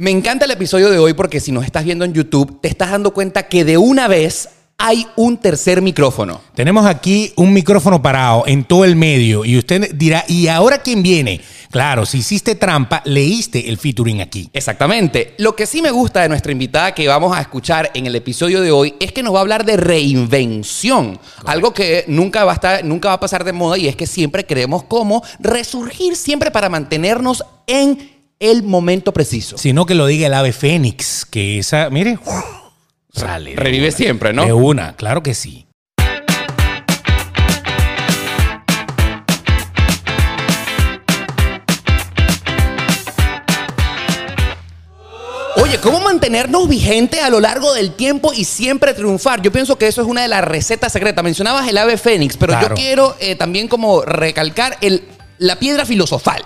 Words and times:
Me 0.00 0.12
encanta 0.12 0.44
el 0.44 0.52
episodio 0.52 0.90
de 0.90 0.98
hoy 1.00 1.12
porque 1.12 1.40
si 1.40 1.50
nos 1.50 1.64
estás 1.64 1.84
viendo 1.84 2.04
en 2.04 2.12
YouTube, 2.12 2.60
te 2.60 2.68
estás 2.68 2.92
dando 2.92 3.12
cuenta 3.12 3.48
que 3.48 3.64
de 3.64 3.78
una 3.78 4.06
vez 4.06 4.48
hay 4.76 5.04
un 5.16 5.38
tercer 5.38 5.82
micrófono. 5.82 6.40
Tenemos 6.54 6.86
aquí 6.86 7.32
un 7.34 7.52
micrófono 7.52 8.00
parado 8.00 8.44
en 8.46 8.62
todo 8.62 8.84
el 8.84 8.94
medio 8.94 9.44
y 9.44 9.58
usted 9.58 9.92
dirá, 9.96 10.24
¿y 10.28 10.46
ahora 10.46 10.82
quién 10.82 11.02
viene? 11.02 11.40
Claro, 11.72 12.06
si 12.06 12.18
hiciste 12.18 12.54
trampa, 12.54 13.02
leíste 13.06 13.68
el 13.68 13.76
featuring 13.76 14.20
aquí. 14.20 14.48
Exactamente. 14.52 15.34
Lo 15.38 15.56
que 15.56 15.66
sí 15.66 15.82
me 15.82 15.90
gusta 15.90 16.22
de 16.22 16.28
nuestra 16.28 16.52
invitada 16.52 16.94
que 16.94 17.08
vamos 17.08 17.36
a 17.36 17.40
escuchar 17.40 17.90
en 17.94 18.06
el 18.06 18.14
episodio 18.14 18.60
de 18.60 18.70
hoy 18.70 18.94
es 19.00 19.10
que 19.10 19.24
nos 19.24 19.34
va 19.34 19.38
a 19.38 19.42
hablar 19.42 19.64
de 19.64 19.78
reinvención. 19.78 21.18
Algo 21.44 21.74
que 21.74 22.04
nunca 22.06 22.44
va 22.44 22.52
a 22.52 22.54
estar, 22.54 22.84
nunca 22.84 23.08
va 23.08 23.14
a 23.14 23.20
pasar 23.20 23.42
de 23.42 23.52
moda 23.52 23.76
y 23.76 23.88
es 23.88 23.96
que 23.96 24.06
siempre 24.06 24.46
queremos 24.46 24.84
cómo 24.84 25.24
resurgir 25.40 26.14
siempre 26.14 26.52
para 26.52 26.68
mantenernos 26.68 27.44
en 27.66 28.17
el 28.40 28.62
momento 28.62 29.12
preciso. 29.12 29.58
Sino 29.58 29.86
que 29.86 29.94
lo 29.94 30.06
diga 30.06 30.26
el 30.26 30.34
ave 30.34 30.52
fénix, 30.52 31.24
que 31.24 31.58
esa, 31.58 31.90
mire, 31.90 32.18
sale. 33.12 33.56
Revive 33.56 33.88
una. 33.88 33.96
siempre, 33.96 34.32
¿no? 34.32 34.44
De 34.44 34.52
una, 34.52 34.94
claro 34.96 35.22
que 35.22 35.34
sí. 35.34 35.66
Oye, 45.56 45.78
¿cómo 45.80 45.98
mantenernos 46.00 46.68
vigentes 46.68 47.20
a 47.20 47.30
lo 47.30 47.40
largo 47.40 47.72
del 47.74 47.92
tiempo 47.92 48.32
y 48.32 48.44
siempre 48.44 48.94
triunfar? 48.94 49.42
Yo 49.42 49.50
pienso 49.50 49.76
que 49.76 49.88
eso 49.88 50.00
es 50.00 50.06
una 50.06 50.22
de 50.22 50.28
las 50.28 50.44
recetas 50.44 50.92
secretas. 50.92 51.24
Mencionabas 51.24 51.66
el 51.68 51.76
ave 51.78 51.96
fénix, 51.98 52.36
pero 52.36 52.52
Claro. 52.52 52.68
yo 52.68 52.74
quiero 52.74 53.16
eh, 53.18 53.34
también 53.34 53.66
como 53.66 54.02
recalcar 54.02 54.78
el, 54.80 55.02
la 55.38 55.58
piedra 55.58 55.84
filosofal. 55.84 56.44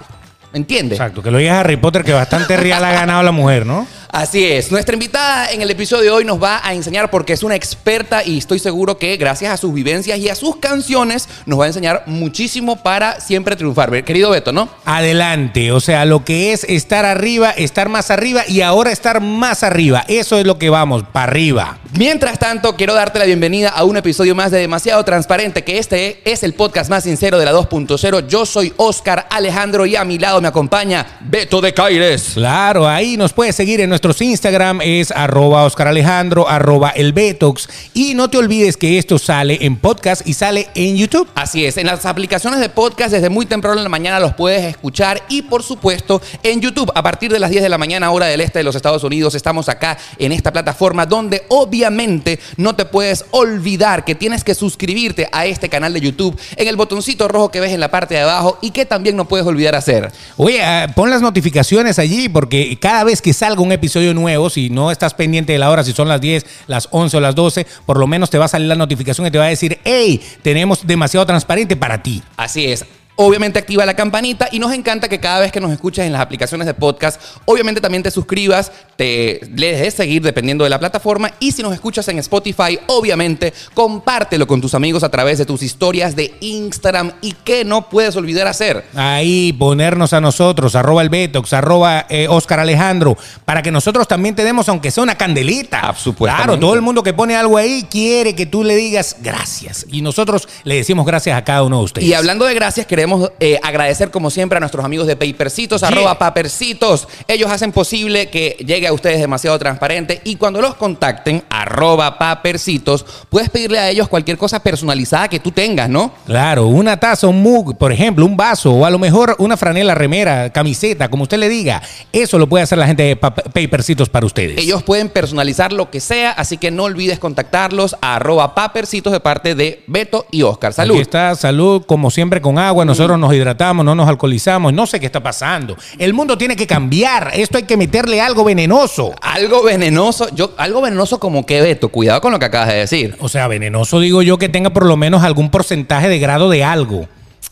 ¿Me 0.53 0.59
entiendes? 0.59 0.99
Exacto, 0.99 1.23
que 1.23 1.31
lo 1.31 1.39
diga 1.39 1.61
Harry 1.61 1.77
Potter, 1.77 2.05
que 2.05 2.13
bastante 2.13 2.57
real 2.57 2.85
ha 2.85 2.93
ganado 2.93 3.23
la 3.23 3.33
mujer, 3.33 3.65
¿no? 3.65 3.87
Así 4.13 4.45
es. 4.45 4.71
Nuestra 4.71 4.93
invitada 4.93 5.51
en 5.53 5.63
el 5.63 5.71
episodio 5.71 6.03
de 6.03 6.11
hoy 6.11 6.25
nos 6.27 6.41
va 6.41 6.61
a 6.63 6.75
enseñar 6.75 7.09
porque 7.09 7.33
es 7.33 7.43
una 7.43 7.55
experta 7.55 8.23
y 8.23 8.37
estoy 8.37 8.59
seguro 8.59 8.99
que 8.99 9.17
gracias 9.17 9.51
a 9.51 9.57
sus 9.57 9.73
vivencias 9.73 10.19
y 10.19 10.29
a 10.29 10.35
sus 10.35 10.57
canciones 10.57 11.31
nos 11.47 11.59
va 11.59 11.65
a 11.65 11.69
enseñar 11.69 12.03
muchísimo 12.05 12.83
para 12.83 13.21
siempre 13.21 13.57
triunfar. 13.57 14.05
Querido 14.05 14.29
Beto, 14.29 14.53
¿no? 14.53 14.69
Adelante, 14.85 15.73
o 15.73 15.81
sea, 15.81 16.05
lo 16.05 16.27
que 16.27 16.53
es 16.53 16.65
estar 16.65 17.07
arriba, 17.07 17.53
estar 17.53 17.89
más 17.89 18.11
arriba 18.11 18.43
y 18.47 18.61
ahora 18.61 18.93
estar 18.93 19.23
más 19.23 19.63
arriba. 19.63 20.05
Eso 20.07 20.39
es 20.39 20.45
lo 20.45 20.59
que 20.59 20.69
vamos, 20.69 21.05
para 21.11 21.31
arriba. 21.33 21.79
Mientras 21.99 22.39
tanto, 22.39 22.77
quiero 22.77 22.93
darte 22.93 23.19
la 23.19 23.25
bienvenida 23.25 23.71
a 23.71 23.85
un 23.85 23.97
episodio 23.97 24.35
más 24.35 24.51
de 24.51 24.59
Demasiado 24.59 25.03
Transparente, 25.05 25.65
que 25.65 25.79
este 25.79 26.21
es 26.31 26.43
el 26.43 26.53
podcast 26.53 26.91
más 26.91 27.05
sincero 27.05 27.39
de 27.39 27.47
la 27.47 27.53
2.0. 27.53 28.27
Yo 28.27 28.45
soy 28.45 28.75
Oscar 28.77 29.27
Alejandro 29.31 29.87
y 29.87 29.97
a 29.97 30.05
mi 30.05 30.19
lado 30.19 30.43
me 30.43 30.49
acompaña 30.49 31.19
Beto 31.21 31.63
de 31.63 31.73
Caires. 31.73 32.33
Claro, 32.35 32.87
ahí 32.87 33.17
nos 33.17 33.33
puedes 33.33 33.57
seguir 33.57 33.81
en 33.81 33.89
nuestros 34.03 34.21
Instagram, 34.21 34.81
es 34.83 35.13
arroba 35.13 35.63
Oscar 35.63 35.87
Alejandro, 35.87 36.49
arroba 36.49 36.91
el 36.91 37.13
Betox. 37.13 37.69
Y 37.95 38.15
no 38.15 38.29
te 38.29 38.37
olvides 38.37 38.77
que 38.77 38.99
esto 38.99 39.17
sale 39.17 39.59
en 39.61 39.77
podcast 39.77 40.27
y 40.27 40.35
sale 40.35 40.69
en 40.75 40.97
YouTube. 40.97 41.29
Así 41.37 41.65
es, 41.65 41.77
en 41.77 41.87
las 41.87 42.05
aplicaciones 42.05 42.59
de 42.59 42.69
podcast 42.69 43.13
desde 43.13 43.29
muy 43.29 43.47
temprano 43.47 43.79
en 43.79 43.85
la 43.85 43.89
mañana 43.89 44.19
los 44.19 44.35
puedes 44.35 44.65
escuchar 44.65 45.23
y 45.29 45.43
por 45.43 45.63
supuesto 45.63 46.21
en 46.43 46.61
YouTube 46.61 46.91
a 46.97 47.01
partir 47.01 47.31
de 47.31 47.39
las 47.39 47.51
10 47.51 47.63
de 47.63 47.69
la 47.69 47.79
mañana 47.79 48.11
hora 48.11 48.27
del 48.27 48.41
este 48.41 48.59
de 48.59 48.65
los 48.65 48.75
Estados 48.75 49.05
Unidos 49.05 49.37
estamos 49.37 49.69
acá 49.69 49.97
en 50.19 50.33
esta 50.33 50.53
plataforma 50.53 51.07
donde 51.07 51.45
obviamente 51.49 52.41
no 52.57 52.75
te 52.75 52.85
puedes 52.87 53.25
olvidar 53.31 54.05
que 54.05 54.17
tienes 54.17 54.43
que 54.43 54.57
suscribirte 54.57 55.29
a 55.31 55.47
este 55.47 55.69
canal 55.69 55.93
de 55.93 56.01
YouTube 56.01 56.37
en 56.57 56.67
el 56.67 56.75
botoncito 56.75 57.29
rojo 57.29 57.53
que 57.53 57.61
ves 57.61 57.71
en 57.71 57.79
la 57.79 57.93
parte 57.93 58.15
de 58.15 58.23
abajo 58.23 58.59
y 58.63 58.73
que 58.73 58.85
también 58.85 59.15
no 59.15 59.29
puedes 59.29 59.47
olvidar 59.47 59.77
hacer. 59.77 60.11
Oye, 60.37 60.61
ah, 60.61 60.89
pon 60.93 61.09
las 61.09 61.23
notificaciones 61.23 62.01
allí 62.01 62.29
porque 62.29 62.77
cada 62.81 63.05
vez 63.05 63.23
que 63.23 63.33
salga 63.33 63.63
un 63.63 63.71
episodio 63.71 63.92
nuevo, 64.01 64.51
si 64.51 64.71
no 64.71 64.91
estás 64.91 65.15
pendiente 65.15 65.53
de 65.53 65.59
la 65.59 65.71
hora, 65.71 65.85
si 65.85 65.93
son 65.93 66.09
las 66.09 66.21
10, 66.21 66.45
las 66.67 66.89
11 66.91 67.17
o 67.17 67.21
las 67.21 67.35
12, 67.35 67.67
por 67.87 67.99
lo 67.99 68.07
menos 68.07 68.31
te 68.31 68.39
va 68.39 68.47
a 68.47 68.49
salir 68.49 68.69
la 68.69 68.75
notificación 68.75 69.27
y 69.27 69.31
te 69.31 69.39
va 69.39 69.45
a 69.45 69.49
decir, 69.49 69.79
hey, 69.85 70.21
tenemos 70.43 70.87
demasiado 70.87 71.27
transparente 71.27 71.77
para 71.77 72.03
ti. 72.03 72.23
Así 72.37 72.67
es. 72.67 72.85
Obviamente 73.17 73.59
activa 73.59 73.85
la 73.85 73.95
campanita 73.95 74.49
y 74.51 74.59
nos 74.59 74.73
encanta 74.73 75.07
que 75.07 75.21
cada 75.21 75.41
vez 75.41 75.53
que 75.53 75.61
nos 75.61 75.71
escuches 75.71 76.07
en 76.07 76.13
las 76.13 76.23
aplicaciones 76.23 76.67
de 76.67 76.73
podcast, 76.73 77.21
obviamente 77.45 77.81
también 77.81 78.03
te 78.03 78.11
suscribas, 78.11 78.73
te 78.97 79.41
le 79.55 79.77
des 79.77 79.93
seguir 79.93 80.23
dependiendo 80.23 80.65
de 80.65 80.71
la 80.71 80.79
plataforma 80.79 81.31
y 81.39 81.53
si 81.53 81.63
nos 81.63 81.75
escuchas 81.75 82.09
en 82.09 82.19
Spotify, 82.21 82.79
obviamente 82.87 83.53
compártelo 83.75 84.47
con 84.47 84.63
tus 84.63 84.75
amigos 84.75 85.03
a 85.03 85.11
través 85.11 85.37
de 85.37 85.45
tus 85.45 85.63
historias 85.63 86.17
de 86.17 86.35
Instagram 86.41 87.13
y 87.21 87.33
que 87.33 87.67
no 87.67 87.91
puedes 87.91 88.17
olvidar 88.17 88.47
hacer. 88.47 88.87
Ahí 88.95 89.53
ponernos 89.53 90.15
a 90.15 90.21
nosotros, 90.23 90.75
arroba 90.75 91.03
el 91.03 91.11
Betox, 91.11 91.53
arroba 91.53 92.07
eh, 92.09 92.29
Oscar 92.31 92.61
Alejandro, 92.61 93.19
para 93.45 93.61
que 93.61 93.71
nosotros 93.71 94.09
también 94.09 94.35
te 94.35 94.43
demos, 94.43 94.71
aunque 94.71 94.91
sea 94.91 95.03
una 95.03 95.17
candelita. 95.17 95.81
Ah. 95.83 95.95
Claro, 96.17 96.59
todo 96.59 96.75
el 96.75 96.81
mundo 96.81 97.03
que 97.03 97.13
pone 97.13 97.37
algo 97.37 97.59
ahí 97.59 97.87
quiere 97.91 98.35
que 98.35 98.47
tú 98.47 98.65
le 98.65 98.75
digas 98.75 99.17
gracias. 99.21 99.87
Y 99.91 100.01
nosotros 100.01 100.49
le 100.65 100.77
decimos 100.77 101.05
gracias 101.05 101.37
a 101.37 101.45
cada 101.45 101.63
uno 101.63 101.79
de 101.79 101.85
ustedes. 101.85 102.09
Y 102.09 102.15
hablando 102.15 102.47
de 102.47 102.55
gracias, 102.55 102.87
queremos 102.87 103.02
eh, 103.41 103.59
agradecer 103.63 104.11
como 104.11 104.31
siempre 104.31 104.57
a 104.57 104.61
nuestros 104.61 104.85
amigos 104.85 105.07
de 105.07 105.17
Papercitos, 105.17 105.81
Yeah. 105.83 105.89
arroba 105.89 106.19
Papercitos. 106.19 107.09
Ellos 107.29 107.51
hacen 107.51 107.73
posible 107.73 108.29
que 108.29 108.57
llegue 108.65 108.87
a 108.87 108.93
ustedes 108.93 109.21
demasiado 109.21 109.59
transparente 109.59 110.21
y 110.25 110.37
cuando 110.37 110.61
los 110.61 110.75
contacten, 110.75 111.43
arroba 111.51 112.19
Papercitos, 112.19 113.05
puedes 113.31 113.49
pedirle 113.51 113.79
a 113.79 113.89
ellos 113.91 114.09
cualquier 114.09 114.37
cosa 114.39 114.61
personalizada 114.63 115.29
que 115.29 115.41
tú 115.41 115.51
tengas, 115.53 115.89
¿no? 115.89 116.13
Claro, 116.27 116.67
una 116.67 116.99
taza, 116.99 117.27
un 117.27 117.43
mug, 117.43 117.77
por 117.77 117.93
ejemplo, 117.93 118.25
un 118.27 118.37
vaso, 118.37 118.73
o 118.73 118.85
a 118.87 118.91
lo 118.91 118.99
mejor 118.99 119.35
una 119.39 119.57
franela, 119.57 119.95
remera, 119.95 120.51
camiseta, 120.51 121.09
como 121.09 121.23
usted 121.25 121.39
le 121.39 121.49
diga. 121.49 121.83
Eso 122.13 122.39
lo 122.39 122.49
puede 122.49 122.65
hacer 122.65 122.79
la 122.79 122.87
gente 122.87 123.03
de 123.03 123.17
Pa- 123.17 123.35
Papercitos 123.35 124.09
para 124.09 124.27
ustedes. 124.27 124.59
Ellos 124.59 124.83
pueden 124.83 125.09
personalizar 125.09 125.73
lo 125.73 125.91
que 125.91 126.01
sea, 126.01 126.31
así 126.33 126.59
que 126.59 126.71
no 126.71 126.85
olvides 126.85 127.19
contactarlos 127.19 127.97
a 128.01 128.17
arroba 128.17 128.55
Papercitos 128.55 129.13
de 129.13 129.21
parte 129.21 129.55
de 129.55 129.83
Beto 129.87 130.27
y 130.31 130.43
Oscar. 130.43 130.73
Salud. 130.73 130.95
Aquí 130.95 131.03
está, 131.03 131.35
salud, 131.35 131.83
como 131.87 132.11
siempre, 132.11 132.41
con 132.41 132.59
agua. 132.59 132.85
Nosotros 132.93 133.19
nos 133.19 133.35
hidratamos, 133.35 133.85
no 133.85 133.95
nos 133.95 134.09
alcoholizamos. 134.09 134.73
No 134.73 134.87
sé 134.87 135.01
qué 135.01 135.07
está 135.07 135.23
pasando. 135.23 135.77
El 135.99 136.15
mundo 136.15 136.37
tiene 136.39 136.57
que 136.57 136.67
cambiar. 136.67 137.31
Esto 137.35 137.59
hay 137.59 137.65
que 137.65 137.77
meterle 137.77 138.21
algo 138.21 138.45
venenoso. 138.45 139.13
Algo 139.21 139.63
venenoso, 139.63 140.29
yo, 140.35 140.53
algo 140.57 140.81
venenoso 140.83 141.19
como 141.19 141.45
que 141.47 141.61
Beto, 141.61 141.89
cuidado 141.89 142.21
con 142.21 142.33
lo 142.33 142.39
que 142.39 142.47
acabas 142.47 142.69
de 142.69 142.75
decir. 142.75 143.17
O 143.21 143.29
sea, 143.29 143.49
venenoso 143.49 144.01
digo 144.01 144.23
yo 144.23 144.39
que 144.39 144.49
tenga 144.49 144.71
por 144.71 144.87
lo 144.87 144.97
menos 144.97 145.23
algún 145.23 145.51
porcentaje 145.51 146.09
de 146.09 146.19
grado 146.19 146.49
de 146.51 146.65
algo. 146.65 147.09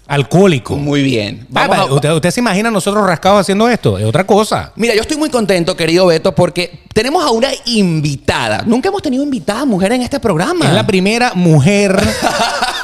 Alcohólico. 0.07 0.75
Muy 0.77 1.03
bien. 1.03 1.47
Ah, 1.55 1.69
Vamos 1.69 1.79
a- 1.79 1.85
¿usted, 1.95 2.11
usted 2.13 2.31
se 2.33 2.41
imagina 2.41 2.69
nosotros 2.69 3.07
rascados 3.07 3.43
haciendo 3.43 3.69
esto? 3.69 3.97
Es 3.97 4.05
otra 4.05 4.25
cosa. 4.27 4.73
Mira, 4.75 4.93
yo 4.97 5.03
estoy 5.03 5.17
muy 5.17 5.31
contento, 5.31 5.77
querido 5.77 6.07
Beto, 6.07 6.35
porque 6.35 6.81
tenemos 6.93 7.25
a 7.25 7.31
una 7.31 7.51
invitada. 7.67 8.65
Nunca 8.67 8.89
hemos 8.89 9.03
tenido 9.03 9.23
invitada 9.23 9.65
mujer 9.65 9.93
en 9.93 10.03
este 10.03 10.19
programa. 10.19 10.67
Es 10.67 10.73
la 10.73 10.85
primera 10.85 11.33
mujer. 11.35 11.97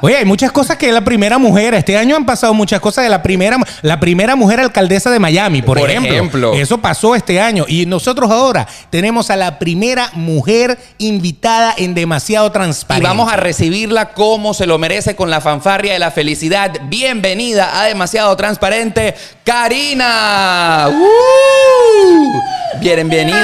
Oye, 0.00 0.16
hay 0.16 0.24
muchas 0.24 0.52
cosas 0.52 0.76
que 0.76 0.88
es 0.88 0.92
la 0.94 1.02
primera 1.02 1.38
mujer. 1.38 1.74
Este 1.74 1.96
año 1.96 2.16
han 2.16 2.26
pasado 2.26 2.54
muchas 2.54 2.80
cosas 2.80 3.04
de 3.04 3.10
la 3.10 3.22
primera, 3.22 3.56
la 3.82 4.00
primera 4.00 4.36
mujer 4.36 4.60
alcaldesa 4.60 5.10
de 5.10 5.18
Miami, 5.18 5.62
por, 5.62 5.78
Por 5.78 5.90
ejemplo. 5.90 6.12
ejemplo. 6.12 6.54
Eso 6.54 6.78
pasó 6.78 7.14
este 7.14 7.40
año. 7.40 7.64
Y 7.68 7.86
nosotros 7.86 8.30
ahora 8.30 8.66
tenemos 8.90 9.30
a 9.30 9.36
la 9.36 9.58
primera 9.58 10.10
mujer 10.14 10.78
invitada 10.98 11.74
en 11.76 11.94
demasiado 11.94 12.48
y 12.48 12.50
transparente. 12.50 13.06
vamos 13.08 13.32
a 13.32 13.36
recibirla 13.36 14.12
como 14.12 14.54
se 14.54 14.66
lo 14.66 14.78
merece 14.78 15.16
con 15.16 15.30
la 15.30 15.40
fanfarria 15.40 15.92
de 15.92 15.98
la 15.98 16.10
felicidad. 16.10 16.72
Bienvenida 16.84 17.80
a 17.80 17.84
Demasiado 17.84 18.34
Transparente, 18.36 19.14
Karina. 19.44 20.88
¡Uh! 20.90 22.80
Bienvenido. 22.80 23.36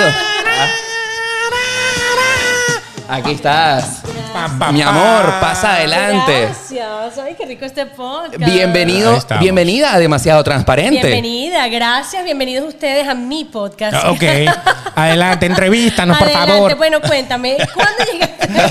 Aquí 3.09 3.33
estás. 3.33 4.03
Pa, 4.33 4.51
pa, 4.59 4.73
Mi 4.73 4.83
amor, 4.83 5.33
pasa 5.41 5.75
adelante. 5.77 6.43
Gracias. 6.43 7.19
Ay, 7.19 7.35
qué 7.39 7.47
rico 7.47 7.65
este 7.65 7.87
podcast. 7.87 8.37
Bienvenido, 8.37 9.19
bienvenida 9.41 9.95
a 9.95 9.99
Demasiado 9.99 10.43
Transparente. 10.43 11.01
Bienvenida, 11.07 11.69
gracias. 11.69 12.25
Bienvenidos 12.25 12.67
ustedes 12.69 13.07
a 13.09 13.15
mi 13.15 13.45
podcast. 13.45 14.05
Ok. 14.09 14.23
Adelante, 14.97 15.47
entrevístanos, 15.47 16.19
por 16.19 16.27
Adelante. 16.27 16.53
favor. 16.53 16.75
Bueno, 16.77 17.01
cuéntame, 17.01 17.57
¿cuándo 17.75 18.05
llegaste? 18.13 18.49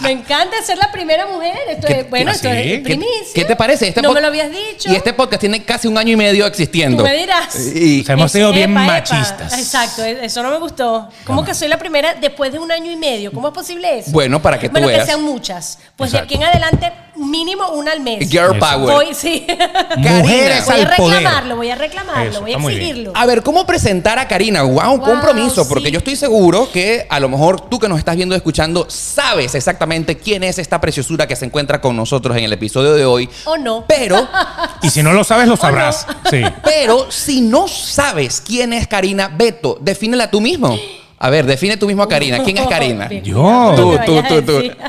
Me 0.00 0.12
encanta 0.12 0.56
ser 0.64 0.78
la 0.78 0.90
primera 0.90 1.26
mujer. 1.26 1.56
Esto 1.68 1.86
¿Qué- 1.86 2.00
es, 2.00 2.10
bueno, 2.10 2.30
ah, 2.30 2.34
esto 2.34 2.48
es 2.48 2.62
¿Qué- 2.62 2.78
primicia. 2.82 3.34
¿Qué 3.34 3.44
te 3.44 3.54
parece? 3.54 3.88
Este 3.88 4.00
no 4.02 4.12
me 4.12 4.20
lo 4.20 4.28
habías 4.28 4.50
dicho. 4.50 4.90
Y 4.90 4.96
este 4.96 5.12
podcast 5.12 5.40
tiene 5.40 5.62
casi 5.62 5.86
un 5.88 5.98
año 5.98 6.12
y 6.12 6.16
medio 6.16 6.46
existiendo. 6.46 7.02
Tú 7.04 7.08
me 7.08 7.16
dirás. 7.16 7.54
Y- 7.74 8.00
O 8.00 8.04
sea, 8.04 8.14
hemos 8.14 8.32
sido 8.32 8.52
bien 8.52 8.70
epa, 8.72 8.82
epa. 8.84 8.92
machistas. 8.94 9.58
Exacto, 9.58 10.02
eso 10.04 10.42
no 10.42 10.50
me 10.50 10.58
gustó. 10.58 11.08
¿Cómo 11.24 11.44
que 11.44 11.54
soy 11.54 11.68
la 11.68 11.76
primera 11.78 12.14
después 12.14 12.50
de 12.50 12.58
un 12.58 12.72
año 12.72 12.90
y 12.90 12.96
medio? 12.96 13.09
¿Cómo 13.32 13.48
es 13.48 13.54
posible 13.54 13.98
eso? 13.98 14.10
Bueno, 14.10 14.40
para 14.40 14.58
que 14.58 14.68
tú 14.68 14.72
bueno, 14.72 14.86
veas. 14.88 15.00
que 15.00 15.06
sean 15.06 15.22
muchas. 15.22 15.78
Pues 15.96 16.12
de 16.12 16.18
aquí 16.18 16.34
en 16.34 16.44
adelante, 16.44 16.92
mínimo 17.16 17.68
una 17.70 17.92
al 17.92 18.00
mes. 18.00 18.28
Girl 18.30 18.58
power. 18.58 18.94
Voy, 18.94 19.14
sí. 19.14 19.46
Mujeres 19.96 20.64
voy 20.66 20.80
a 20.80 20.96
poder. 20.96 21.18
reclamarlo, 21.18 21.56
voy 21.56 21.70
a 21.70 21.74
reclamarlo, 21.74 22.30
Eso, 22.30 22.40
voy 22.40 22.52
a 22.52 22.56
exigirlo. 22.56 23.12
A 23.14 23.26
ver, 23.26 23.42
¿cómo 23.42 23.66
presentar 23.66 24.18
a 24.18 24.28
Karina? 24.28 24.62
Wow, 24.62 24.96
Wow, 24.96 25.00
compromiso, 25.00 25.68
porque 25.68 25.86
sí. 25.86 25.92
yo 25.92 25.98
estoy 25.98 26.16
seguro 26.16 26.70
que 26.72 27.06
a 27.08 27.20
lo 27.20 27.28
mejor 27.28 27.68
tú 27.68 27.78
que 27.78 27.88
nos 27.88 27.98
estás 27.98 28.16
viendo 28.16 28.34
y 28.34 28.36
escuchando 28.36 28.86
sabes 28.88 29.54
exactamente 29.54 30.16
quién 30.18 30.42
es 30.44 30.58
esta 30.58 30.80
preciosura 30.80 31.26
que 31.26 31.36
se 31.36 31.44
encuentra 31.44 31.80
con 31.80 31.96
nosotros 31.96 32.36
en 32.36 32.44
el 32.44 32.52
episodio 32.52 32.94
de 32.94 33.04
hoy. 33.04 33.28
O 33.44 33.56
no. 33.56 33.84
Pero, 33.86 34.28
Y 34.82 34.90
si 34.90 35.02
no 35.02 35.12
lo 35.12 35.24
sabes, 35.24 35.48
lo 35.48 35.56
sabrás. 35.56 36.06
Sí. 36.30 36.42
pero 36.64 37.10
si 37.10 37.40
no 37.40 37.68
sabes 37.68 38.40
quién 38.40 38.72
es 38.72 38.86
Karina, 38.86 39.28
Beto, 39.28 39.78
defínela 39.80 40.30
tú 40.30 40.40
mismo. 40.40 40.76
A 41.22 41.28
ver, 41.30 41.44
define 41.44 41.76
tú 41.76 41.86
mismo 41.86 42.02
a 42.02 42.08
Karina. 42.08 42.42
¿Quién 42.42 42.56
es 42.56 42.66
Karina? 42.66 43.08
Yo. 43.22 43.74
Tú, 43.76 43.98
tú, 44.06 44.22
tú, 44.28 44.42
tú. 44.42 44.62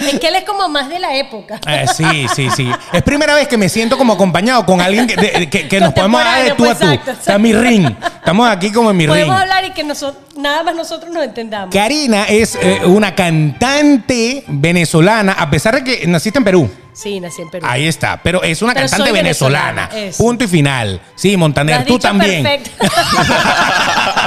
Es 0.00 0.18
que 0.18 0.28
él 0.28 0.36
es 0.36 0.44
como 0.44 0.66
más 0.68 0.88
de 0.88 0.98
la 0.98 1.14
época. 1.16 1.60
Eh, 1.68 1.84
sí, 1.94 2.26
sí, 2.34 2.48
sí. 2.56 2.70
Es 2.90 3.02
primera 3.02 3.34
vez 3.34 3.46
que 3.48 3.58
me 3.58 3.68
siento 3.68 3.98
como 3.98 4.14
acompañado 4.14 4.64
con 4.64 4.80
alguien 4.80 5.06
que, 5.06 5.14
de- 5.14 5.50
que- 5.50 5.68
que 5.68 5.78
nos 5.78 5.92
podemos 5.92 6.24
dar 6.24 6.42
de 6.42 6.50
tú 6.52 6.64
a 6.64 6.68
Contemporáneo, 6.68 6.98
tú. 7.00 7.04
pues, 7.04 7.10
exacto, 7.10 7.20
Está 7.20 7.38
mi 7.38 7.52
ring. 7.52 7.86
Estamos 8.16 8.48
aquí 8.48 8.72
como 8.72 8.90
en 8.92 8.96
mi 8.96 9.04
ring. 9.06 9.10
Podemos 9.16 9.38
hablar 9.38 9.62
y 9.66 9.70
que 9.72 9.84
noso- 9.84 10.14
nada 10.36 10.62
más 10.62 10.74
nosotros 10.74 11.12
nos 11.12 11.22
entendamos. 11.24 11.74
Karina 11.74 12.24
es 12.24 12.56
eh, 12.62 12.80
una 12.86 13.14
cantante 13.14 14.44
venezolana, 14.46 15.32
a 15.34 15.50
pesar 15.50 15.74
de 15.74 15.84
que 15.84 16.06
naciste 16.06 16.38
en 16.38 16.44
Perú. 16.44 16.70
Sí, 16.94 17.20
nací 17.20 17.42
en 17.42 17.50
Perú. 17.50 17.66
Ahí 17.68 17.86
está, 17.86 18.20
pero 18.22 18.42
es 18.42 18.62
una 18.62 18.72
Pero 18.72 18.86
cantante 18.86 19.10
soy 19.10 19.18
venezolana. 19.18 19.86
venezolana, 19.88 20.08
eso. 20.08 20.24
Punto 20.24 20.44
y 20.44 20.48
final. 20.48 21.00
Sí, 21.14 21.32
Lo 21.32 21.38
Montaner, 21.40 21.74
has 21.76 21.84
tú 21.84 21.94
dicho 21.94 22.08
también. 22.08 22.42
perfecto. 22.42 22.70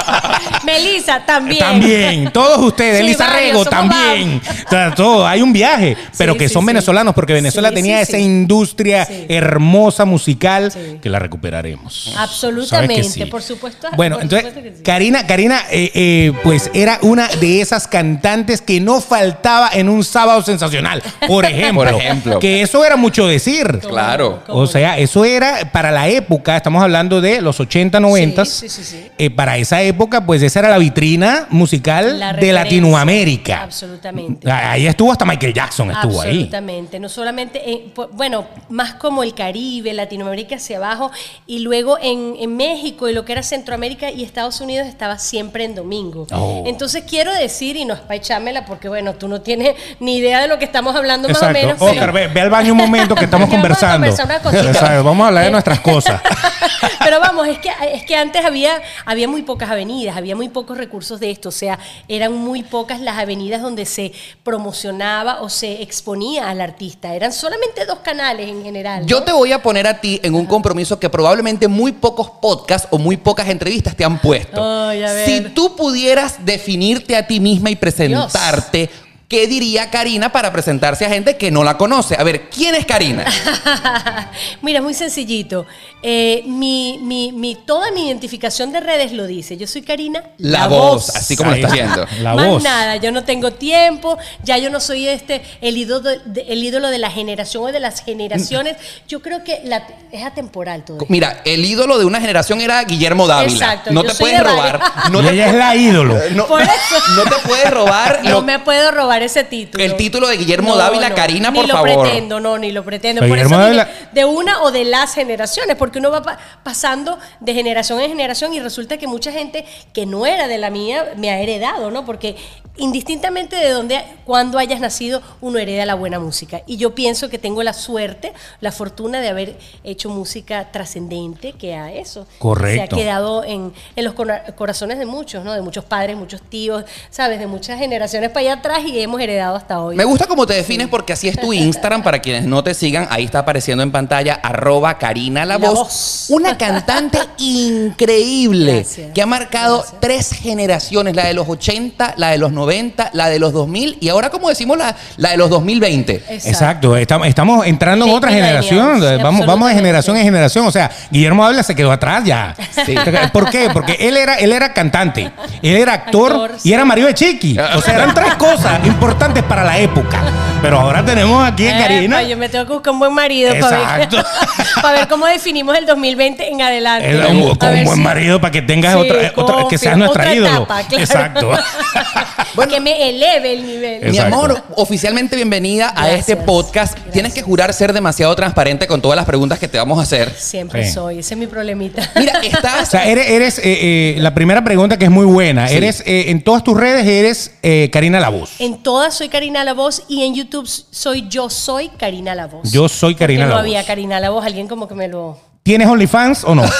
Melissa, 1.06 1.26
también. 1.26 1.58
También, 1.60 2.32
todos 2.32 2.58
ustedes, 2.58 2.98
Sí, 2.98 3.04
Elisa 3.04 3.26
varios, 3.26 3.50
Rego 3.52 3.64
también. 3.64 4.40
O 4.66 4.70
sea, 4.70 4.94
todo, 4.94 5.26
hay 5.26 5.42
un 5.42 5.52
viaje, 5.52 5.96
pero 6.16 6.32
Sí, 6.32 6.38
que 6.38 6.48
sí, 6.48 6.54
son 6.54 6.62
sí. 6.62 6.66
venezolanos 6.68 7.14
porque 7.14 7.32
Venezuela 7.32 7.68
Sí, 7.70 7.74
tenía 7.74 7.96
sí, 7.98 8.02
esa 8.02 8.16
sí. 8.16 8.22
industria 8.22 9.04
Sí. 9.06 9.26
hermosa 9.28 10.04
musical 10.04 10.72
Sí. 10.72 10.98
que 11.02 11.08
la 11.10 11.18
recuperaremos. 11.18 12.14
Absolutamente, 12.16 13.26
por 13.26 13.42
supuesto. 13.42 13.88
Bueno, 13.96 14.16
por 14.16 14.22
entonces, 14.24 14.48
supuesto 14.48 14.70
que 14.70 14.76
sí. 14.78 14.82
Karina, 14.82 15.26
Karina, 15.26 15.62
eh, 15.70 15.90
eh, 15.94 16.32
pues 16.42 16.70
era 16.74 16.98
una 17.02 17.28
de 17.28 17.60
esas 17.60 17.86
cantantes 17.88 18.60
que 18.60 18.80
no 18.80 19.00
faltaba 19.00 19.70
en 19.72 19.88
un 19.88 20.04
sábado 20.04 20.42
sensacional, 20.42 21.02
por 21.26 21.44
ejemplo. 21.44 21.74
Por 21.92 22.00
ejemplo. 22.00 22.38
Que 22.38 22.62
eso 22.62 22.84
era 22.84 22.96
mucho 22.96 23.26
decir. 23.26 23.80
Claro. 23.88 24.42
¿Cómo 24.46 24.60
O 24.60 24.66
sea, 24.66 24.98
eso 24.98 25.24
era 25.24 25.70
para 25.72 25.90
la 25.90 26.08
época, 26.08 26.56
estamos 26.56 26.82
hablando 26.82 27.20
de 27.20 27.40
los 27.40 27.58
80, 27.60 28.00
90. 28.00 28.44
Sí, 28.44 28.68
sí, 28.68 28.82
sí, 28.82 28.84
sí. 28.84 29.06
eh, 29.18 29.30
para 29.30 29.56
esa 29.58 29.82
época, 29.82 30.24
pues 30.24 30.42
esa 30.42 30.60
era 30.60 30.68
la 30.68 30.78
vitrina 30.78 31.03
musical 31.50 32.18
La 32.18 32.32
de. 32.32 32.52
Latinoamérica. 32.52 33.62
Absolutamente. 33.62 34.50
Ahí 34.50 34.86
estuvo 34.86 35.12
hasta 35.12 35.24
Michael 35.24 35.52
Jackson, 35.52 35.90
estuvo 35.90 36.20
ahí. 36.20 36.30
Absolutamente, 36.30 36.98
no 37.00 37.08
solamente, 37.08 37.70
en- 37.70 37.90
po- 37.90 38.08
bueno, 38.12 38.46
más 38.68 38.94
como 38.94 39.22
el 39.22 39.34
Caribe, 39.34 39.92
Latinoamérica 39.92 40.56
hacia 40.56 40.76
abajo, 40.78 41.10
y 41.46 41.60
luego 41.60 41.98
en, 42.00 42.34
en 42.38 42.56
México 42.56 43.08
y 43.08 43.12
lo 43.12 43.24
que 43.24 43.32
era 43.32 43.42
Centroamérica 43.42 44.10
y 44.10 44.22
Estados 44.24 44.60
Unidos 44.60 44.86
estaba 44.86 45.18
siempre 45.18 45.64
en 45.64 45.74
domingo. 45.74 46.26
Oh. 46.32 46.64
Entonces 46.66 47.04
quiero 47.08 47.32
decir, 47.34 47.76
y 47.76 47.84
no 47.84 47.94
es 47.94 48.00
para 48.00 48.16
echármela, 48.16 48.64
porque 48.64 48.88
bueno, 48.88 49.14
tú 49.14 49.28
no 49.28 49.40
tienes 49.40 49.74
ni 50.00 50.16
idea 50.16 50.40
de 50.40 50.48
lo 50.48 50.58
que 50.58 50.64
estamos 50.64 50.94
hablando 50.96 51.28
más 51.28 51.42
o 51.42 51.50
menos. 51.50 51.80
Oscar, 51.80 52.12
ve, 52.12 52.28
ve 52.28 52.40
al 52.40 52.50
baño 52.50 52.72
un 52.72 52.78
momento 52.78 53.14
que 53.14 53.24
estamos 53.24 53.48
Que 53.54 53.56
vamos 53.56 53.82
a 53.82 53.82
conversando. 53.92 54.06
Exacto, 54.06 55.04
Vamos 55.04 55.24
a 55.24 55.28
hablar 55.28 55.42
de 55.44 55.48
Eh, 55.48 55.52
nuestras 55.52 55.80
cosas. 55.80 56.20
Pero 57.04 57.20
vamos, 57.20 57.46
es 57.48 57.58
que, 57.58 57.70
es 57.92 58.04
que 58.04 58.16
antes 58.16 58.44
había, 58.44 58.80
había 59.04 59.28
muy 59.28 59.42
pocas 59.42 59.70
avenidas, 59.70 60.16
había 60.16 60.34
muy 60.36 60.48
pocos 60.48 60.78
recursos 60.84 61.20
de 61.20 61.30
esto, 61.30 61.48
o 61.48 61.52
sea, 61.52 61.78
eran 62.08 62.32
muy 62.32 62.62
pocas 62.62 63.00
las 63.00 63.18
avenidas 63.18 63.62
donde 63.62 63.86
se 63.86 64.12
promocionaba 64.42 65.40
o 65.42 65.48
se 65.48 65.82
exponía 65.82 66.50
al 66.50 66.60
artista, 66.60 67.14
eran 67.14 67.32
solamente 67.32 67.84
dos 67.86 68.00
canales 68.00 68.48
en 68.48 68.62
general. 68.62 69.02
¿no? 69.02 69.06
Yo 69.06 69.22
te 69.22 69.32
voy 69.32 69.52
a 69.52 69.62
poner 69.62 69.86
a 69.86 70.00
ti 70.00 70.20
en 70.22 70.34
un 70.34 70.46
compromiso 70.46 70.98
que 70.98 71.08
probablemente 71.10 71.68
muy 71.68 71.92
pocos 71.92 72.30
podcasts 72.40 72.88
o 72.90 72.98
muy 72.98 73.16
pocas 73.16 73.48
entrevistas 73.48 73.96
te 73.96 74.04
han 74.04 74.20
puesto. 74.20 74.90
Si 75.24 75.40
tú 75.54 75.74
pudieras 75.76 76.44
definirte 76.44 77.16
a 77.16 77.26
ti 77.26 77.40
misma 77.40 77.70
y 77.70 77.76
presentarte, 77.76 78.90
¿qué 79.34 79.48
diría 79.48 79.90
Karina 79.90 80.30
para 80.30 80.52
presentarse 80.52 81.04
a 81.04 81.08
gente 81.08 81.36
que 81.36 81.50
no 81.50 81.64
la 81.64 81.76
conoce? 81.76 82.14
A 82.16 82.22
ver, 82.22 82.48
¿quién 82.50 82.76
es 82.76 82.86
Karina? 82.86 83.24
Mira, 84.62 84.80
muy 84.80 84.94
sencillito. 84.94 85.66
Eh, 86.04 86.42
mi, 86.46 86.98
mi, 87.02 87.32
mi- 87.32 87.56
toda 87.56 87.90
mi 87.90 88.06
identificación 88.06 88.70
de 88.72 88.78
redes 88.78 89.10
lo 89.10 89.26
dice. 89.26 89.56
Yo 89.56 89.66
soy 89.66 89.82
Karina. 89.82 90.22
La 90.38 90.68
voz, 90.68 91.08
así 91.16 91.34
como 91.36 91.50
lo 91.50 91.56
Ahí 91.56 91.62
estás 91.62 91.76
está. 91.78 92.04
viendo. 92.06 92.22
La 92.22 92.34
Más 92.34 92.46
voz. 92.46 92.62
nada, 92.62 92.96
yo 92.96 93.10
no 93.10 93.24
tengo 93.24 93.52
tiempo, 93.54 94.18
ya 94.44 94.56
yo 94.58 94.70
no 94.70 94.78
soy 94.78 95.08
este 95.08 95.42
el 95.60 95.76
ídolo 95.76 96.10
de, 96.24 96.42
el 96.48 96.62
ídolo 96.62 96.90
de 96.90 96.98
la 96.98 97.10
generación 97.10 97.64
o 97.64 97.72
de 97.72 97.80
las 97.80 98.04
generaciones. 98.04 98.76
Yo 99.08 99.20
creo 99.20 99.42
que 99.42 99.62
la- 99.64 99.84
es 100.12 100.22
atemporal 100.24 100.84
todo. 100.84 100.98
esto. 100.98 101.06
Mira, 101.08 101.40
el 101.44 101.64
ídolo 101.64 101.98
de 101.98 102.04
una 102.04 102.20
generación 102.20 102.60
era 102.60 102.84
Guillermo 102.84 103.26
Dávila. 103.26 103.52
Exacto, 103.52 103.90
no 103.90 104.02
yo 104.02 104.08
te 104.10 104.14
soy 104.14 104.24
puedes 104.26 104.38
de 104.38 104.44
robar. 104.44 104.80
No 105.10 105.20
y 105.22 105.24
te, 105.26 105.32
ella 105.32 105.48
es 105.48 105.54
la 105.54 105.74
ídolo. 105.74 106.18
no- 106.34 106.46
Por 106.46 106.62
eso. 106.62 106.70
no 107.16 107.24
te 107.24 107.36
puedes 107.48 107.70
robar 107.70 108.20
No 108.22 108.30
lo- 108.30 108.42
me 108.42 108.58
puedo 108.60 108.90
robar 108.92 109.22
ese 109.24 109.44
título. 109.44 109.82
El 109.82 109.96
título 109.96 110.28
de 110.28 110.36
Guillermo 110.36 110.76
Dávila, 110.76 111.14
Karina, 111.14 111.50
ni 111.50 111.58
por 111.58 111.68
lo 111.68 111.74
favor. 111.74 112.02
pretendo, 112.02 112.40
no, 112.40 112.58
ni 112.58 112.70
lo 112.72 112.84
pretendo. 112.84 113.20
Pero 113.20 113.30
Por 113.30 113.38
eso 113.38 113.48
Guillermo 113.48 113.66
dije, 113.72 113.78
Dávila- 113.86 114.10
de 114.12 114.24
una 114.24 114.62
o 114.62 114.70
de 114.70 114.84
las 114.84 115.14
generaciones, 115.14 115.76
porque 115.76 115.98
uno 115.98 116.10
va 116.10 116.22
pa- 116.22 116.38
pasando 116.62 117.18
de 117.40 117.54
generación 117.54 118.00
en 118.00 118.08
generación 118.10 118.54
y 118.54 118.60
resulta 118.60 118.96
que 118.98 119.06
mucha 119.06 119.32
gente 119.32 119.64
que 119.92 120.06
no 120.06 120.26
era 120.26 120.46
de 120.48 120.58
la 120.58 120.70
mía 120.70 121.12
me 121.16 121.30
ha 121.30 121.40
heredado, 121.40 121.90
¿no? 121.90 122.04
Porque 122.04 122.36
indistintamente 122.76 123.54
de 123.56 123.70
dónde, 123.70 124.04
cuando 124.24 124.58
hayas 124.58 124.80
nacido, 124.80 125.22
uno 125.40 125.58
hereda 125.58 125.86
la 125.86 125.94
buena 125.94 126.18
música. 126.18 126.62
Y 126.66 126.76
yo 126.76 126.94
pienso 126.94 127.30
que 127.30 127.38
tengo 127.38 127.62
la 127.62 127.72
suerte, 127.72 128.32
la 128.60 128.72
fortuna 128.72 129.20
de 129.20 129.28
haber 129.28 129.56
hecho 129.84 130.10
música 130.10 130.70
trascendente, 130.72 131.52
que 131.52 131.74
a 131.74 131.92
eso 131.92 132.26
Correcto. 132.38 132.76
se 132.76 132.82
ha 132.82 132.88
quedado 133.04 133.44
en, 133.44 133.72
en 133.94 134.04
los 134.04 134.14
cora- 134.14 134.44
corazones 134.56 134.98
de 134.98 135.06
muchos, 135.06 135.44
¿no? 135.44 135.52
De 135.54 135.62
muchos 135.62 135.84
padres, 135.84 136.16
muchos 136.16 136.42
tíos, 136.42 136.84
¿sabes? 137.10 137.38
De 137.38 137.46
muchas 137.46 137.78
generaciones 137.78 138.30
para 138.30 138.40
allá 138.40 138.52
atrás 138.54 138.80
y 138.84 138.90
hemos 139.04 139.20
heredado 139.20 139.56
hasta 139.56 139.80
hoy. 139.80 139.96
Me 139.96 140.04
gusta 140.04 140.26
cómo 140.26 140.46
te 140.46 140.54
defines 140.54 140.88
porque 140.88 141.12
así 141.12 141.28
es 141.28 141.38
tu 141.38 141.52
Instagram. 141.52 142.02
Para 142.02 142.20
quienes 142.20 142.44
no 142.44 142.62
te 142.62 142.74
sigan, 142.74 143.06
ahí 143.10 143.24
está 143.24 143.40
apareciendo 143.40 143.82
en 143.82 143.92
pantalla 143.92 144.34
arroba 144.42 144.98
Karina 144.98 145.44
La 145.44 145.58
La 145.58 145.66
Voz. 145.68 145.78
Voz. 145.78 146.26
Una 146.30 146.58
cantante 146.58 147.18
increíble 147.38 148.74
Gracias, 148.74 149.12
que 149.12 149.22
ha 149.22 149.26
marcado 149.26 149.78
gracias. 149.78 150.00
tres 150.00 150.30
generaciones. 150.32 151.14
La 151.14 151.26
de 151.26 151.34
los 151.34 151.48
80, 151.48 152.14
la 152.16 152.30
de 152.30 152.38
los 152.38 152.52
90, 152.52 153.10
la 153.12 153.28
de 153.28 153.38
los 153.38 153.52
2000 153.52 153.98
y 154.00 154.08
ahora, 154.08 154.30
como 154.30 154.48
decimos, 154.48 154.76
la, 154.76 154.96
la 155.16 155.30
de 155.30 155.36
los 155.36 155.50
2020. 155.50 156.24
Exacto, 156.28 156.96
estamos, 156.96 157.26
estamos 157.26 157.66
entrando 157.66 158.06
en 158.06 158.12
otra 158.12 158.30
generación. 158.30 159.00
sí, 159.00 159.22
vamos, 159.22 159.46
vamos 159.46 159.68
de 159.68 159.74
generación 159.74 160.16
en 160.16 160.24
generación. 160.24 160.66
O 160.66 160.70
sea, 160.72 160.90
Guillermo 161.10 161.44
Ávila 161.44 161.62
se 161.62 161.74
quedó 161.74 161.92
atrás 161.92 162.24
ya. 162.24 162.54
Sí. 162.84 162.94
¿Por 163.32 163.50
qué? 163.50 163.68
Porque 163.72 163.96
él 164.00 164.16
era, 164.16 164.34
él 164.36 164.52
era 164.52 164.72
cantante, 164.72 165.30
él 165.62 165.76
era 165.76 165.92
actor, 165.94 166.32
Actor, 166.32 166.52
y 166.56 166.60
sí. 166.60 166.72
era 166.72 166.84
marido 166.84 167.06
de 167.08 167.14
Chiqui. 167.14 167.58
O 167.58 167.80
sea, 167.80 167.94
eran 167.94 168.14
tres 168.14 168.34
cosas 168.34 168.80
importantes 168.94 169.42
para 169.42 169.64
la 169.64 169.78
época. 169.78 170.22
Pero 170.64 170.80
ahora 170.80 171.04
tenemos 171.04 171.46
aquí 171.46 171.66
a 171.68 171.76
Eh, 171.78 171.82
Karina. 171.82 172.22
yo 172.22 172.36
me 172.38 172.48
tengo 172.48 172.64
que 172.66 172.72
buscar 172.72 172.92
un 172.94 172.98
buen 172.98 173.12
marido 173.12 173.52
para 173.60 173.96
ver, 173.96 174.00
Exacto. 174.04 174.28
para 174.82 174.98
ver 175.00 175.08
cómo 175.08 175.26
definimos 175.26 175.76
el 175.76 175.84
2020 175.84 176.48
en 176.48 176.62
adelante. 176.62 177.10
Eh, 177.10 177.16
un- 177.30 177.54
con 177.56 177.68
un 177.68 177.84
buen 177.84 177.96
si- 177.98 178.02
marido 178.02 178.40
para 178.40 178.50
que 178.50 178.62
tengas 178.62 178.94
Sí, 178.94 179.00
otra, 179.10 179.32
otra- 179.36 179.68
que 179.68 179.76
seas 179.76 179.98
nuestra 179.98 180.22
Otra 180.22 180.34
ídolo. 180.34 180.56
etapa, 180.64 180.82
claro. 180.88 181.04
Exacto. 181.04 181.50
que 182.68 182.80
me 182.80 183.10
eleve 183.10 183.52
el 183.52 183.66
nivel. 183.66 184.10
Mi 184.10 184.18
amor, 184.18 184.62
oficialmente 184.76 185.36
bienvenida 185.36 185.92
a 185.94 186.10
este 186.12 186.34
podcast. 186.36 186.96
Tienes 187.12 187.34
que 187.34 187.42
jurar 187.42 187.72
ser 187.74 187.92
demasiado 187.92 188.34
transparente 188.34 188.86
con 188.86 189.02
todas 189.02 189.16
las 189.16 189.26
preguntas 189.26 189.58
que 189.58 189.68
te 189.68 189.76
vamos 189.76 189.98
a 189.98 190.02
hacer. 190.02 190.32
Siempre 190.34 190.86
Sí. 190.86 190.92
soy, 190.92 191.18
ese 191.18 191.34
es 191.34 191.38
mi 191.38 191.46
problemita. 191.46 192.10
Mira, 192.16 192.38
O 192.38 192.42
estás. 192.42 192.88
sea, 192.88 193.04
eres, 193.04 193.28
eres, 193.28 193.58
eh, 193.58 193.62
eh, 193.64 194.16
la 194.18 194.32
primera 194.34 194.64
pregunta 194.64 194.98
que 194.98 195.04
es 195.04 195.10
muy 195.10 195.26
buena. 195.26 195.68
Sí. 195.68 195.76
Eres 195.76 196.02
eh, 196.06 196.30
en 196.30 196.42
todas 196.42 196.64
tus 196.64 196.74
redes 196.78 197.06
eres 197.06 197.52
eh, 197.62 197.90
Karina 197.92 198.18
La 198.18 198.30
Voz. 198.30 198.52
En 198.60 198.82
todas 198.82 199.14
soy 199.14 199.28
Karina 199.28 199.62
La 199.64 199.74
Voz 199.74 200.02
y 200.08 200.24
en 200.24 200.34
YouTube 200.34 200.53
soy 200.64 201.26
Yo 201.28 201.50
Soy 201.50 201.88
Karina 201.88 202.34
La 202.34 202.46
Voz. 202.46 202.70
Yo 202.70 202.88
soy 202.88 203.14
Karina 203.14 203.40
Porque 203.44 203.48
La 203.48 203.54
no 203.54 203.54
Voz. 203.54 203.60
había 203.62 203.84
Karina 203.86 204.20
La 204.20 204.30
Voz, 204.30 204.44
alguien 204.46 204.68
como 204.68 204.86
que 204.86 204.94
me 204.94 205.08
lo... 205.08 205.38
¿Tienes 205.62 205.88
OnlyFans 205.88 206.44
o 206.44 206.54
no? 206.54 206.62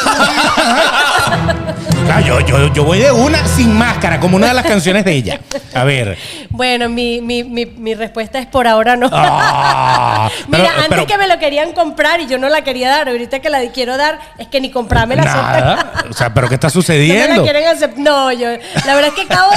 Ah, 2.12 2.21
yo, 2.21 2.38
yo, 2.40 2.73
yo 2.73 2.85
voy 2.85 2.99
de 2.99 3.11
una 3.11 3.45
sin 3.49 3.73
máscara, 3.76 4.21
como 4.21 4.37
una 4.37 4.49
de 4.49 4.54
las 4.54 4.64
canciones 4.66 5.04
de 5.04 5.12
ella. 5.12 5.40
A 5.75 5.83
ver. 5.83 6.16
Bueno, 6.50 6.88
mi, 6.88 7.21
mi, 7.21 7.43
mi, 7.43 7.66
mi 7.66 7.95
respuesta 7.95 8.38
es 8.38 8.47
por 8.47 8.69
ahora 8.69 8.95
no. 8.95 9.09
Ah, 9.11 10.31
Mira, 10.49 10.64
pero- 10.64 10.69
antes 10.76 10.87
pero- 10.90 11.07
que 11.07 11.19
me 11.19 11.26
lo 11.26 11.38
querían 11.40 11.73
comprar 11.73 12.21
y 12.21 12.26
yo 12.28 12.38
no 12.38 12.49
la 12.49 12.62
quería 12.62 12.88
dar, 12.90 13.09
ahorita 13.09 13.40
que 13.40 13.50
la 13.50 13.61
quiero 13.73 13.97
dar, 13.97 14.21
es 14.38 14.47
que 14.47 14.61
ni 14.61 14.71
comprarme 14.71 15.16
la 15.16 15.25
Nada. 15.25 15.93
O 16.09 16.12
sea, 16.12 16.33
pero 16.33 16.49
¿qué 16.49 16.54
está 16.54 16.69
No 16.69 16.75
me 16.75 16.78
la 16.78 16.83
sucediendo? 16.83 17.43
quieren. 17.43 17.64
No, 17.97 18.31
yo, 18.31 18.49
la 18.87 18.95
verdad 18.95 19.07
es 19.09 19.14
que 19.14 19.23
acabo 19.23 19.50
de... 19.50 19.57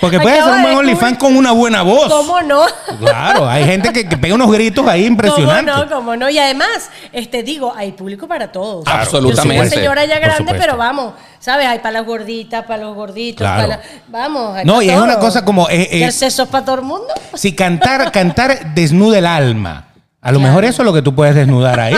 Porque 0.00 0.20
puede 0.20 0.36
Acabo 0.36 0.50
ser 0.52 0.56
un 0.56 0.62
buen 0.62 0.76
OnlyFans 0.78 1.18
con 1.18 1.36
una 1.36 1.52
buena 1.52 1.82
voz. 1.82 2.08
¿Cómo 2.12 2.40
no? 2.42 2.62
Claro, 3.00 3.48
hay 3.48 3.64
gente 3.64 3.92
que, 3.92 4.08
que 4.08 4.16
pega 4.16 4.34
unos 4.34 4.50
gritos 4.50 4.86
ahí 4.86 5.06
impresionantes. 5.06 5.74
¿Cómo 5.74 5.84
no? 5.86 5.94
¿Cómo 5.96 6.16
no? 6.16 6.28
Y 6.30 6.38
además, 6.38 6.90
este, 7.12 7.42
digo, 7.42 7.72
hay 7.76 7.92
público 7.92 8.26
para 8.28 8.50
todos. 8.52 8.84
Claro, 8.84 9.04
Yo 9.04 9.10
soy 9.10 9.20
una 9.20 9.28
absolutamente. 9.30 9.76
señora 9.76 10.04
ya 10.04 10.18
grande, 10.18 10.54
pero 10.58 10.76
vamos, 10.76 11.14
¿sabes? 11.38 11.66
Hay 11.66 11.78
para 11.78 11.92
las 11.92 12.06
gorditas, 12.06 12.64
para 12.64 12.82
los 12.84 12.94
gorditos, 12.94 13.38
Claro. 13.46 13.62
para 13.62 13.76
la- 13.76 13.82
Vamos, 14.08 14.56
hay 14.56 14.64
No, 14.64 14.74
para 14.74 14.84
y 14.84 14.90
es 14.90 14.96
una 14.98 15.14
todo. 15.14 15.24
cosa 15.24 15.44
como, 15.44 15.68
eh, 15.68 15.88
eh, 15.92 16.04
¿El 16.04 16.12
sexo 16.12 16.42
es 16.44 16.48
para 16.48 16.64
todo 16.64 16.76
el 16.76 16.82
mundo? 16.82 17.08
Si 17.34 17.54
cantar, 17.54 18.10
cantar 18.12 18.74
desnuda 18.74 19.18
el 19.18 19.26
alma. 19.26 19.84
A 20.22 20.32
lo 20.32 20.38
Claro. 20.38 20.48
mejor 20.52 20.64
eso 20.64 20.82
es 20.82 20.86
lo 20.86 20.92
que 20.92 21.02
tú 21.02 21.14
puedes 21.14 21.34
desnudar 21.34 21.78
ahí. 21.78 21.96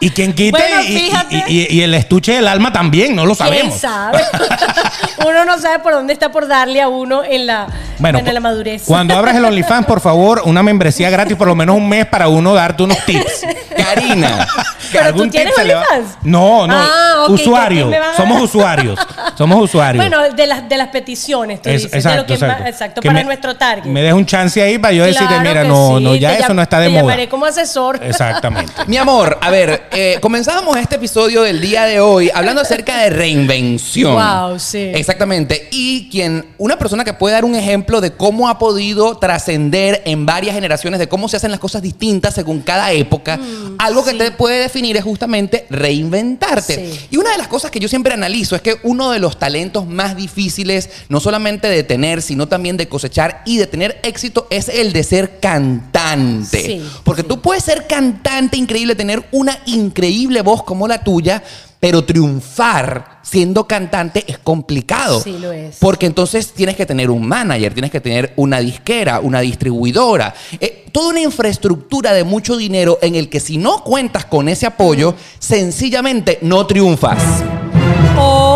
Y 0.00 0.10
quien 0.10 0.32
quite 0.32 0.50
Bueno, 0.58 0.80
y- 0.82 1.10
y, 1.30 1.44
y- 1.48 1.66
y 1.78 1.82
el 1.82 1.94
estuche 1.94 2.32
del 2.32 2.46
alma 2.48 2.72
también, 2.72 3.14
no 3.16 3.26
lo 3.26 3.34
¿Quién 3.34 3.48
sabemos. 3.48 3.78
sabe? 3.80 4.18
uno 5.26 5.44
no 5.44 5.58
sabe 5.58 5.78
por 5.80 5.92
dónde 5.92 6.12
está 6.12 6.30
por 6.30 6.46
darle 6.48 6.80
a 6.80 6.88
uno 6.88 7.22
en 7.24 7.46
la, 7.46 7.66
Bueno, 7.98 8.18
en 8.18 8.32
la 8.34 8.40
madurez. 8.40 8.82
cuando 8.86 9.16
abras 9.16 9.36
el 9.36 9.44
OnlyFans, 9.44 9.86
por 9.86 10.00
favor, 10.00 10.42
una 10.44 10.62
membresía 10.62 11.10
gratis 11.10 11.36
por 11.36 11.46
lo 11.48 11.54
menos 11.54 11.76
un 11.76 11.88
mes 11.88 12.06
para 12.06 12.28
uno 12.28 12.54
darte 12.54 12.82
unos 12.82 12.98
tips. 13.04 13.42
Karina. 13.76 14.46
Pero 14.92 15.04
¿Algún 15.06 15.24
tú 15.24 15.30
tienes 15.30 15.54
va- 15.56 15.62
OnlyFans. 15.62 16.16
No, 16.22 16.66
no. 16.66 16.74
Ah, 16.76 17.24
ok, 17.24 17.30
usuarios. 17.30 17.94
Somos 18.16 18.42
usuarios. 18.42 18.98
Somos 19.36 19.62
usuarios. 19.62 20.04
Bueno, 20.08 20.34
de 20.34 20.46
las, 20.46 20.68
de 20.68 20.76
las 20.76 20.88
peticiones, 20.88 21.60
tú 21.62 21.68
Es- 21.68 21.82
dices, 21.84 22.04
de 22.04 22.16
lo 22.16 22.26
que 22.26 22.34
exacto. 22.34 22.58
más- 22.62 22.68
exacto, 22.70 23.00
Que 23.00 23.08
para 23.08 23.20
me- 23.20 23.24
nuestro 23.24 23.56
target. 23.56 23.84
Me 23.84 24.02
des 24.02 24.12
un 24.12 24.24
chance 24.26 24.60
ahí 24.62 24.78
para 24.78 24.92
yo 24.92 25.04
decirte, 25.04 25.38
mira, 25.40 25.64
no, 25.64 25.98
sí, 25.98 26.04
no, 26.04 26.14
ya 26.14 26.34
eso 26.34 26.54
no 26.54 26.62
está 26.62 26.80
de 26.80 26.86
te 26.86 26.92
moda. 26.92 27.02
llamaré 27.02 27.28
como 27.28 27.44
asesor. 27.46 28.00
Exactamente. 28.02 28.72
Mi 28.86 28.96
amor, 28.96 29.38
a 29.40 29.50
ver, 29.50 29.88
eh, 29.92 30.18
comenzamos 30.20 30.76
este 30.76 30.96
episodio 30.96 31.42
del 31.42 31.60
día 31.60 31.84
de 31.84 32.00
hoy 32.00 32.30
hablando 32.34 32.60
acerca 32.62 32.96
de 32.98 33.10
reinvención. 33.10 34.14
Wow, 34.14 34.58
sí. 34.58 34.87
Exactamente. 34.94 35.68
Y 35.70 36.08
quien, 36.10 36.46
una 36.58 36.78
persona 36.78 37.04
que 37.04 37.12
puede 37.14 37.34
dar 37.34 37.44
un 37.44 37.54
ejemplo 37.54 38.00
de 38.00 38.12
cómo 38.12 38.48
ha 38.48 38.58
podido 38.58 39.16
trascender 39.18 40.02
en 40.04 40.26
varias 40.26 40.54
generaciones, 40.54 40.98
de 41.00 41.08
cómo 41.08 41.28
se 41.28 41.36
hacen 41.36 41.50
las 41.50 41.60
cosas 41.60 41.82
distintas 41.82 42.34
según 42.34 42.60
cada 42.60 42.92
época, 42.92 43.38
algo 43.78 44.04
que 44.04 44.10
Mm, 44.12 44.18
sí. 44.18 44.18
te 44.18 44.30
puede 44.32 44.58
definir 44.60 44.96
es 44.96 45.04
justamente 45.04 45.66
reinventarte. 45.70 46.74
Sí. 46.92 47.06
Y 47.10 47.16
una 47.16 47.32
de 47.32 47.38
las 47.38 47.48
cosas 47.48 47.70
que 47.70 47.80
yo 47.80 47.88
siempre 47.88 48.14
analizo 48.14 48.56
es 48.56 48.62
que 48.62 48.76
uno 48.82 49.10
de 49.10 49.18
los 49.18 49.38
talentos 49.38 49.86
más 49.86 50.16
difíciles, 50.16 50.88
no 51.08 51.20
solamente 51.20 51.68
de 51.68 51.82
tener, 51.82 52.22
sino 52.22 52.48
también 52.48 52.76
de 52.76 52.88
cosechar 52.88 53.42
y 53.44 53.58
de 53.58 53.66
tener 53.66 53.98
éxito, 54.02 54.46
es 54.50 54.68
el 54.68 54.92
de 54.92 55.02
ser 55.04 55.38
cantante. 55.40 56.62
Sí, 56.62 56.82
Porque 57.04 57.22
tú 57.22 57.40
puedes 57.40 57.64
ser 57.64 57.86
cantante 57.86 58.56
increíble, 58.56 58.94
tener 58.94 59.24
una 59.32 59.58
increíble 59.66 60.42
voz 60.42 60.62
como 60.62 60.88
la 60.88 61.02
tuya, 61.04 61.42
pero 61.80 62.04
triunfar 62.04 63.20
siendo 63.22 63.66
cantante 63.66 64.24
es 64.26 64.38
complicado. 64.38 65.20
Sí, 65.20 65.38
lo 65.38 65.52
es. 65.52 65.76
Porque 65.78 66.06
entonces 66.06 66.52
tienes 66.52 66.76
que 66.76 66.86
tener 66.86 67.10
un 67.10 67.26
manager, 67.26 67.72
tienes 67.72 67.90
que 67.90 68.00
tener 68.00 68.32
una 68.36 68.58
disquera, 68.60 69.20
una 69.20 69.40
distribuidora, 69.40 70.34
eh, 70.60 70.86
toda 70.92 71.10
una 71.10 71.20
infraestructura 71.20 72.12
de 72.12 72.24
mucho 72.24 72.56
dinero 72.56 72.98
en 73.02 73.14
el 73.14 73.28
que 73.28 73.40
si 73.40 73.58
no 73.58 73.84
cuentas 73.84 74.24
con 74.24 74.48
ese 74.48 74.66
apoyo, 74.66 75.14
sencillamente 75.38 76.38
no 76.42 76.66
triunfas. 76.66 77.18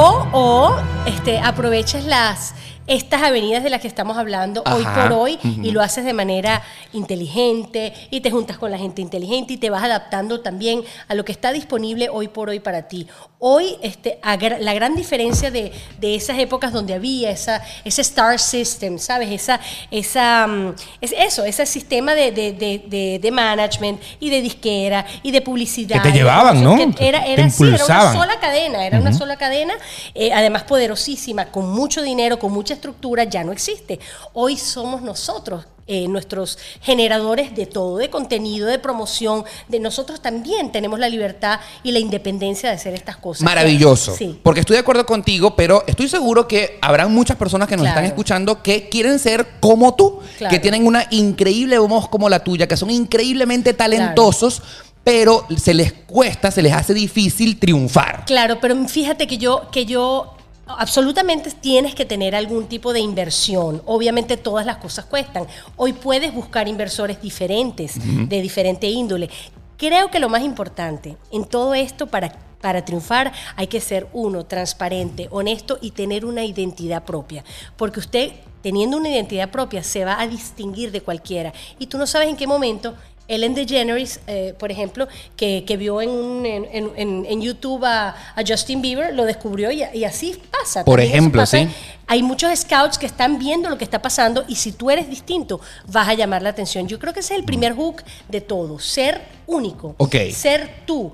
O, 0.02 0.26
o 0.32 0.76
este, 1.06 1.38
aprovechas 1.38 2.04
las 2.04 2.54
estas 2.86 3.22
avenidas 3.22 3.62
de 3.62 3.70
las 3.70 3.80
que 3.80 3.86
estamos 3.86 4.18
hablando 4.18 4.62
hoy 4.66 4.82
Ajá, 4.82 5.04
por 5.04 5.12
hoy 5.12 5.38
ujú. 5.42 5.62
y 5.62 5.70
lo 5.70 5.80
haces 5.80 6.04
de 6.04 6.12
manera 6.12 6.62
inteligente 6.92 7.92
y 8.10 8.20
te 8.20 8.30
juntas 8.30 8.58
con 8.58 8.70
la 8.70 8.78
gente 8.78 9.00
inteligente 9.00 9.52
y 9.52 9.56
te 9.56 9.70
vas 9.70 9.84
adaptando 9.84 10.40
también 10.40 10.82
a 11.08 11.14
lo 11.14 11.24
que 11.24 11.32
está 11.32 11.52
disponible 11.52 12.08
hoy 12.08 12.28
por 12.28 12.48
hoy 12.48 12.58
para 12.58 12.88
ti. 12.88 13.06
Hoy 13.38 13.76
este, 13.82 14.18
la 14.60 14.74
gran 14.74 14.94
diferencia 14.96 15.50
de, 15.50 15.72
de 16.00 16.14
esas 16.14 16.38
épocas 16.38 16.72
donde 16.72 16.94
había 16.94 17.30
esa, 17.30 17.62
ese 17.84 18.02
star 18.02 18.38
system, 18.38 18.98
¿sabes? 18.98 19.30
Esa, 19.30 19.60
esa, 19.90 20.46
mm, 20.46 20.74
es 21.00 21.14
eso, 21.16 21.44
ese 21.44 21.66
sistema 21.66 22.14
de, 22.14 22.32
de, 22.32 23.18
de, 23.20 23.30
management 23.30 24.00
y 24.20 24.30
de 24.30 24.40
disquera 24.40 25.06
y 25.22 25.30
de 25.30 25.40
publicidad. 25.40 26.02
Que 26.02 26.10
te 26.10 26.18
llevaban, 26.18 26.62
¿no? 26.62 26.76
que 26.76 26.82
Era, 27.08 27.22
Te 27.24 27.32
era, 27.32 27.48
sí, 27.50 27.62
era 27.64 27.74
una 27.74 27.84
impulsaban. 27.84 28.12
sola 28.14 28.40
cadena, 28.40 28.86
era 28.86 28.98
una 28.98 29.12
sola 29.12 29.36
cadena, 29.36 29.74
eh, 30.14 30.32
además 30.32 30.62
poderosísima, 30.64 31.46
con 31.46 31.70
mucho 31.70 32.02
dinero, 32.02 32.38
con 32.38 32.52
mucha 32.52 32.74
estructura, 32.74 33.24
ya 33.24 33.44
no 33.44 33.52
existe. 33.52 33.98
Hoy 34.32 34.56
somos 34.56 35.02
nosotros. 35.02 35.66
eh, 35.88 36.06
nuestros 36.06 36.58
generadores 36.80 37.56
de 37.56 37.66
todo, 37.66 37.96
de 37.98 38.08
contenido, 38.08 38.68
de 38.68 38.78
promoción, 38.78 39.44
de 39.66 39.80
nosotros 39.80 40.22
también 40.22 40.70
tenemos 40.70 40.98
la 41.00 41.08
libertad 41.08 41.58
y 41.82 41.90
la 41.90 41.98
independencia 41.98 42.68
de 42.68 42.76
hacer 42.76 42.94
estas 42.94 43.16
cosas. 43.16 43.42
Maravilloso. 43.42 44.14
Sí. 44.16 44.38
Porque 44.44 44.60
estoy 44.60 44.74
de 44.76 44.80
acuerdo 44.80 45.04
contigo, 45.04 45.56
pero 45.56 45.82
estoy 45.88 46.08
seguro 46.08 46.46
que 46.46 46.78
habrán 46.80 47.12
muchas 47.12 47.36
personas 47.36 47.66
que 47.68 47.76
nos 47.76 47.82
Claro. 47.82 47.96
están 47.98 48.04
escuchando 48.04 48.62
que 48.62 48.88
quieren 48.88 49.18
ser 49.18 49.44
como 49.58 49.94
tú, 49.96 50.20
Claro. 50.38 50.52
que 50.54 50.60
tienen 50.60 50.86
una 50.86 51.04
increíble 51.10 51.76
voz 51.80 52.08
como 52.08 52.28
la 52.28 52.44
tuya, 52.44 52.68
que 52.68 52.76
son 52.76 52.88
increíblemente 52.90 53.74
talentosos, 53.74 54.62
pero 55.04 55.46
se 55.56 55.74
les 55.74 55.92
cuesta, 55.92 56.50
se 56.50 56.62
les 56.62 56.72
hace 56.72 56.94
difícil 56.94 57.58
triunfar. 57.58 58.24
Claro, 58.24 58.58
pero 58.60 58.76
fíjate 58.86 59.26
que 59.26 59.38
yo, 59.38 59.68
que 59.70 59.84
yo 59.84 60.34
absolutamente 60.66 61.50
tienes 61.50 61.94
que 61.94 62.04
tener 62.04 62.34
algún 62.34 62.66
tipo 62.66 62.92
de 62.92 63.00
inversión. 63.00 63.82
Obviamente 63.86 64.36
todas 64.36 64.64
las 64.66 64.76
cosas 64.76 65.04
cuestan. 65.06 65.46
Hoy 65.76 65.92
puedes 65.92 66.32
buscar 66.32 66.68
inversores 66.68 67.20
diferentes, 67.20 67.94
de 68.28 68.40
diferente 68.40 68.86
índole. 68.86 69.28
Creo 69.76 70.10
que 70.10 70.20
lo 70.20 70.28
más 70.28 70.42
importante 70.42 71.16
en 71.32 71.44
todo 71.44 71.74
esto 71.74 72.06
para 72.06 72.32
para 72.62 72.84
triunfar 72.84 73.32
hay 73.56 73.66
que 73.66 73.80
ser 73.80 74.08
uno, 74.14 74.46
transparente, 74.46 75.28
honesto 75.30 75.78
y 75.82 75.90
tener 75.90 76.24
una 76.24 76.44
identidad 76.44 77.04
propia. 77.04 77.44
Porque 77.76 78.00
usted, 78.00 78.32
teniendo 78.62 78.96
una 78.96 79.10
identidad 79.10 79.50
propia, 79.50 79.82
se 79.82 80.06
va 80.06 80.18
a 80.18 80.26
distinguir 80.26 80.92
de 80.92 81.02
cualquiera. 81.02 81.52
Y 81.78 81.88
tú 81.88 81.98
no 81.98 82.06
sabes 82.06 82.28
en 82.28 82.36
qué 82.36 82.46
momento 82.46 82.94
Ellen 83.34 83.54
DeGeneres, 83.54 84.20
eh, 84.26 84.54
por 84.58 84.70
ejemplo, 84.70 85.08
que, 85.36 85.64
que 85.66 85.76
vio 85.76 86.02
en, 86.02 86.10
un- 86.10 86.44
en, 86.46 87.24
en- 87.26 87.40
YouTube 87.42 87.84
a, 87.84 88.10
a 88.36 88.42
Justin 88.46 88.82
Bieber, 88.82 89.14
lo 89.14 89.24
descubrió 89.24 89.70
y, 89.72 89.82
y 89.94 90.04
así 90.04 90.38
pasa. 90.50 90.84
Por 90.84 90.98
También 91.00 91.12
ejemplo, 91.18 91.42
pasa. 91.42 91.58
sí. 91.58 91.68
Hay 92.06 92.22
muchos 92.22 92.56
scouts 92.58 92.98
que 92.98 93.06
están 93.06 93.38
viendo 93.38 93.70
lo 93.70 93.78
que 93.78 93.84
está 93.84 94.02
pasando 94.02 94.44
y 94.46 94.56
si 94.56 94.72
tú 94.72 94.90
eres 94.90 95.08
distinto, 95.08 95.60
vas 95.86 96.08
a 96.08 96.14
llamar 96.14 96.42
la 96.42 96.50
atención. 96.50 96.86
Yo 96.86 96.98
creo 96.98 97.12
que 97.14 97.20
ese 97.20 97.32
es 97.34 97.40
el 97.40 97.46
primer 97.46 97.74
hook 97.74 98.02
de 98.28 98.40
todo, 98.42 98.78
ser 98.78 99.22
único, 99.46 99.94
Ok. 99.98 100.16
ser 100.32 100.82
tú. 100.86 101.12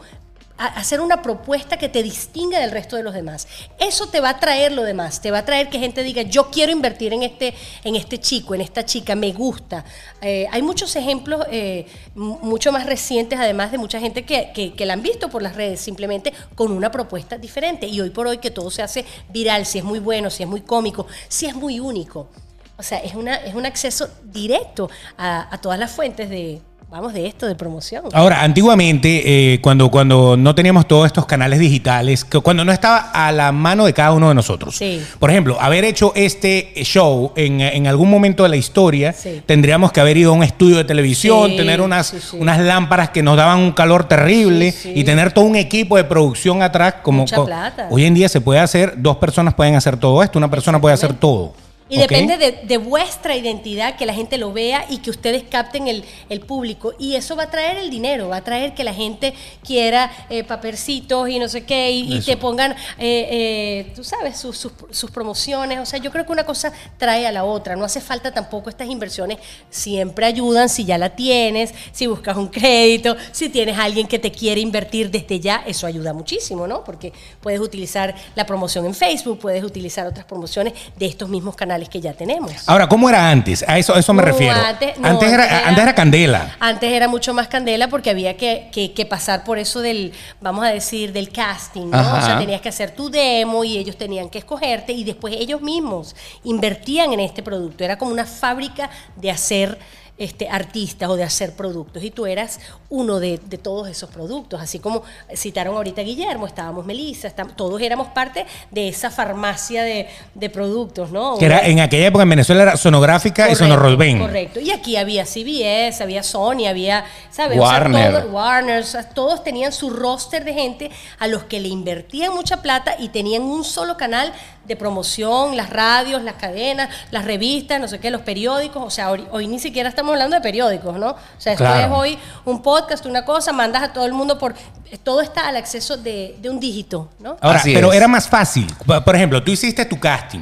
Hacer 0.59 1.01
una 1.01 1.23
propuesta 1.23 1.77
que 1.77 1.89
te 1.89 2.03
distinga 2.03 2.59
del 2.59 2.73
resto 2.73 2.97
de 2.97 3.05
los 3.05 3.15
demás. 3.15 3.47
Eso 3.79 4.09
te 4.09 4.21
va 4.21 4.31
a 4.31 4.41
traer 4.41 4.73
lo 4.73 4.83
demás, 4.83 5.21
te 5.21 5.31
va 5.31 5.39
a 5.39 5.45
traer 5.45 5.69
que 5.71 5.79
gente 5.79 6.03
diga, 6.03 6.23
yo 6.23 6.51
quiero 6.51 6.73
invertir 6.73 7.13
en 7.13 7.23
este, 7.23 7.55
en 7.85 7.95
este 7.95 8.19
chico, 8.19 8.55
en 8.55 8.61
esta 8.61 8.85
chica, 8.85 9.15
me 9.15 9.33
gusta. 9.33 9.85
Eh, 10.21 10.47
hay 10.51 10.63
muchos 10.63 10.95
ejemplos 10.97 11.47
eh, 11.51 11.87
mucho 12.15 12.73
más 12.73 12.87
recientes, 12.87 13.39
además 13.39 13.71
de 13.71 13.79
mucha 13.79 14.01
gente 14.01 14.25
que, 14.25 14.75
que, 14.77 14.87
la 14.87 14.95
han 14.95 15.03
visto 15.03 15.29
por 15.29 15.43
las 15.43 15.55
redes, 15.55 15.81
simplemente 15.81 16.33
con 16.55 16.73
una 16.73 16.91
propuesta 16.91 17.39
diferente. 17.39 17.87
Y 17.87 18.01
hoy 18.01 18.11
por 18.11 18.27
hoy 18.27 18.39
que 18.39 18.51
todo 18.51 18.71
se 18.71 18.83
hace 18.83 19.05
viral, 19.29 19.65
si 19.65 19.79
es 19.79 19.85
muy 19.85 20.01
bueno, 20.01 20.29
si 20.31 20.43
es 20.43 20.49
muy 20.49 20.63
cómico, 20.63 21.07
si 21.29 21.47
es 21.47 21.55
muy 21.55 21.79
único. 21.79 22.29
O 22.77 22.83
sea, 22.83 22.99
es, 22.99 23.15
una, 23.15 23.37
es 23.37 23.55
un 23.55 23.67
acceso 23.67 24.09
directo 24.25 24.89
a 25.17 25.59
todas 25.61 25.79
las 25.79 25.91
fuentes 25.91 26.31
de, 26.31 26.61
vamos, 26.91 27.13
de 27.13 27.27
esto, 27.27 27.47
de 27.47 27.55
promoción. 27.55 28.05
Ahora, 28.13 28.43
antiguamente, 28.43 29.55
eh, 29.55 29.61
cuando, 29.61 29.91
cuando 29.91 30.37
no 30.37 30.55
teníamos 30.55 30.89
todos 30.89 31.07
estos 31.07 31.27
canales 31.27 31.59
digitales, 31.59 32.25
que 32.25 32.41
cuando 32.41 32.65
no 32.65 32.73
estaba 32.73 33.11
a 33.13 33.31
la 33.31 33.53
mano 33.53 33.85
de 33.85 33.93
cada 33.93 34.13
uno 34.13 34.29
de 34.31 34.35
nosotros. 34.35 34.77
Sí. 34.77 35.03
Por 35.19 35.31
ejemplo, 35.31 35.61
haber 35.61 35.85
hecho 35.85 36.13
este 36.17 36.73
show 36.85 37.33
en, 37.37 37.61
en 37.61 37.87
algún 37.87 38.11
momento 38.11 38.43
de 38.43 38.49
la 38.49 38.57
historia, 38.57 39.13
Sí. 39.13 39.43
tendríamos 39.45 39.93
que 39.93 40.01
haber 40.01 40.17
ido 40.17 40.31
a 40.33 40.35
un 40.35 40.43
estudio 40.43 40.79
de 40.79 40.85
televisión, 40.85 41.51
Sí, 41.51 41.57
tener 41.57 41.81
unas, 41.83 42.33
unas 42.33 42.59
lámparas 42.59 43.11
que 43.11 43.23
nos 43.23 43.37
daban 43.37 43.59
un 43.59 43.73
calor 43.73 44.05
terrible 44.09 44.75
y 44.95 45.05
tener 45.05 45.33
todo 45.33 45.45
un 45.45 45.57
equipo 45.57 45.97
de 45.97 46.05
producción 46.05 46.63
atrás. 46.63 46.95
Como, 47.03 47.23
Mucha 47.23 47.37
co- 47.37 47.45
plata. 47.47 47.89
Hoy 47.91 48.05
en 48.07 48.15
día 48.15 48.29
se 48.29 48.41
puede 48.41 48.61
hacer, 48.61 48.95
dos 48.97 49.19
personas 49.19 49.53
pueden 49.55 49.75
hacer 49.75 49.97
todo 49.99 50.23
esto, 50.23 50.39
una 50.39 50.51
persona 50.51 50.81
puede 50.81 50.95
hacer 50.95 51.13
todo. 51.15 51.53
Y 51.91 51.97
depende 51.99 52.37
de, 52.37 52.53
de 52.65 52.77
vuestra 52.77 53.35
identidad, 53.35 53.97
que 53.97 54.05
la 54.05 54.13
gente 54.13 54.37
lo 54.37 54.53
vea 54.53 54.85
y 54.91 54.99
que 54.99 55.09
ustedes 55.11 55.45
capten 55.45 55.89
el, 55.89 56.05
el 56.29 56.41
público. 56.41 56.93
Y 56.99 57.15
eso 57.15 57.35
va 57.35 57.45
a 57.45 57.51
traer 57.51 57.79
el 57.79 57.89
dinero, 57.89 58.29
va 58.29 58.37
a 58.37 58.45
traer 58.45 58.75
que 58.75 58.85
la 58.85 58.93
gente 58.93 59.33
quiera 59.65 60.11
eh, 60.29 60.45
papercitos 60.45 61.29
y 61.31 61.39
no 61.39 61.49
sé 61.49 61.65
qué, 61.65 61.91
y, 61.91 62.15
y 62.17 62.21
te 62.21 62.37
pongan, 62.37 62.73
eh, 62.73 62.77
eh, 62.99 63.93
tú 63.97 64.05
sabes, 64.05 64.37
sus, 64.39 64.59
sus- 64.59 64.73
sus 64.91 65.11
promociones. 65.11 65.79
O 65.79 65.87
sea, 65.87 65.99
yo 65.99 66.11
creo 66.11 66.27
que 66.27 66.33
una 66.33 66.45
cosa 66.45 66.73
trae 66.99 67.27
a 67.27 67.33
la 67.33 67.45
otra. 67.45 67.75
No 67.75 67.85
hace 67.85 68.01
falta 68.01 68.33
tampoco 68.35 68.69
estas 68.69 68.89
inversiones. 68.89 69.39
Siempre 69.71 70.27
ayudan 70.27 70.69
si 70.69 70.85
ya 70.85 70.99
la 70.99 71.17
tienes, 71.17 71.73
si 71.93 72.07
buscas 72.07 72.37
un 72.37 72.49
crédito, 72.49 73.17
si 73.33 73.49
tienes 73.49 73.79
a 73.79 73.85
alguien 73.85 74.07
que 74.07 74.19
te 74.19 74.31
quiere 74.31 74.61
invertir 74.61 75.11
desde 75.11 75.41
ya, 75.41 75.63
eso 75.67 75.87
ayuda 75.87 76.13
muchísimo, 76.13 76.67
¿no? 76.67 76.85
Porque 76.85 77.13
puedes 77.41 77.61
utilizar 77.61 78.15
la 78.35 78.45
promoción 78.45 78.85
en 78.85 78.95
Facebook, 78.95 79.39
puedes 79.39 79.65
utilizar 79.65 80.07
otras 80.07 80.27
promociones 80.27 80.75
de 80.97 81.07
estos 81.07 81.29
mismos 81.29 81.57
canales 81.57 81.78
que 81.87 82.01
ya 82.01 82.15
tenemos. 82.15 82.53
Ahora, 82.67 82.89
¿cómo 82.89 83.09
era 83.09 83.31
antes? 83.31 83.65
A 83.69 83.79
eso, 83.79 83.95
a 83.95 83.99
eso 83.99 84.13
me 84.15 84.23
No, 84.23 84.29
refiero. 84.29 84.55
Antes, 84.59 84.99
no, 84.99 85.07
antes, 85.09 85.33
era, 85.33 85.69
antes 85.69 85.83
era 85.83 85.95
candela. 85.95 86.57
Antes 86.59 86.91
era 86.93 87.07
mucho 87.09 87.35
más 87.35 87.47
candela 87.49 87.89
porque 87.89 88.11
había 88.11 88.37
que, 88.37 88.69
que- 88.73 88.93
que 88.93 89.05
pasar 89.07 89.45
por 89.45 89.59
eso 89.59 89.81
del, 89.81 90.13
vamos 90.41 90.65
a 90.65 90.69
decir, 90.69 91.13
del 91.13 91.31
casting, 91.31 91.91
¿no? 91.91 91.99
Ajá. 91.99 92.19
O 92.19 92.23
sea, 92.27 92.39
tenías 92.39 92.61
que 92.61 92.71
hacer 92.71 92.91
tu 92.93 93.11
demo 93.11 93.63
y 93.65 93.77
ellos 93.79 93.97
tenían 93.97 94.29
que 94.31 94.39
escogerte 94.39 94.93
y 94.93 95.05
después 95.05 95.35
ellos 95.39 95.61
mismos 95.61 96.17
invertían 96.45 97.13
en 97.13 97.21
este 97.21 97.43
producto. 97.43 97.85
Era 97.85 97.99
como 97.99 98.11
una 98.11 98.25
fábrica 98.27 98.91
de 99.17 99.31
hacer 99.31 99.79
este, 100.19 100.49
artistas 100.49 101.09
o 101.09 101.17
de 101.17 101.25
hacer 101.25 101.55
productos 101.55 102.03
y 102.03 102.11
tú 102.11 102.27
eras 102.27 102.59
uno 102.91 103.21
de, 103.21 103.39
de 103.45 103.59
todos 103.59 103.89
esos 103.89 104.11
productos. 104.11 104.61
Así 104.61 104.79
como 104.81 105.03
citaron 105.35 105.77
ahorita 105.77 106.01
a 106.01 106.05
Guillermo, 106.05 106.47
estábamos 106.47 106.85
Melissa, 106.85 107.31
todos 107.31 107.81
éramos 107.81 108.09
parte 108.09 108.45
de 108.71 108.89
esa 108.89 109.11
farmacia 109.11 109.83
de, 109.85 110.09
de 110.35 110.51
productos, 110.51 111.11
¿no? 111.11 111.39
Que 111.39 111.45
era, 111.47 111.67
en 111.67 111.81
aquella 111.81 112.07
época 112.09 112.23
en 112.25 112.31
Venezuela 112.31 112.63
era 112.63 112.77
sonográfica 112.77 113.43
y 113.45 113.53
Correcto, 113.53 113.65
sonorrolven. 113.65 114.19
Correcto. 114.19 114.61
Y 114.61 114.71
aquí 114.71 114.97
había 114.97 115.25
CBS, 115.25 116.03
había 116.03 116.23
Sony, 116.23 116.67
había, 116.69 117.05
¿sabes? 117.31 117.59
O 117.59 117.63
sea, 117.63 117.71
Warner. 117.73 118.21
todo- 118.23 118.31
Warner, 118.33 118.81
o 118.83 118.87
sea, 118.87 119.09
todos 119.09 119.45
tenían 119.45 119.73
su 119.73 119.91
roster 119.91 120.45
de 120.45 120.53
gente 120.55 120.91
a 121.19 121.27
los 121.29 121.45
que 121.45 121.61
le 121.61 121.69
invertían 121.69 122.35
mucha 122.35 122.63
plata 122.63 122.97
y 122.99 123.09
tenían 123.11 123.43
un 123.43 123.63
solo 123.65 123.97
canal 123.97 124.33
de 124.65 124.77
promoción, 124.77 125.57
las 125.57 125.71
radios, 125.71 126.23
las 126.23 126.35
cadenas, 126.35 126.91
las 127.11 127.25
revistas, 127.25 127.81
no 127.81 127.89
sé 127.89 128.01
qué, 128.01 128.11
los 128.11 128.21
periódicos. 128.23 128.83
O 128.85 128.91
sea, 128.91 129.11
hoy, 129.11 129.25
hoy 129.31 129.47
ni 129.47 129.59
siquiera 129.59 129.89
estamos 129.89 130.08
hablando 130.15 130.37
de 130.37 130.43
periódicos, 130.43 130.99
¿no? 130.99 131.11
O 131.11 131.17
sea, 131.39 131.53
esto 131.53 131.65
Claro. 131.65 131.81
es 131.95 131.99
hoy 131.99 132.19
un 132.45 132.63
podcast, 132.63 133.05
una 133.07 133.25
cosa, 133.25 133.53
mandas 133.53 133.83
a 133.83 133.93
todo 133.93 134.07
el 134.07 134.13
mundo 134.13 134.39
por... 134.39 134.55
Todo 135.03 135.21
está 135.21 135.49
al 135.49 135.57
acceso 135.57 135.97
de, 135.97 136.37
de 136.41 136.49
un 136.51 136.59
dígito, 136.61 137.09
¿no? 137.19 137.37
Ahora, 137.41 137.59
Así 137.59 137.75
pero 137.75 137.91
es. 137.91 137.97
era 137.97 138.09
más 138.09 138.29
fácil. 138.29 138.67
Por 138.87 139.05
por 139.05 139.15
ejemplo, 139.17 139.43
tú 139.43 139.51
hiciste 139.51 139.85
tu 139.85 139.99
casting. 140.01 140.41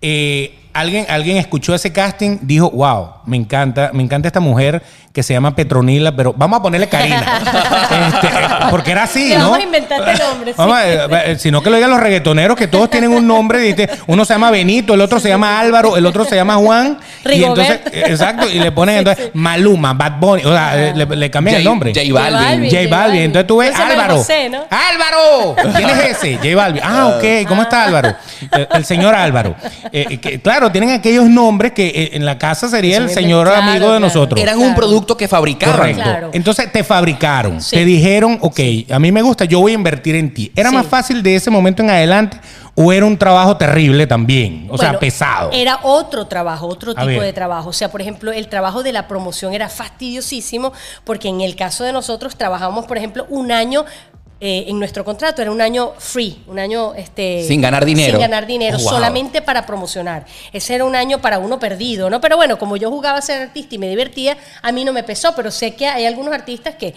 Eh, 0.00 0.58
alguien, 0.72 1.06
alguien 1.08 1.36
escuchó 1.38 1.74
ese 1.74 1.92
casting, 1.92 2.38
dijo, 2.42 2.70
wow, 2.70 3.08
me 3.26 3.36
encanta, 3.36 3.90
me 3.92 4.02
encanta 4.02 4.28
esta 4.28 4.40
mujer 4.40 4.82
que 5.14 5.22
se 5.22 5.32
llama 5.32 5.54
Petronila, 5.54 6.14
pero 6.14 6.34
vamos 6.36 6.58
a 6.58 6.62
ponerle 6.62 6.88
Karina. 6.88 7.40
Este, 7.94 8.26
eh, 8.26 8.30
porque 8.70 8.90
era 8.90 9.04
así, 9.04 9.32
¿no? 9.36 9.44
vamos 9.50 9.58
a 9.58 9.62
inventar 9.62 10.08
este 10.08 10.24
nombre, 10.24 10.50
sí. 10.52 10.54
Vamos 10.58 10.76
a- 10.76 10.84
eh, 11.30 11.36
sino 11.38 11.62
que 11.62 11.70
lo 11.70 11.76
digan 11.76 11.90
los 11.90 12.00
reggaetoneros, 12.00 12.56
que 12.56 12.66
todos 12.66 12.90
tienen 12.90 13.12
un 13.12 13.26
nombre. 13.26 13.60
dice, 13.60 13.88
uno 14.08 14.24
se 14.24 14.34
llama 14.34 14.50
Benito, 14.50 14.94
el 14.94 15.00
otro 15.00 15.20
se 15.20 15.28
llama 15.28 15.60
Álvaro, 15.60 15.96
el 15.96 16.04
otro 16.06 16.24
se 16.24 16.34
llama 16.34 16.56
Juan. 16.56 16.98
Y 17.26 17.44
entonces, 17.44 17.80
eh, 17.92 18.04
exacto, 18.08 18.48
y 18.50 18.58
le 18.58 18.72
ponen 18.72 18.98
entonces 18.98 19.30
Maluma, 19.34 19.92
Bad 19.94 20.14
Bunny, 20.18 20.44
o 20.44 20.50
sea, 20.52 20.88
eh, 20.88 20.92
le, 20.96 21.06
le 21.06 21.30
cambian 21.30 21.56
el 21.56 21.62
J- 21.62 21.70
nombre. 21.70 21.92
J 21.94 22.12
Balvin. 22.12 22.70
J 22.70 22.88
Balvin. 22.90 23.22
Entonces 23.22 23.46
tú 23.46 23.56
ves 23.58 23.78
No 23.78 23.84
Álvaro. 23.84 24.16
José, 24.16 24.48
¿no? 24.48 24.64
¡Álvaro! 24.70 25.54
¿Quién 25.76 25.90
es 25.90 26.04
ese? 26.16 26.36
J 26.36 26.56
Balvin. 26.56 26.82
Ah, 26.84 27.14
ok. 27.16 27.46
¿Cómo 27.48 27.62
está 27.62 27.84
Álvaro? 27.84 28.14
El, 28.50 28.68
el 28.72 28.84
señor 28.84 29.14
Álvaro. 29.14 29.54
Eh, 29.92 30.06
eh, 30.10 30.18
que, 30.20 30.40
claro, 30.40 30.72
tienen 30.72 30.90
aquellos 30.90 31.26
nombres 31.26 31.72
que 31.72 31.86
eh, 31.86 32.10
en 32.14 32.24
la 32.24 32.38
casa 32.38 32.68
sería 32.68 32.96
el 32.98 33.10
señor 33.10 33.46
claro, 33.46 33.62
amigo 33.62 33.84
de 33.86 33.98
claro. 33.98 34.00
nosotros. 34.00 34.40
Eran 34.40 34.56
un 34.58 34.64
Claro. 34.64 34.80
Producto 35.04 35.16
que 35.16 35.28
fabricaban. 35.28 35.76
Correcto. 35.76 36.02
Claro. 36.02 36.30
Entonces 36.32 36.72
te 36.72 36.82
fabricaron, 36.84 37.60
Sí. 37.60 37.76
te 37.76 37.84
dijeron, 37.84 38.38
ok, 38.40 38.60
a 38.90 38.98
mí 38.98 39.12
me 39.12 39.22
gusta, 39.22 39.44
yo 39.44 39.60
voy 39.60 39.72
a 39.72 39.74
invertir 39.74 40.14
en 40.16 40.32
ti. 40.32 40.50
¿Era 40.56 40.70
Sí. 40.70 40.74
más 40.74 40.86
fácil 40.86 41.22
de 41.22 41.36
ese 41.36 41.50
momento 41.50 41.82
en 41.82 41.90
adelante 41.90 42.38
o 42.74 42.92
era 42.92 43.04
un 43.06 43.16
trabajo 43.18 43.56
terrible 43.56 44.06
también? 44.06 44.66
O 44.70 44.78
sea, 44.78 44.98
pesado. 44.98 45.50
Era 45.52 45.78
otro 45.82 46.26
trabajo, 46.26 46.66
otro 46.66 46.92
A 46.92 46.94
tipo 46.94 47.06
ver. 47.06 47.22
de 47.22 47.32
trabajo. 47.32 47.68
O 47.68 47.72
sea, 47.72 47.90
por 47.90 48.00
ejemplo, 48.00 48.32
el 48.32 48.48
trabajo 48.48 48.82
de 48.82 48.92
la 48.92 49.06
promoción 49.06 49.52
era 49.54 49.68
fastidiosísimo 49.68 50.72
porque 51.04 51.28
en 51.28 51.40
el 51.40 51.54
caso 51.56 51.84
de 51.84 51.92
nosotros 51.92 52.36
trabajamos, 52.36 52.86
por 52.86 52.96
ejemplo, 52.96 53.26
un 53.28 53.52
año. 53.52 53.84
Eh, 54.46 54.66
en 54.68 54.78
nuestro 54.78 55.06
contrato 55.06 55.40
era 55.40 55.50
un 55.50 55.62
año 55.62 55.94
free, 55.96 56.36
un 56.48 56.58
año 56.58 56.92
este, 56.94 57.44
Sin 57.48 57.62
ganar 57.62 57.82
dinero. 57.86 58.10
Sin 58.12 58.20
ganar 58.20 58.46
dinero, 58.46 58.76
Oh, 58.76 58.82
wow. 58.82 58.90
solamente 58.90 59.40
para 59.40 59.64
promocionar. 59.64 60.26
Ese 60.52 60.74
era 60.74 60.84
un 60.84 60.94
año 60.94 61.18
para 61.22 61.38
uno 61.38 61.58
perdido, 61.58 62.10
¿no? 62.10 62.20
Pero 62.20 62.36
bueno, 62.36 62.58
como 62.58 62.76
yo 62.76 62.90
jugaba 62.90 63.16
a 63.16 63.22
ser 63.22 63.40
artista 63.40 63.74
y 63.74 63.78
me 63.78 63.88
divertía, 63.88 64.36
a 64.60 64.70
mí 64.70 64.84
no 64.84 64.92
me 64.92 65.02
pesó, 65.02 65.34
pero 65.34 65.50
sé 65.50 65.74
que 65.74 65.86
hay 65.86 66.04
algunos 66.04 66.34
artistas 66.34 66.74
que, 66.74 66.92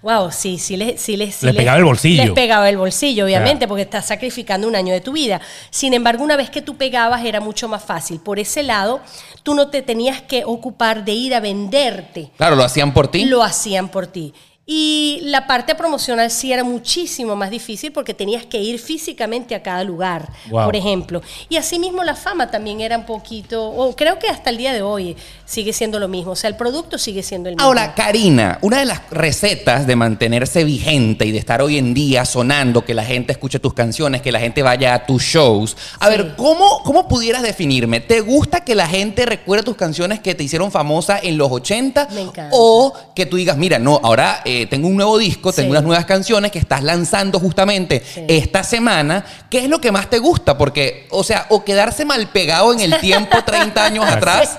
wow, 0.00 0.30
sí, 0.32 0.56
sí 0.58 0.78
les, 0.78 0.98
sí 0.98 1.18
les, 1.18 1.34
sí 1.34 1.44
Les 1.44 1.54
pegaba 1.54 1.76
el 1.76 1.84
bolsillo. 1.84 2.22
Les 2.24 2.32
pegaba 2.32 2.66
el 2.70 2.78
bolsillo, 2.78 3.26
obviamente, 3.26 3.68
porque 3.68 3.82
estás 3.82 4.06
sacrificando 4.06 4.66
un 4.66 4.74
año 4.74 4.94
de 4.94 5.02
tu 5.02 5.12
vida. 5.12 5.38
Sin 5.68 5.92
embargo, 5.92 6.24
una 6.24 6.36
vez 6.36 6.48
que 6.48 6.62
tú 6.62 6.78
pegabas 6.78 7.26
era 7.26 7.40
mucho 7.40 7.68
más 7.68 7.84
fácil. 7.84 8.20
Por 8.20 8.38
ese 8.38 8.62
lado, 8.62 9.00
tú 9.42 9.54
no 9.54 9.68
te 9.68 9.82
tenías 9.82 10.22
que 10.22 10.44
ocupar 10.46 11.04
de 11.04 11.12
ir 11.12 11.34
a 11.34 11.40
venderte. 11.40 12.30
Claro, 12.38 12.56
lo 12.56 12.64
hacían 12.64 12.94
por 12.94 13.08
ti. 13.08 13.26
Lo 13.26 13.42
hacían 13.42 13.90
por 13.90 14.06
ti. 14.06 14.32
Y 14.76 15.20
la 15.22 15.46
parte 15.46 15.76
promocional 15.76 16.28
sí 16.28 16.52
era 16.52 16.64
muchísimo 16.64 17.36
más 17.36 17.50
difícil 17.50 17.92
porque 17.92 18.14
tenías 18.14 18.44
que 18.46 18.58
ir 18.60 18.80
físicamente 18.80 19.54
a 19.54 19.62
cada 19.62 19.84
lugar, 19.84 20.28
Wow. 20.50 20.64
por 20.64 20.74
ejemplo. 20.74 21.22
Y 21.48 21.56
asimismo 21.56 22.02
la 22.02 22.16
fama 22.16 22.50
también 22.50 22.80
era 22.80 22.98
un 22.98 23.06
poquito, 23.06 23.64
o 23.64 23.94
creo 23.94 24.18
que 24.18 24.26
hasta 24.26 24.50
el 24.50 24.56
día 24.56 24.72
de 24.72 24.82
hoy 24.82 25.16
sigue 25.44 25.72
siendo 25.72 26.00
lo 26.00 26.08
mismo. 26.08 26.32
O 26.32 26.36
sea, 26.36 26.50
el 26.50 26.56
producto 26.56 26.98
sigue 26.98 27.22
siendo 27.22 27.48
el 27.48 27.54
mismo. 27.54 27.64
Ahora, 27.64 27.94
Karina, 27.94 28.58
una 28.60 28.80
de 28.80 28.86
las 28.86 29.08
recetas 29.08 29.86
de 29.86 29.94
mantenerse 29.94 30.64
vigente 30.64 31.24
y 31.26 31.30
de 31.30 31.38
estar 31.38 31.62
hoy 31.62 31.78
en 31.78 31.94
día 31.94 32.24
sonando, 32.24 32.84
que 32.84 32.92
la 32.92 33.04
gente 33.04 33.30
escuche 33.30 33.60
tus 33.60 33.72
canciones, 33.72 34.20
que 34.20 34.32
la 34.32 34.40
gente 34.40 34.62
vaya 34.64 34.94
a 34.94 35.06
tus 35.06 35.22
shows. 35.22 35.76
A 36.00 36.06
Sí. 36.06 36.16
ver, 36.16 36.34
¿cómo, 36.34 36.80
¿cómo 36.82 37.06
pudieras 37.06 37.42
definirme? 37.42 38.00
¿Te 38.00 38.20
gusta 38.20 38.64
que 38.64 38.74
la 38.74 38.88
gente 38.88 39.26
recuerde 39.26 39.62
tus 39.62 39.76
canciones 39.76 40.18
que 40.18 40.34
te 40.34 40.42
hicieron 40.42 40.72
famosa 40.72 41.20
en 41.22 41.38
los 41.38 41.52
80? 41.52 42.08
Me 42.12 42.22
encanta. 42.22 42.50
O 42.52 42.92
que 43.14 43.26
tú 43.26 43.36
digas, 43.36 43.56
mira, 43.56 43.78
no, 43.78 44.00
ahora 44.02 44.42
eh, 44.44 44.55
tengo 44.64 44.88
un 44.88 44.96
nuevo 44.96 45.18
disco, 45.18 45.52
tengo 45.52 45.66
Sí. 45.66 45.70
unas 45.72 45.82
nuevas 45.82 46.06
canciones 46.06 46.50
que 46.50 46.58
estás 46.58 46.82
lanzando 46.82 47.38
justamente 47.38 48.02
Sí. 48.02 48.22
esta 48.28 48.64
semana. 48.64 49.22
¿Qué 49.50 49.58
es 49.58 49.68
lo 49.68 49.78
que 49.82 49.92
más 49.92 50.08
te 50.08 50.18
gusta? 50.18 50.56
Porque, 50.56 51.06
o 51.10 51.22
sea, 51.22 51.44
o 51.50 51.62
quedarse 51.64 52.06
mal 52.06 52.28
pegado 52.28 52.72
en 52.72 52.80
el 52.80 52.98
tiempo 53.00 53.36
30 53.44 53.84
años 53.84 54.06
atrás, 54.06 54.56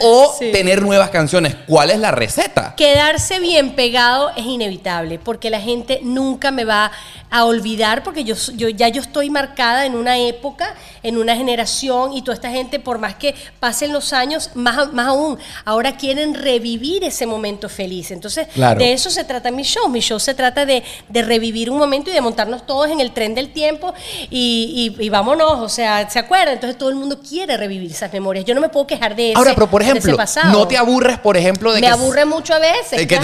o 0.00 0.34
Sí. 0.38 0.50
tener 0.52 0.82
nuevas 0.82 1.08
canciones. 1.10 1.54
¿Cuál 1.66 1.90
es 1.90 1.98
la 1.98 2.10
receta? 2.10 2.74
Quedarse 2.76 3.38
bien 3.40 3.74
pegado 3.74 4.30
es 4.36 4.44
inevitable 4.44 5.18
porque 5.18 5.48
la 5.50 5.60
gente 5.60 6.00
nunca 6.02 6.50
me 6.50 6.64
va 6.64 6.90
a 7.30 7.44
olvidar 7.44 8.02
porque 8.02 8.24
yo, 8.24 8.34
yo 8.56 8.68
ya 8.68 8.88
yo 8.88 9.00
estoy 9.02 9.28
marcada 9.30 9.86
en 9.86 9.94
una 9.94 10.18
época, 10.18 10.74
en 11.02 11.16
una 11.18 11.36
generación 11.36 12.12
y 12.12 12.22
toda 12.22 12.34
esta 12.34 12.50
gente 12.50 12.78
por 12.80 12.98
más 12.98 13.14
que 13.14 13.34
pasen 13.60 13.92
los 13.92 14.12
años, 14.12 14.50
más, 14.54 14.92
más 14.92 15.08
aún, 15.08 15.38
ahora 15.64 15.96
quieren 15.96 16.34
revivir 16.34 17.04
ese 17.04 17.26
momento 17.26 17.68
feliz. 17.68 18.10
Entonces, 18.10 18.48
Claro. 18.54 18.78
de 18.80 18.92
eso 18.92 19.10
se 19.10 19.24
trata 19.24 19.37
mi 19.52 19.62
show. 19.62 19.88
Mi 19.88 20.00
show 20.00 20.18
se 20.20 20.34
trata 20.34 20.66
de, 20.66 20.82
de 21.08 21.22
revivir 21.22 21.70
un 21.70 21.78
momento 21.78 22.10
y 22.10 22.12
de 22.12 22.20
montarnos 22.20 22.66
todos 22.66 22.90
en 22.90 23.00
el 23.00 23.12
tren 23.12 23.34
del 23.34 23.52
tiempo 23.52 23.94
y, 24.30 24.94
y- 24.98 25.04
y 25.04 25.08
vámonos, 25.08 25.52
o 25.60 25.68
sea, 25.68 26.08
¿se 26.10 26.18
acuerdan? 26.18 26.54
Entonces 26.54 26.76
todo 26.78 26.88
el 26.90 26.94
mundo 26.96 27.18
quiere 27.26 27.56
revivir 27.56 27.90
esas 27.90 28.12
memorias. 28.12 28.44
Yo 28.44 28.54
no 28.54 28.60
me 28.60 28.68
puedo 28.68 28.86
quejar 28.86 29.16
de 29.16 29.30
eso. 29.30 29.38
Ahora, 29.38 29.54
pero 29.54 29.68
por 29.68 29.82
ejemplo, 29.82 30.16
¿no 30.50 30.66
te 30.68 30.76
aburres, 30.76 31.18
por 31.18 31.36
ejemplo, 31.36 31.72
de 31.72 31.80
Me 31.80 31.86
que... 31.86 31.92
aburre 31.92 32.24
mucho 32.24 32.54
a 32.54 32.58
veces. 32.58 33.06
te-. 33.06 33.20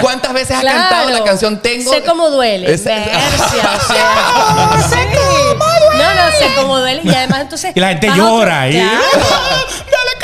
¿Cuántas 0.00 0.32
veces 0.32 0.56
has 0.56 0.64
cantado 0.64 1.10
la 1.10 1.24
canción 1.24 1.60
Tengo? 1.60 1.92
Sé 1.92 2.02
cómo 2.02 2.30
duele. 2.30 2.72
Es- 2.72 2.84
Mercia, 2.84 3.70
o 3.78 3.92
sea. 3.92 4.88
Sé 4.88 5.08
cómo 5.16 5.64
No, 5.98 6.14
no, 6.14 6.30
sé 6.38 6.46
cómo 6.56 6.78
duele. 6.78 7.02
Y 7.04 7.08
además, 7.14 7.40
entonces. 7.42 7.72
Y 7.74 7.80
la 7.80 7.88
gente 7.88 8.08
llora 8.14 8.62
ahí. 8.62 8.72
Claro. 8.72 9.00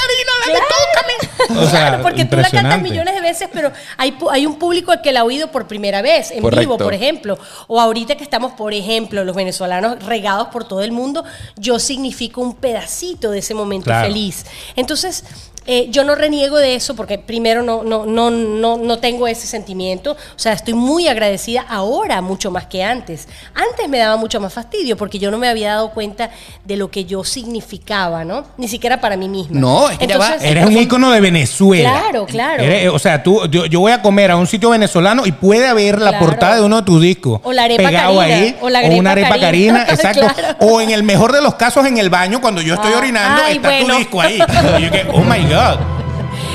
O 1.50 1.66
sea, 1.66 1.88
Claro, 1.88 2.02
porque 2.02 2.24
tú 2.24 2.36
la 2.36 2.50
cantas 2.50 2.80
millones 2.82 3.14
de 3.14 3.20
veces, 3.20 3.48
pero 3.52 3.70
hay, 3.96 4.12
pu- 4.12 4.28
hay 4.30 4.46
un 4.46 4.58
público 4.58 4.92
que 5.02 5.12
la 5.12 5.20
ha 5.20 5.24
oído 5.24 5.50
por 5.52 5.66
primera 5.66 6.02
vez, 6.02 6.30
en 6.30 6.40
Correcto. 6.40 6.60
vivo, 6.60 6.78
por 6.78 6.94
ejemplo. 6.94 7.38
O 7.68 7.80
ahorita 7.80 8.16
que 8.16 8.24
estamos, 8.24 8.52
por 8.52 8.72
ejemplo, 8.74 9.24
los 9.24 9.36
venezolanos 9.36 10.04
regados 10.04 10.48
por 10.48 10.64
todo 10.66 10.82
el 10.82 10.92
mundo, 10.92 11.24
yo 11.56 11.78
significo 11.78 12.40
un 12.40 12.54
pedacito 12.54 13.30
de 13.30 13.38
ese 13.38 13.54
momento 13.54 13.84
Claro. 13.86 14.08
feliz. 14.08 14.44
Entonces, 14.76 15.24
eh, 15.66 15.86
yo 15.90 16.04
no 16.04 16.14
reniego 16.14 16.58
de 16.58 16.74
eso 16.74 16.94
porque 16.96 17.18
primero 17.18 17.62
no, 17.62 17.82
no, 17.82 18.06
no, 18.06 18.30
no, 18.30 18.76
no 18.76 18.98
tengo 18.98 19.26
ese 19.28 19.46
sentimiento. 19.46 20.12
O 20.12 20.38
sea, 20.38 20.52
estoy 20.52 20.74
muy 20.74 21.08
agradecida 21.08 21.64
ahora 21.68 22.20
mucho 22.20 22.50
más 22.50 22.66
que 22.66 22.82
antes. 22.84 23.28
Antes 23.54 23.88
me 23.88 23.98
daba 23.98 24.16
mucho 24.16 24.40
más 24.40 24.52
fastidio 24.52 24.96
porque 24.96 25.18
yo 25.18 25.30
no 25.30 25.38
me 25.38 25.48
había 25.48 25.70
dado 25.74 25.90
cuenta 25.90 26.30
de 26.64 26.76
lo 26.76 26.90
que 26.90 27.04
yo 27.04 27.24
significaba, 27.24 28.24
¿no? 28.24 28.44
Ni 28.56 28.68
siquiera 28.68 29.00
para 29.00 29.16
mí 29.16 29.28
misma. 29.28 29.58
No, 29.60 29.88
es 29.90 29.98
que. 29.98 30.04
Entonces, 30.04 30.42
Eres 30.42 30.66
un 30.66 30.76
ícono 30.76 31.10
de 31.10 31.20
Venezuela. 31.20 31.90
Claro, 32.02 32.26
claro. 32.26 32.62
Eres- 32.62 32.88
o 32.90 32.98
sea, 32.98 33.22
tú, 33.22 33.46
yo, 33.50 33.66
yo 33.66 33.80
voy 33.80 33.92
a 33.92 34.02
comer 34.02 34.30
a 34.30 34.36
un 34.36 34.46
sitio 34.46 34.70
venezolano 34.70 35.26
y 35.26 35.32
puede 35.32 35.66
haber 35.66 36.00
la 36.00 36.10
Claro. 36.10 36.26
portada 36.26 36.56
de 36.56 36.62
uno 36.62 36.76
de 36.76 36.82
tus 36.82 37.00
discos. 37.02 37.40
O 37.42 37.52
la 37.52 37.64
arepa 37.64 37.82
pegado 37.84 38.18
Karina, 38.18 38.36
ahí. 38.36 38.56
o 38.60 38.70
la 38.70 38.80
una 38.82 39.10
arepa 39.12 39.38
Karina. 39.38 39.82
exacto. 39.88 40.20
Claro. 40.34 40.56
O 40.60 40.80
en 40.80 40.90
el 40.90 41.02
mejor 41.02 41.32
de 41.32 41.42
los 41.42 41.54
casos, 41.56 41.84
en 41.86 41.98
el 41.98 42.10
baño, 42.10 42.40
cuando 42.40 42.60
yo 42.60 42.74
estoy 42.74 42.92
Ah, 42.94 42.98
orinando, 42.98 43.42
está 43.42 43.68
bueno. 43.68 43.86
tu 43.94 43.98
disco 43.98 44.20
ahí. 44.20 44.38
Y 44.78 44.82
yo 44.82 44.90
que, 44.90 45.06
oh 45.12 45.20
my 45.22 45.42
God. 45.44 45.55
God. 45.56 45.95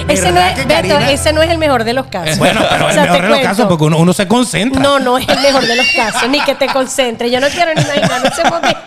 Ese 0.08 0.28
no, 0.30 0.34
¿Verdad 0.36 0.50
es, 0.52 0.68
Beto, 0.68 0.74
Karina? 0.74 1.12
ese 1.12 1.34
no 1.34 1.42
es 1.42 1.50
el 1.50 1.58
mejor 1.58 1.84
de 1.84 1.94
los 1.94 2.08
casos. 2.08 2.38
Bueno, 2.38 2.62
pero 2.70 2.86
O 2.86 2.90
el 2.90 2.94
sea, 2.94 3.04
mejor 3.04 3.18
te 3.18 3.24
de 3.24 3.30
los 3.30 3.40
casos 3.40 3.66
porque 3.68 3.84
uno, 3.86 3.98
uno 3.98 4.14
se 4.14 4.28
concentra. 4.28 4.82
No, 4.82 5.00
no 5.00 5.18
es 5.18 5.28
el 5.28 5.40
mejor 5.40 5.66
de 5.66 5.76
los 5.76 5.88
casos, 5.96 6.30
ni 6.30 6.42
que 6.42 6.56
te 6.56 6.68
concentres. 6.68 7.32
Yo 7.32 7.40
no 7.40 7.48
quiero 7.50 7.74
ni 7.74 7.82
imaginar 7.82 8.26
ese 8.26 8.44
momento. 8.50 8.80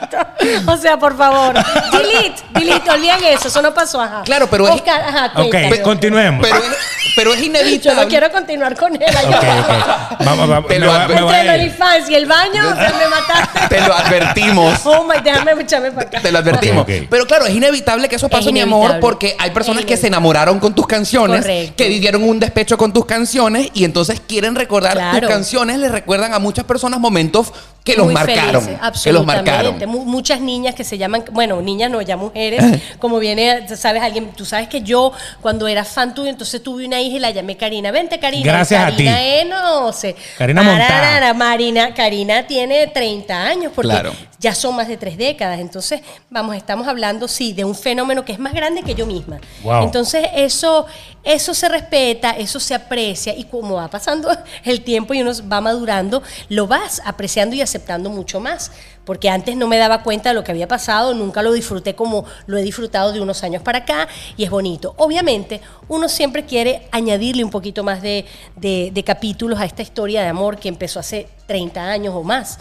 O 0.72 0.76
sea, 0.76 0.98
por 0.98 1.16
favor. 1.16 1.54
Delete, 1.92 2.42
delete, 2.50 2.90
olviden 2.90 3.24
eso, 3.24 3.48
eso 3.48 3.62
no 3.62 3.72
pasó, 3.72 4.00
ajá. 4.00 4.22
Claro, 4.24 4.48
pero 4.50 4.68
es- 4.68 4.82
ajá, 4.86 5.32
Ok, 5.36 5.54
continuemos. 5.82 6.46
Pero 6.46 6.56
es, 6.62 6.76
pero 7.16 7.32
es 7.32 7.38
Yo 7.40 7.46
inevitable. 7.46 8.02
no 8.02 8.08
quiero 8.08 8.30
continuar 8.30 8.76
con 8.76 8.94
él. 8.94 9.02
Ok, 9.02 9.34
ok. 9.34 10.20
Vamos, 10.24 10.48
vamos. 10.48 10.68
Te 10.68 10.78
me 10.78 10.86
lo 10.86 10.92
va- 10.92 11.08
me 11.08 11.22
voy 11.22 11.34
Entre 11.34 11.36
a 11.36 11.40
el 11.54 11.62
ir. 11.62 11.68
OnlyFans 11.70 12.10
y 12.10 12.14
el 12.14 12.26
baño, 12.26 12.62
se 12.70 12.94
me 12.94 13.08
mataste. 13.08 13.60
Te 13.68 13.80
lo 13.86 13.94
advertimos. 13.94 14.80
Oh 14.84 15.04
my, 15.04 15.20
déjame 15.22 15.52
echarme 15.62 15.90
para 15.92 16.08
acá. 16.08 16.20
Te 16.20 16.30
lo 16.32 16.38
advertimos. 16.38 16.86
Pero 17.08 17.26
claro, 17.26 17.46
es 17.46 17.54
inevitable 17.54 18.08
que 18.08 18.16
eso 18.16 18.28
pase, 18.28 18.48
Es 18.48 18.52
mi 18.52 18.60
amor, 18.60 18.80
inevitable. 18.90 19.00
porque 19.00 19.36
hay 19.38 19.50
personas 19.50 19.82
que 19.84 19.88
se 19.96 20.06
inevitable. 20.06 20.14
enamoraron 20.14 20.60
con 20.60 20.74
tus 20.74 20.86
canciones, 20.86 21.03
Correcto. 21.42 21.74
que 21.76 21.88
vivieron 21.88 22.22
un 22.24 22.40
despecho 22.40 22.76
con 22.78 22.92
tus 22.92 23.04
canciones 23.06 23.68
y 23.74 23.84
entonces 23.84 24.20
quieren 24.26 24.54
recordar 24.54 24.92
Claro. 24.94 25.20
tus 25.20 25.28
canciones, 25.28 25.78
le 25.78 25.88
recuerdan 25.88 26.34
a 26.34 26.38
muchas 26.38 26.64
personas 26.64 27.00
momentos 27.00 27.52
que 27.84 27.96
los 27.96 28.06
Muy 28.06 28.14
marcaron. 28.14 28.64
felices, 28.64 29.02
que 29.04 29.12
los 29.12 29.26
marcaron. 29.26 29.78
Mu- 29.86 30.06
muchas 30.06 30.40
niñas 30.40 30.74
que 30.74 30.84
se 30.84 30.96
llaman, 30.96 31.22
bueno, 31.32 31.60
niñas 31.60 31.90
no, 31.90 32.00
ya 32.00 32.16
mujeres, 32.16 32.64
como 32.98 33.18
viene, 33.18 33.68
sabes, 33.76 34.02
alguien, 34.02 34.32
tú 34.32 34.46
sabes 34.46 34.68
que 34.68 34.80
yo 34.80 35.12
cuando 35.42 35.68
era 35.68 35.84
fan 35.84 36.14
tuyo, 36.14 36.30
entonces 36.30 36.62
tuve 36.62 36.86
una 36.86 37.00
hija 37.02 37.16
y 37.18 37.20
la 37.20 37.30
llamé 37.30 37.58
Karina. 37.58 37.90
Vente, 37.90 38.18
Karina. 38.18 38.42
Gracias 38.42 38.80
a 38.80 38.84
Karina 38.90 38.96
ti. 39.16 39.22
eh, 39.22 39.44
no 39.48 39.92
sé. 39.92 40.16
Karina 40.38 40.62
Montana. 40.62 40.88
Pararara, 40.88 41.34
Marina, 41.34 41.92
Karina 41.92 42.46
tiene 42.46 42.86
30 42.86 43.44
años 43.46 43.70
porque 43.74 43.90
Claro. 43.90 44.14
ya 44.38 44.54
son 44.54 44.74
más 44.76 44.88
de 44.88 44.96
tres 44.96 45.18
décadas. 45.18 45.60
Entonces, 45.60 46.00
vamos, 46.30 46.56
estamos 46.56 46.88
hablando, 46.88 47.28
sí, 47.28 47.52
de 47.52 47.64
un 47.66 47.74
fenómeno 47.74 48.24
que 48.24 48.32
es 48.32 48.38
más 48.38 48.54
grande 48.54 48.82
que 48.82 48.94
yo 48.94 49.04
misma. 49.04 49.38
Wow. 49.62 49.84
Entonces, 49.84 50.26
eso, 50.34 50.86
eso 51.22 51.52
se 51.52 51.68
respeta, 51.68 52.30
eso 52.30 52.58
se 52.58 52.74
aprecia 52.74 53.36
y 53.36 53.44
como 53.44 53.74
va 53.74 53.88
pasando 53.88 54.30
el 54.64 54.80
tiempo 54.80 55.12
y 55.12 55.20
uno 55.20 55.32
va 55.52 55.60
madurando, 55.60 56.22
lo 56.48 56.66
vas 56.66 57.02
apreciando 57.04 57.54
y 57.54 57.60
aceptando 57.74 58.08
mucho 58.10 58.38
más. 58.40 58.70
Porque 59.04 59.28
antes 59.28 59.56
no 59.56 59.66
me 59.66 59.76
daba 59.76 60.02
cuenta 60.02 60.30
de 60.30 60.34
lo 60.34 60.44
que 60.44 60.52
había 60.52 60.68
pasado, 60.68 61.12
nunca 61.12 61.42
lo 61.42 61.52
disfruté 61.52 61.94
como 61.94 62.24
lo 62.46 62.56
he 62.56 62.62
disfrutado 62.62 63.12
de 63.12 63.20
unos 63.20 63.42
años 63.42 63.62
para 63.62 63.78
acá 63.80 64.08
y 64.36 64.44
es 64.44 64.50
bonito. 64.50 64.94
Obviamente, 64.96 65.60
uno 65.88 66.08
siempre 66.08 66.44
quiere 66.46 66.86
añadirle 66.92 67.44
un 67.44 67.50
poquito 67.50 67.82
más 67.84 68.00
de, 68.00 68.24
de- 68.56 69.04
capítulos 69.04 69.60
a 69.60 69.66
esta 69.66 69.82
historia 69.82 70.22
de 70.22 70.28
amor 70.28 70.58
que 70.58 70.68
empezó 70.68 70.98
hace 71.00 71.28
30 71.46 71.84
años 71.90 72.14
o 72.16 72.22
más. 72.22 72.58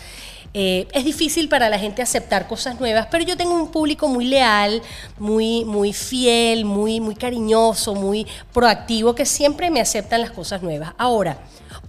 Eh, 0.56 0.88
es 0.92 1.06
difícil 1.06 1.48
para 1.48 1.70
la 1.70 1.80
gente 1.80 2.02
aceptar 2.02 2.48
cosas 2.48 2.80
nuevas, 2.80 3.08
pero 3.10 3.24
yo 3.24 3.38
tengo 3.38 3.54
un 3.54 3.72
público 3.72 4.08
muy 4.10 4.26
leal, 4.26 4.82
muy, 5.18 5.64
muy 5.66 5.94
fiel, 5.94 6.66
muy, 6.66 7.00
muy 7.00 7.16
cariñoso, 7.16 7.96
muy 7.96 8.28
proactivo, 8.54 9.16
que 9.16 9.26
siempre 9.26 9.72
me 9.72 9.80
aceptan 9.82 10.22
las 10.22 10.32
cosas 10.32 10.62
nuevas. 10.62 10.94
Ahora, 10.98 11.38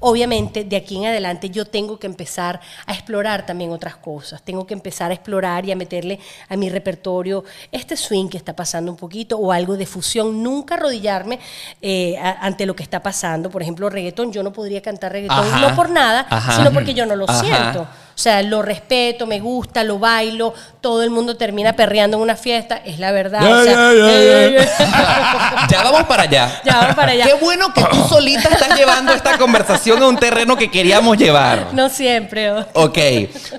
obviamente, 0.06 0.64
de 0.64 0.76
aquí 0.76 0.96
en 0.96 1.06
adelante 1.06 1.48
yo 1.48 1.64
tengo 1.64 1.98
que 1.98 2.06
empezar 2.06 2.60
a 2.86 2.92
explorar 2.92 3.46
también 3.46 3.70
otras 3.72 3.96
cosas. 3.96 4.42
Tengo 4.42 4.66
que 4.66 4.74
empezar 4.74 5.10
a 5.10 5.14
explorar 5.14 5.64
y 5.64 5.72
a 5.72 5.76
meterle 5.76 6.20
a 6.48 6.56
mi 6.56 6.68
repertorio 6.68 7.42
este 7.72 7.96
swing 7.96 8.28
que 8.28 8.36
está 8.36 8.54
pasando 8.54 8.90
un 8.90 8.96
poquito 8.98 9.38
o 9.38 9.50
algo 9.50 9.76
de 9.76 9.86
fusión. 9.86 10.42
Nunca 10.42 10.74
arrodillarme 10.74 11.38
eh, 11.80 12.16
a- 12.18 12.44
ante 12.46 12.66
lo 12.66 12.76
que 12.76 12.82
está 12.82 13.02
pasando. 13.02 13.48
Por 13.50 13.62
ejemplo, 13.62 13.88
reggaetón, 13.88 14.30
yo 14.32 14.42
no 14.42 14.52
podría 14.52 14.82
cantar 14.82 15.12
reggaetón, 15.12 15.38
Ajá. 15.46 15.60
no 15.70 15.74
por 15.74 15.88
nada, 15.90 16.26
Ajá. 16.28 16.56
sino 16.58 16.70
porque 16.72 16.92
yo 16.92 17.06
no 17.06 17.16
lo 17.16 17.24
Ajá. 17.28 17.40
siento. 17.40 17.88
O 18.14 18.18
sea, 18.24 18.42
lo 18.42 18.62
respeto, 18.62 19.26
me 19.26 19.40
gusta, 19.40 19.82
lo 19.82 19.98
bailo, 19.98 20.54
todo 20.80 21.02
el 21.02 21.10
mundo 21.10 21.36
termina 21.36 21.72
perreando 21.74 22.16
en 22.16 22.22
una 22.22 22.36
fiesta, 22.36 22.80
es 22.84 22.98
la 23.00 23.10
verdad. 23.10 23.40
Ya, 23.42 23.50
o 23.56 23.64
sea, 23.64 23.72
ya, 23.74 23.92
ya, 23.92 24.44
eh, 24.44 24.68
ya. 24.78 25.66
ya 25.70 25.82
vamos 25.82 26.04
para 26.04 26.22
allá. 26.22 26.60
Ya 26.64 26.76
vamos 26.78 26.94
para 26.94 27.12
allá. 27.12 27.24
Qué 27.26 27.34
bueno 27.34 27.72
que 27.74 27.82
tú 27.84 27.96
solita 28.08 28.48
estás 28.50 28.78
llevando 28.78 29.12
esta 29.12 29.36
conversación 29.36 30.00
a 30.02 30.06
un 30.08 30.16
terreno 30.16 30.56
que 30.56 30.70
queríamos 30.70 31.16
llevar. 31.18 31.68
no 31.72 31.88
siempre. 31.88 32.52
oh. 32.52 32.64
Ok. 32.74 32.98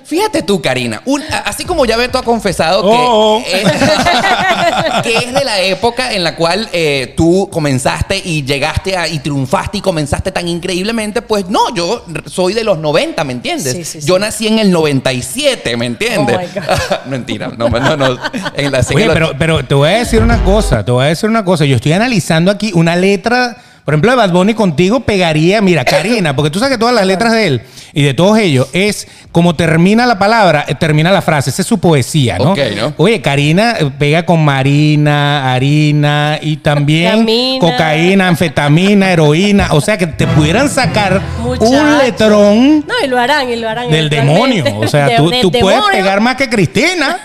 Fíjate 0.04 0.42
tú, 0.42 0.62
Karina. 0.62 1.02
un- 1.04 1.22
así 1.44 1.64
como 1.66 1.84
ya 1.84 1.96
Beto 1.98 2.16
ha 2.18 2.22
confesado 2.22 2.82
que, 2.82 2.88
Oh. 2.98 3.42
es, 3.46 3.62
que 5.02 5.16
es 5.16 5.32
de 5.34 5.44
la 5.44 5.60
época 5.60 6.12
en 6.12 6.24
la 6.24 6.34
cual 6.36 6.68
eh, 6.72 7.12
tú 7.16 7.48
comenzaste 7.52 8.16
y 8.24 8.44
llegaste 8.44 8.96
a, 8.96 9.06
y 9.08 9.18
triunfaste 9.18 9.78
y 9.78 9.80
comenzaste 9.80 10.32
tan 10.32 10.48
increíblemente, 10.48 11.22
pues 11.22 11.48
no, 11.48 11.74
yo 11.74 12.04
soy 12.26 12.54
de 12.54 12.64
los 12.64 12.78
90, 12.78 13.22
¿me 13.24 13.32
entiendes? 13.34 13.72
Sí, 13.72 13.84
sí, 13.84 14.00
sí. 14.00 14.06
Yo 14.06 14.18
nací 14.18 14.45
en 14.46 14.58
el 14.58 14.70
97, 14.70 15.76
¿me 15.76 15.86
entiendes? 15.86 16.50
Oh. 16.56 16.96
Mentira, 17.08 17.50
no, 17.56 17.68
no, 17.68 17.96
no. 17.96 18.18
En 18.54 18.72
la, 18.72 18.80
Oye, 18.94 19.08
pero, 19.12 19.32
pero 19.38 19.64
te 19.64 19.74
voy 19.74 19.88
a 19.88 19.98
decir 19.98 20.22
una 20.22 20.42
cosa, 20.44 20.84
te 20.84 20.90
voy 20.90 21.04
a 21.04 21.08
decir 21.08 21.28
una 21.28 21.44
cosa. 21.44 21.64
Yo 21.64 21.76
estoy 21.76 21.92
analizando 21.92 22.50
aquí 22.50 22.72
una 22.74 22.96
letra, 22.96 23.56
por 23.86 23.94
ejemplo, 23.94 24.10
de 24.10 24.16
Bad 24.18 24.32
Bunny 24.32 24.52
contigo 24.52 25.00
pegaría, 25.00 25.62
mira, 25.62 25.84
Karina, 25.86 26.36
porque 26.36 26.50
tú 26.50 26.58
sabes 26.58 26.74
que 26.74 26.78
todas 26.78 26.94
las 26.94 27.06
letras 27.06 27.32
de 27.32 27.46
él 27.46 27.62
y 27.94 28.02
de 28.02 28.12
todos 28.12 28.36
ellos 28.38 28.66
es 28.74 29.08
como 29.32 29.54
termina 29.54 30.04
la 30.06 30.18
palabra, 30.18 30.64
eh, 30.68 30.74
termina 30.74 31.10
la 31.10 31.22
frase, 31.22 31.48
esa 31.50 31.62
es 31.62 31.68
su 31.68 31.78
poesía, 31.78 32.36
¿no? 32.38 32.52
Ok, 32.52 32.58
¿no? 32.76 32.92
Oye, 32.98 33.22
Karina 33.22 33.76
eh, 33.78 33.90
pega 33.98 34.24
con 34.26 34.44
marina, 34.44 35.52
harina 35.54 36.38
y 36.42 36.56
también 36.58 37.18
Camina. 37.20 37.60
cocaína, 37.60 38.28
anfetamina, 38.28 39.10
heroína, 39.12 39.68
o 39.72 39.80
sea 39.80 39.96
que 39.96 40.06
te 40.06 40.26
pudieran 40.26 40.68
sacar 40.68 41.20
un 41.44 41.98
letrón 41.98 42.84
No, 42.86 42.94
y 43.04 43.08
lo 43.08 43.18
harán, 43.18 43.48
y 43.50 43.56
lo 43.56 43.68
harán. 43.68 43.90
del 43.90 44.06
eventualmente. 44.12 44.62
demonio. 44.62 44.80
O 44.86 44.88
sea, 44.88 45.06
De- 45.08 45.16
tú, 45.16 45.30
del 45.30 45.40
tú 45.42 45.50
puedes 45.52 45.78
demonio. 45.78 45.98
pegar 46.02 46.20
más 46.20 46.36
que 46.36 46.48
Cristina. 46.48 47.18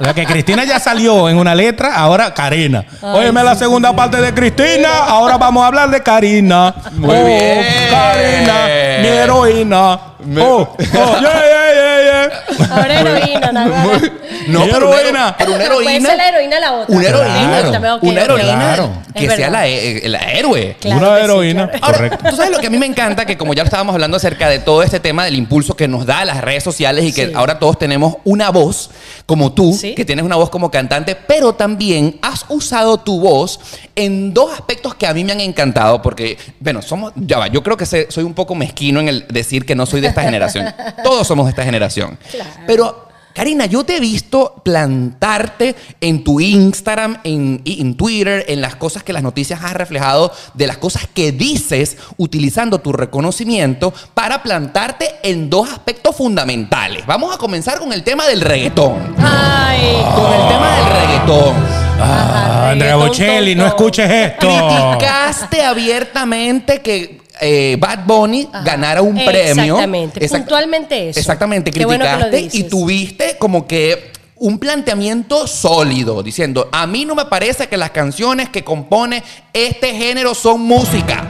O 0.00 0.04
sea, 0.04 0.14
que 0.14 0.24
Cristina 0.26 0.64
ya 0.64 0.78
salió 0.78 1.28
en 1.28 1.36
una 1.38 1.54
letra, 1.54 1.94
ahora 1.96 2.32
Karina. 2.34 2.84
Óyeme 3.02 3.42
la 3.42 3.54
segunda 3.56 3.94
parte 3.96 4.18
de 4.20 4.32
Cristina, 4.34 4.88
ahora 5.08 5.36
vamos 5.38 5.62
a 5.64 5.66
hablar 5.68 5.79
de 5.88 6.02
Karina. 6.02 6.74
Muy 6.92 7.16
Oh, 7.16 7.24
bien. 7.24 7.64
Karina, 7.90 8.66
mi 9.02 9.08
heroína. 9.08 10.00
Me- 10.22 10.42
Oh, 10.42 10.76
oh, 10.76 10.76
yeah, 10.78 11.20
yeah, 11.22 11.72
yeah, 11.72 12.28
yeah. 12.58 12.74
Ahora 12.76 13.00
heroína, 13.00 13.52
nada 13.52 13.66
más. 13.68 14.02
No, 14.48 14.64
pero 14.70 14.88
una, 14.90 15.00
heroína. 15.00 15.26
hero- 15.28 15.34
pero 15.38 15.50
una 15.52 15.64
Puede 15.64 15.64
heroína. 15.64 16.08
ser 16.10 16.18
la 16.18 16.28
heroína 16.28 16.60
la 16.60 16.72
otra. 16.74 16.94
Una 16.96 17.08
heroína. 17.08 17.98
Una 18.02 18.22
heroína 18.22 18.54
Claro. 18.74 18.90
que 19.14 19.24
Es 19.26 19.34
sea 19.34 19.48
la, 19.50 19.66
eh, 19.66 20.02
la 20.08 20.18
héroe. 20.32 20.76
Claro 20.78 20.98
Una 21.00 21.08
que 21.14 21.18
sí, 21.20 21.24
heroína. 21.24 21.68
claro. 21.70 21.84
Ahora, 21.86 21.96
Correcto. 21.98 22.30
tú 22.30 22.36
sabes 22.36 22.52
lo 22.52 22.58
que 22.58 22.66
a 22.66 22.70
mí 22.70 22.76
me 22.78 22.84
encanta, 22.86 23.24
que 23.24 23.38
como 23.38 23.54
ya 23.54 23.62
estábamos 23.62 23.94
hablando 23.94 24.18
acerca 24.18 24.48
de 24.50 24.58
todo 24.58 24.82
este 24.82 25.00
tema 25.00 25.24
del 25.24 25.36
impulso 25.36 25.74
que 25.74 25.88
nos 25.88 26.04
da 26.04 26.22
las 26.26 26.42
redes 26.42 26.62
sociales 26.62 27.04
y 27.06 27.12
que 27.14 27.26
Sí. 27.28 27.32
ahora 27.34 27.58
todos 27.58 27.78
tenemos 27.78 28.16
una 28.24 28.50
voz 28.50 28.90
como 29.30 29.52
tú, 29.52 29.72
Sí. 29.72 29.94
que 29.94 30.04
tienes 30.04 30.24
una 30.24 30.34
voz 30.34 30.50
como 30.50 30.72
cantante, 30.72 31.14
pero 31.14 31.52
también 31.52 32.18
has 32.20 32.44
usado 32.48 32.98
tu 32.98 33.20
voz 33.20 33.60
en 33.94 34.34
dos 34.34 34.50
aspectos 34.52 34.96
que 34.96 35.06
a 35.06 35.14
mí 35.14 35.22
me 35.22 35.30
han 35.30 35.38
encantado, 35.38 36.02
porque, 36.02 36.36
bueno, 36.58 36.82
somos, 36.82 37.12
ya 37.14 37.38
va, 37.38 37.46
yo 37.46 37.62
creo 37.62 37.76
que 37.76 37.86
soy 37.86 38.24
un 38.24 38.34
poco 38.34 38.56
mezquino 38.56 38.98
en 38.98 39.06
el 39.08 39.28
decir 39.28 39.64
que 39.64 39.76
no 39.76 39.86
soy 39.86 40.00
de 40.00 40.08
esta 40.08 40.22
generación. 40.24 40.66
Todos 41.04 41.28
somos 41.28 41.46
de 41.46 41.50
esta 41.50 41.62
generación. 41.62 42.18
Claro. 42.28 42.50
Pero 42.66 43.08
Karina, 43.40 43.64
yo 43.64 43.84
te 43.84 43.96
he 43.96 44.00
visto 44.00 44.60
plantarte 44.62 45.74
en 46.02 46.22
tu 46.22 46.40
Instagram, 46.40 47.20
en, 47.24 47.62
y 47.64 47.80
en 47.80 47.94
Twitter, 47.94 48.44
en 48.48 48.60
las 48.60 48.76
cosas 48.76 49.02
que 49.02 49.14
las 49.14 49.22
noticias 49.22 49.64
has 49.64 49.72
reflejado, 49.72 50.30
de 50.52 50.66
las 50.66 50.76
cosas 50.76 51.08
que 51.14 51.32
dices 51.32 51.96
utilizando 52.18 52.80
tu 52.80 52.92
reconocimiento 52.92 53.94
para 54.12 54.42
plantarte 54.42 55.08
en 55.22 55.48
dos 55.48 55.70
aspectos 55.70 56.16
fundamentales. 56.16 57.06
Vamos 57.06 57.34
a 57.34 57.38
comenzar 57.38 57.78
con 57.78 57.94
el 57.94 58.04
tema 58.04 58.26
del 58.26 58.42
reggaetón. 58.42 59.16
Ay. 59.16 60.04
Con 60.14 60.32
el 60.34 60.48
tema 60.48 60.76
del 60.76 60.86
reggaetón. 61.00 61.54
Ah, 61.98 62.68
Andrea 62.72 62.96
Bocelli, 62.96 63.54
no 63.54 63.66
escuches 63.66 64.10
esto. 64.10 64.48
Criticaste 64.48 65.62
abiertamente 65.64 66.82
que 66.82 67.22
eh, 67.40 67.76
Bad 67.78 68.04
Bunny 68.06 68.48
Ajá. 68.52 68.64
ganara 68.64 69.02
un 69.02 69.14
premio. 69.14 69.74
Exactamente, 69.74 70.20
Exact- 70.20 70.38
puntualmente 70.40 71.08
eso. 71.10 71.18
Exactamente, 71.20 71.70
Qué 71.70 71.84
bueno 71.84 72.04
criticaste 72.04 72.56
y 72.58 72.62
tuviste 72.64 73.36
como 73.38 73.66
que 73.66 74.10
un 74.36 74.58
planteamiento 74.58 75.46
sólido, 75.46 76.22
diciendo, 76.22 76.68
a 76.72 76.86
mí 76.86 77.04
no 77.04 77.14
me 77.14 77.26
parece 77.26 77.68
que 77.68 77.76
las 77.76 77.90
canciones 77.90 78.48
que 78.48 78.64
compone 78.64 79.22
este 79.52 79.94
género 79.94 80.34
son 80.34 80.62
música. 80.62 81.28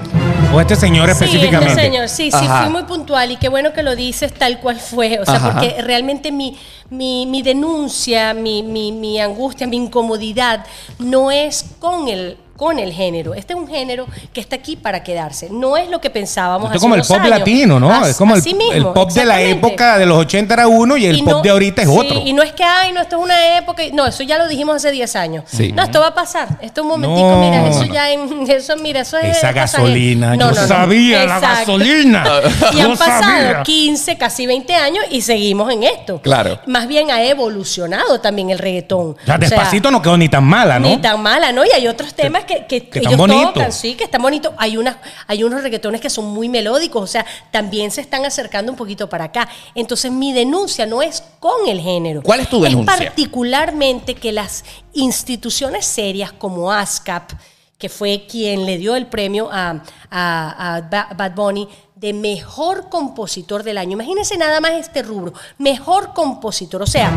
O 0.53 0.61
este 0.61 0.75
señor 0.75 1.07
Sí, 1.07 1.13
específicamente. 1.13 1.69
este 1.71 1.81
señor, 1.83 2.09
sí, 2.09 2.31
sí, 2.31 2.37
Ajá. 2.45 2.63
fui 2.65 2.73
muy 2.73 2.83
puntual 2.83 3.31
y 3.31 3.37
qué 3.37 3.49
bueno 3.49 3.73
que 3.73 3.83
lo 3.85 3.95
dices 3.95 4.33
tal 4.33 4.59
cual 4.61 4.81
fue. 4.81 5.21
O 5.21 5.25
sea, 5.25 5.37
Ajá. 5.37 5.53
porque 5.53 5.81
realmente 5.83 6.33
mi, 6.33 6.57
mi, 6.89 7.25
mi 7.27 7.43
denuncia, 7.43 8.35
mi, 8.35 8.63
mi, 8.65 8.91
mi 8.91 9.21
angustia, 9.21 9.67
mi 9.69 9.77
incomodidad 9.77 10.65
no 10.99 11.31
es 11.31 11.65
con 11.79 12.09
el 12.09 12.37
con 12.61 12.79
el 12.79 12.93
género. 12.93 13.33
Este 13.33 13.55
es 13.55 13.59
un 13.59 13.67
género 13.67 14.07
que 14.35 14.41
está 14.43 14.57
aquí 14.57 14.77
para 14.77 15.03
quedarse. 15.03 15.49
No 15.51 15.79
es 15.79 15.89
lo 15.89 15.99
que 15.99 16.11
pensábamos 16.11 16.65
Esto 16.67 16.75
es 16.75 16.77
hace 16.77 16.83
como 16.83 16.95
el 16.95 17.01
pop 17.01 17.17
años. 17.17 17.39
latino, 17.39 17.81
¿no? 17.81 17.91
As- 17.91 18.09
es 18.09 18.17
como 18.19 18.35
el, 18.35 18.41
así 18.43 18.53
mismo, 18.53 18.73
el 18.75 18.85
pop 18.89 19.11
de 19.13 19.25
la 19.25 19.41
época 19.41 19.97
de 19.97 20.05
los 20.05 20.19
80 20.19 20.53
era 20.53 20.69
uno 20.69 20.95
y 20.99 21.07
el 21.07 21.17
Y 21.17 21.23
pop 21.23 21.43
de 21.43 21.49
ahorita 21.49 21.81
es 21.81 21.89
sí, 21.89 21.97
otro. 21.99 22.21
Y 22.23 22.35
no 22.35 22.43
es 22.43 22.53
que, 22.53 22.63
ay, 22.63 22.93
no, 22.93 23.01
esto 23.01 23.17
es 23.17 23.23
una 23.25 23.57
época. 23.57 23.83
No, 23.95 24.07
eso 24.07 24.23
ya 24.25 24.37
lo 24.37 24.47
dijimos 24.47 24.77
hace 24.77 24.91
10 24.93 25.17
años. 25.17 25.45
Sí. 25.47 25.73
No, 25.73 25.83
esto 25.83 26.01
va 26.01 26.09
a 26.09 26.15
pasar. 26.15 26.49
Esto 26.61 26.83
es 26.83 26.85
un 26.85 26.89
momentico, 26.89 27.31
No, 27.31 27.41
mira, 27.41 27.67
eso 27.67 27.87
no. 27.87 27.95
ya, 27.95 28.11
en- 28.11 28.51
eso, 28.51 28.77
mira, 28.77 29.01
eso 29.01 29.17
es. 29.17 29.39
Esa 29.39 29.53
gasolina, 29.53 30.37
No, 30.37 30.51
yo 30.51 30.67
sabía 30.67 31.25
la 31.25 31.41
gasolina. 31.41 32.25
Y 32.75 32.81
han 32.81 32.91
pasado 32.97 33.23
sabía. 33.23 33.63
15, 33.63 34.19
casi 34.19 34.47
20 34.47 34.75
años 34.75 35.03
y 35.11 35.23
seguimos 35.23 35.73
en 35.73 35.83
esto. 35.85 36.21
Claro. 36.21 36.61
Más 36.67 36.87
bien 36.87 37.11
ha 37.11 37.23
evolucionado 37.25 38.21
también 38.21 38.51
el 38.51 38.59
reggaetón. 38.59 39.11
O 39.11 39.15
sea, 39.25 39.37
O 39.37 39.39
sea, 39.39 39.39
despacito 39.39 39.91
no 39.91 40.03
quedó 40.03 40.19
ni 40.19 40.29
tan 40.29 40.45
mala, 40.45 40.79
¿no? 40.79 40.89
Ni 40.89 40.99
tan 40.99 41.23
mala, 41.23 41.53
¿no? 41.53 41.65
Y 41.65 41.71
hay 41.75 41.87
otros 41.89 42.13
temas 42.15 42.45
que, 42.45 42.50
que, 42.69 42.89
que 42.89 43.01
ellos 43.01 43.17
tocan, 43.55 43.73
sí, 43.73 43.95
que 43.95 44.05
están 44.05 44.23
bonitos. 44.23 44.53
Hay, 44.59 44.77
unas, 44.77 44.97
hay 45.27 45.43
unos 45.45 45.63
reggaetones 45.63 46.01
que 46.01 46.11
son 46.11 46.27
muy 46.27 46.49
melódicos, 46.49 47.03
o 47.03 47.07
sea, 47.07 47.25
también 47.51 47.91
se 47.91 48.01
están 48.01 48.25
acercando 48.25 48.71
un 48.73 48.77
poquito 48.77 49.09
para 49.09 49.25
acá. 49.27 49.49
Entonces, 49.75 50.11
mi 50.13 50.33
denuncia 50.33 50.87
no 50.87 51.03
es 51.03 51.23
con 51.41 51.69
el 51.69 51.81
género. 51.81 52.23
¿Cuál 52.23 52.41
es 52.41 52.49
tu 52.49 52.61
denuncia? 52.61 52.95
Es 52.95 53.01
particularmente 53.07 54.15
que 54.15 54.33
las 54.33 54.65
instituciones 54.93 55.85
serias 55.87 56.33
como 56.33 56.71
ASCAP, 56.73 57.33
que 57.79 57.89
fue 57.89 58.27
quien 58.29 58.67
le 58.67 58.77
dio 58.79 58.95
el 58.97 59.07
premio 59.07 59.49
a, 59.51 59.83
a- 60.11 60.77
a 60.77 60.81
Ba- 60.83 61.09
Bad 61.17 61.35
Bunny 61.35 61.67
de 61.95 62.13
mejor 62.13 62.89
compositor 62.89 63.63
del 63.63 63.79
año. 63.79 63.93
Imagínense 63.93 64.37
nada 64.37 64.61
más 64.61 64.73
este 64.73 65.03
rubro, 65.03 65.33
mejor 65.59 66.13
compositor. 66.15 66.83
O 66.83 66.87
sea, 66.87 67.11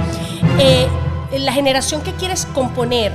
eh, 0.59 0.87
la 1.37 1.51
generación 1.53 2.01
que 2.01 2.11
quieres 2.13 2.45
componer 2.47 3.11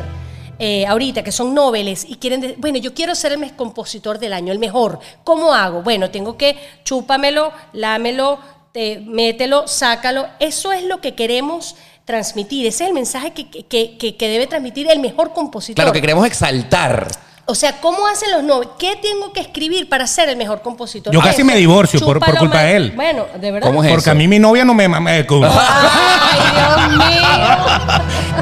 eh, 0.59 0.87
ahorita, 0.87 1.23
que 1.23 1.33
son 1.33 1.55
noveles 1.55 2.05
y 2.09 2.17
quieren, 2.17 2.41
de- 2.41 2.55
bueno, 2.59 2.79
yo 2.79 2.93
quiero 2.95 3.15
ser 3.15 3.33
el 3.33 3.57
compositor 3.57 4.19
del 4.19 4.33
año, 4.33 4.53
el 4.53 4.59
mejor. 4.59 4.99
¿Cómo 5.25 5.53
hago? 5.55 5.83
Bueno, 5.83 6.11
tengo 6.11 6.37
que 6.37 6.57
chúpamelo, 6.85 7.53
lámelo, 7.73 8.39
te- 8.73 9.01
mételo, 9.01 9.69
sácalo. 9.69 10.27
Eso 10.41 10.73
es 10.73 10.83
lo 10.85 11.01
que 11.01 11.15
queremos 11.15 11.77
transmitir. 12.05 12.67
Ese 12.67 12.85
es 12.85 12.89
el 12.89 12.95
mensaje 12.95 13.33
que, 13.33 13.49
que- 13.49 13.97
que- 13.99 14.17
que 14.17 14.29
debe 14.29 14.47
transmitir 14.47 14.91
el 14.91 14.99
mejor 14.99 15.33
compositor. 15.33 15.77
Claro, 15.77 15.93
que 15.93 16.01
queremos 16.01 16.27
exaltar. 16.27 17.07
O 17.51 17.55
sea, 17.55 17.81
¿cómo 17.81 18.07
hacen 18.07 18.31
los 18.31 18.43
noveles? 18.43 18.75
¿Qué 18.79 18.95
tengo 19.01 19.33
que 19.33 19.41
escribir 19.41 19.89
para 19.89 20.07
ser 20.07 20.29
el 20.29 20.37
mejor 20.37 20.61
compositor? 20.61 21.11
Yo 21.15 21.21
casi 21.23 21.37
Eso, 21.41 21.47
me 21.47 21.57
divorcio 21.57 21.99
por- 21.99 22.21
por 22.21 22.37
culpa 22.37 22.61
de 22.63 22.77
él. 22.77 22.93
Bueno, 22.95 23.25
de 23.41 23.51
verdad. 23.51 23.67
¿Cómo 23.69 23.83
es 23.83 23.89
Porque 23.89 24.03
eso? 24.03 24.11
a 24.11 24.15
mí 24.15 24.29
mi 24.29 24.39
novia 24.39 24.67
no 24.67 24.75
me 24.75 24.87
mama. 24.87 25.17
eh, 25.17 25.27
Ay, 25.31 26.87
Dios 26.89 26.99
mío. 26.99 27.29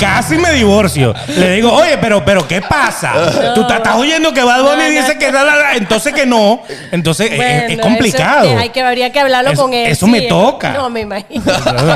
Casi 0.00 0.36
me 0.38 0.50
divorcio. 0.52 1.14
Le 1.28 1.50
digo, 1.52 1.72
oye, 1.72 1.98
pero, 1.98 2.24
pero 2.24 2.48
¿qué 2.48 2.60
pasa? 2.60 3.12
Tú 3.54 3.64
ta- 3.68 3.76
estás 3.76 3.94
oyendo 3.94 4.34
que 4.34 4.42
Bad 4.42 4.62
Bunny 4.62 4.76
No, 4.76 4.82
no. 4.82 4.88
dice 4.90 5.16
que 5.18 5.30
da, 5.30 5.44
la- 5.44 5.54
la- 5.56 5.74
entonces 5.76 6.12
que 6.12 6.26
no. 6.26 6.62
Entonces 6.90 7.30
es- 7.30 7.36
Bueno, 7.36 7.62
es, 7.66 7.72
eso 7.74 7.82
complicado. 7.82 8.42
que 8.42 8.56
hay 8.56 8.68
que 8.70 8.82
habría 8.82 9.12
que 9.12 9.20
hablarlo 9.20 9.52
Eso- 9.52 9.62
con 9.62 9.72
él. 9.72 9.86
eso 9.86 10.06
sí, 10.06 10.12
me 10.12 10.22
toca. 10.22 10.70
No, 10.72 10.90
me 10.90 11.00
imagino. 11.02 11.44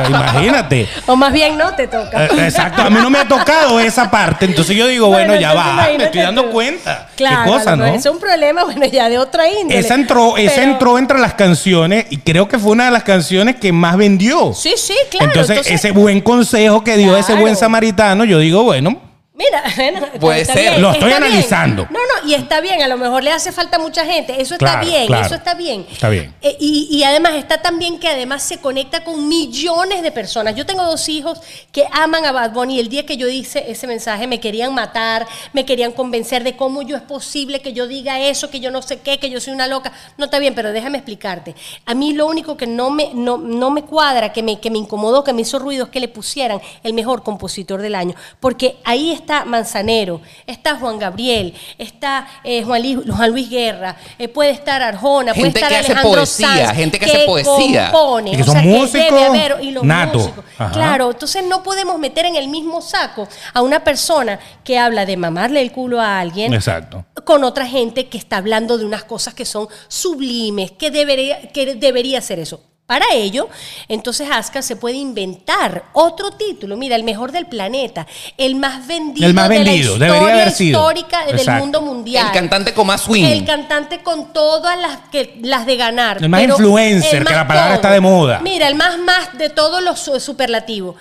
Imagínate. 0.09 0.88
O 1.07 1.16
más 1.16 1.33
bien 1.33 1.59
no 1.59 1.75
te 1.75 1.88
toca. 1.88 2.27
Eh, 2.27 2.31
Exacto, 2.46 2.83
a 2.83 2.88
mí 2.90 2.99
no 3.03 3.11
me 3.11 3.18
ha 3.18 3.27
tocado 3.29 3.81
esa 3.81 4.11
parte, 4.11 4.44
entonces 4.44 4.77
yo 4.77 4.87
digo, 4.87 5.09
bueno, 5.09 5.29
Bueno, 5.33 5.40
ya 5.40 5.55
va, 5.55 5.88
me 5.99 6.05
estoy 6.05 6.20
dando 6.23 6.44
tú. 6.44 6.51
cuenta. 6.51 6.99
Claro, 7.16 7.44
Qué 7.44 7.58
cosa, 7.58 7.76
¿no? 7.76 7.86
Es 7.86 8.06
un 8.06 8.18
problema, 8.18 8.64
bueno, 8.70 8.86
ya 8.86 9.08
de 9.08 9.18
otra 9.18 9.48
índole. 9.48 9.78
Esa 9.78 9.94
entró, 9.94 10.36
esa 10.36 10.62
entró 10.62 10.98
entre 10.98 11.18
las 11.18 11.34
canciones 11.34 12.06
y 12.10 12.18
creo 12.18 12.48
que 12.48 12.58
fue 12.58 12.72
una 12.72 12.86
de 12.86 12.90
las 12.90 13.04
canciones 13.04 13.56
que 13.56 13.72
más 13.72 13.96
vendió. 13.96 14.52
Sí, 14.54 14.74
sí, 14.76 14.94
claro. 15.10 15.26
entonces, 15.26 15.66
ese 15.66 15.92
buen 15.92 16.20
consejo 16.20 16.82
que 16.84 16.96
dio 16.96 17.16
ese 17.16 17.34
buen 17.34 17.56
samaritano, 17.56 18.24
yo 18.24 18.38
digo, 18.38 18.62
bueno, 18.62 19.10
Mira, 19.40 19.62
bueno, 19.76 20.07
Puede 20.20 20.40
está 20.42 20.53
ser. 20.53 20.62
bien, 20.72 20.83
Lo 20.83 20.90
estoy 20.92 21.09
está 21.09 21.18
bien. 21.20 21.33
analizando. 21.33 21.87
No, 21.90 21.98
no, 21.98 22.29
y 22.29 22.35
está 22.35 22.61
bien, 22.61 22.83
a 22.83 22.88
lo 22.88 22.98
mejor 22.98 23.22
le 23.24 23.33
hace 23.33 23.53
falta 23.53 23.76
a 23.79 23.81
mucha 23.81 24.05
gente. 24.05 24.35
Eso 24.40 24.55
está 24.55 24.59
Claro, 24.72 24.87
bien, 24.87 25.07
claro. 25.07 25.24
eso 25.26 25.35
está 25.35 25.55
bien. 25.55 25.87
Está 25.90 26.11
bien. 26.11 26.35
Eh, 26.42 26.57
y, 26.61 26.88
y 26.90 27.05
además 27.05 27.33
está 27.37 27.62
tan 27.62 27.79
bien 27.79 27.98
que 27.98 28.09
además 28.09 28.42
se 28.42 28.59
conecta 28.59 29.03
con 29.03 29.26
millones 29.29 30.03
de 30.03 30.12
personas. 30.12 30.55
Yo 30.55 30.66
tengo 30.66 30.85
dos 30.85 31.09
hijos 31.09 31.40
que 31.72 31.87
aman 31.90 32.26
a 32.26 32.33
Bad 32.33 32.53
Bunny 32.53 32.76
y 32.76 32.81
el 32.81 32.88
día 32.90 33.07
que 33.07 33.16
yo 33.16 33.29
hice 33.29 33.64
ese 33.70 33.87
mensaje 33.87 34.26
me 34.26 34.40
querían 34.40 34.74
matar, 34.74 35.26
me 35.55 35.64
querían 35.64 35.92
convencer 35.92 36.44
de 36.44 36.55
cómo 36.57 36.83
yo 36.83 36.96
es 36.96 37.03
posible 37.03 37.61
que 37.61 37.72
yo 37.72 37.87
diga 37.87 38.20
eso, 38.20 38.50
que 38.50 38.61
yo 38.61 38.70
no 38.70 38.83
sé 38.83 39.00
qué, 39.00 39.18
que 39.18 39.31
yo 39.31 39.40
soy 39.40 39.55
una 39.55 39.66
loca. 39.66 39.90
No 40.18 40.26
está 40.26 40.38
bien, 40.38 40.55
pero 40.55 40.70
déjame 40.72 40.98
explicarte. 40.98 41.55
A 41.87 41.94
mí 41.94 42.12
lo 42.12 42.26
único 42.26 42.59
que 42.59 42.66
no 42.66 42.90
me, 42.90 43.11
no, 43.14 43.38
no 43.38 43.70
me 43.70 43.85
cuadra, 43.85 44.35
que 44.35 44.42
me, 44.42 44.61
que 44.61 44.70
me 44.70 44.76
incomodó, 44.79 45.24
que 45.24 45.33
me 45.33 45.40
hizo 45.42 45.59
ruido, 45.59 45.87
es 45.87 45.90
que 45.90 46.00
le 46.00 46.09
pusieran 46.09 46.61
el 46.83 46.92
mejor 46.92 47.22
compositor 47.22 47.81
del 47.81 47.94
año. 47.94 48.14
Porque 48.38 48.76
ahí 48.85 49.11
está 49.11 49.29
Manzanero, 49.46 50.20
está 50.46 50.76
Juan 50.76 50.98
Gabriel, 50.98 51.54
está 51.78 52.26
eh, 52.44 52.62
Juan, 52.64 52.82
Luis, 52.82 52.98
Juan 53.16 53.30
Luis 53.30 53.48
Guerra, 53.48 53.96
eh, 54.18 54.28
puede 54.28 54.50
estar 54.50 54.82
Arjona, 54.82 55.32
puede 55.32 55.44
Gente 55.46 55.58
estar 55.60 55.70
que 55.70 55.76
hace 55.78 55.92
Alejandro 55.92 56.20
poesía, 56.20 56.66
Sanz, 56.66 56.76
gente 56.76 56.98
que 56.98 57.06
hace 57.06 57.24
poesía. 57.26 57.90
compone, 57.92 58.30
Y 58.32 58.36
que 58.36 58.42
o 58.42 58.46
son 58.46 58.54
sea, 58.54 58.62
músicos 58.62 58.92
debe 59.20 59.24
haber- 59.24 59.64
y 59.64 59.70
los 59.70 59.84
músicos. 59.84 60.44
Ajá. 60.58 60.72
Claro, 60.72 61.10
entonces 61.12 61.44
no 61.44 61.62
podemos 61.62 61.98
meter 61.98 62.26
en 62.26 62.36
el 62.36 62.48
mismo 62.48 62.82
saco 62.82 63.28
a 63.54 63.62
una 63.62 63.82
persona 63.84 64.38
que 64.64 64.78
habla 64.78 65.06
de 65.06 65.16
mamarle 65.16 65.60
el 65.62 65.72
culo 65.72 66.00
a 66.00 66.20
alguien 66.20 66.52
exacto. 66.52 67.04
con 67.24 67.44
otra 67.44 67.66
gente 67.66 68.08
que 68.08 68.18
está 68.18 68.36
hablando 68.38 68.76
de 68.78 68.84
unas 68.84 69.04
cosas 69.04 69.34
que 69.34 69.44
son 69.44 69.68
sublimes, 69.88 70.72
que 70.72 70.90
debería, 70.90 71.48
que 71.52 71.74
debería 71.76 72.20
ser 72.20 72.38
eso. 72.38 72.62
Para 72.90 73.07
ello, 73.14 73.48
entonces 73.87 74.29
Aska 74.29 74.62
se 74.62 74.74
puede 74.74 74.96
inventar 74.96 75.85
otro 75.92 76.33
título. 76.33 76.76
Mira, 76.76 76.96
el 76.96 77.05
mejor 77.05 77.31
del 77.31 77.46
planeta, 77.46 78.05
el 78.37 78.57
más 78.57 78.85
vendido, 78.85 79.29
El 79.29 79.33
más 79.33 79.48
de 79.48 79.59
vendido, 79.59 79.96
la 79.96 80.07
debería 80.07 80.18
historia 80.18 80.42
haber 80.42 80.50
sido. 80.53 80.81
histórica 80.81 81.24
del 81.24 81.37
Exacto. 81.38 81.62
mundo 81.62 81.83
mundial. 81.83 82.26
El 82.26 82.33
cantante 82.33 82.74
con 82.74 82.88
más 82.88 83.03
swing. 83.03 83.24
El 83.26 83.44
cantante 83.44 84.03
con 84.03 84.33
todas 84.33 84.76
las 84.76 84.96
que 85.12 85.38
las 85.40 85.66
de 85.66 85.76
ganar. 85.76 86.16
El 86.20 86.29
más 86.31 86.40
pero 86.40 86.55
influencer, 86.55 87.18
el 87.22 87.29
que 87.29 87.33
la 87.37 87.46
palabra 87.46 87.68
todo. 87.74 87.76
está 87.76 87.92
de 87.92 88.00
moda. 88.00 88.40
Mira, 88.42 88.66
el 88.66 88.74
más 88.74 88.98
más 88.98 89.38
de 89.38 89.50
todos 89.50 89.81
los 89.85 90.00
su- 90.00 90.18
superlativos. 90.18 90.96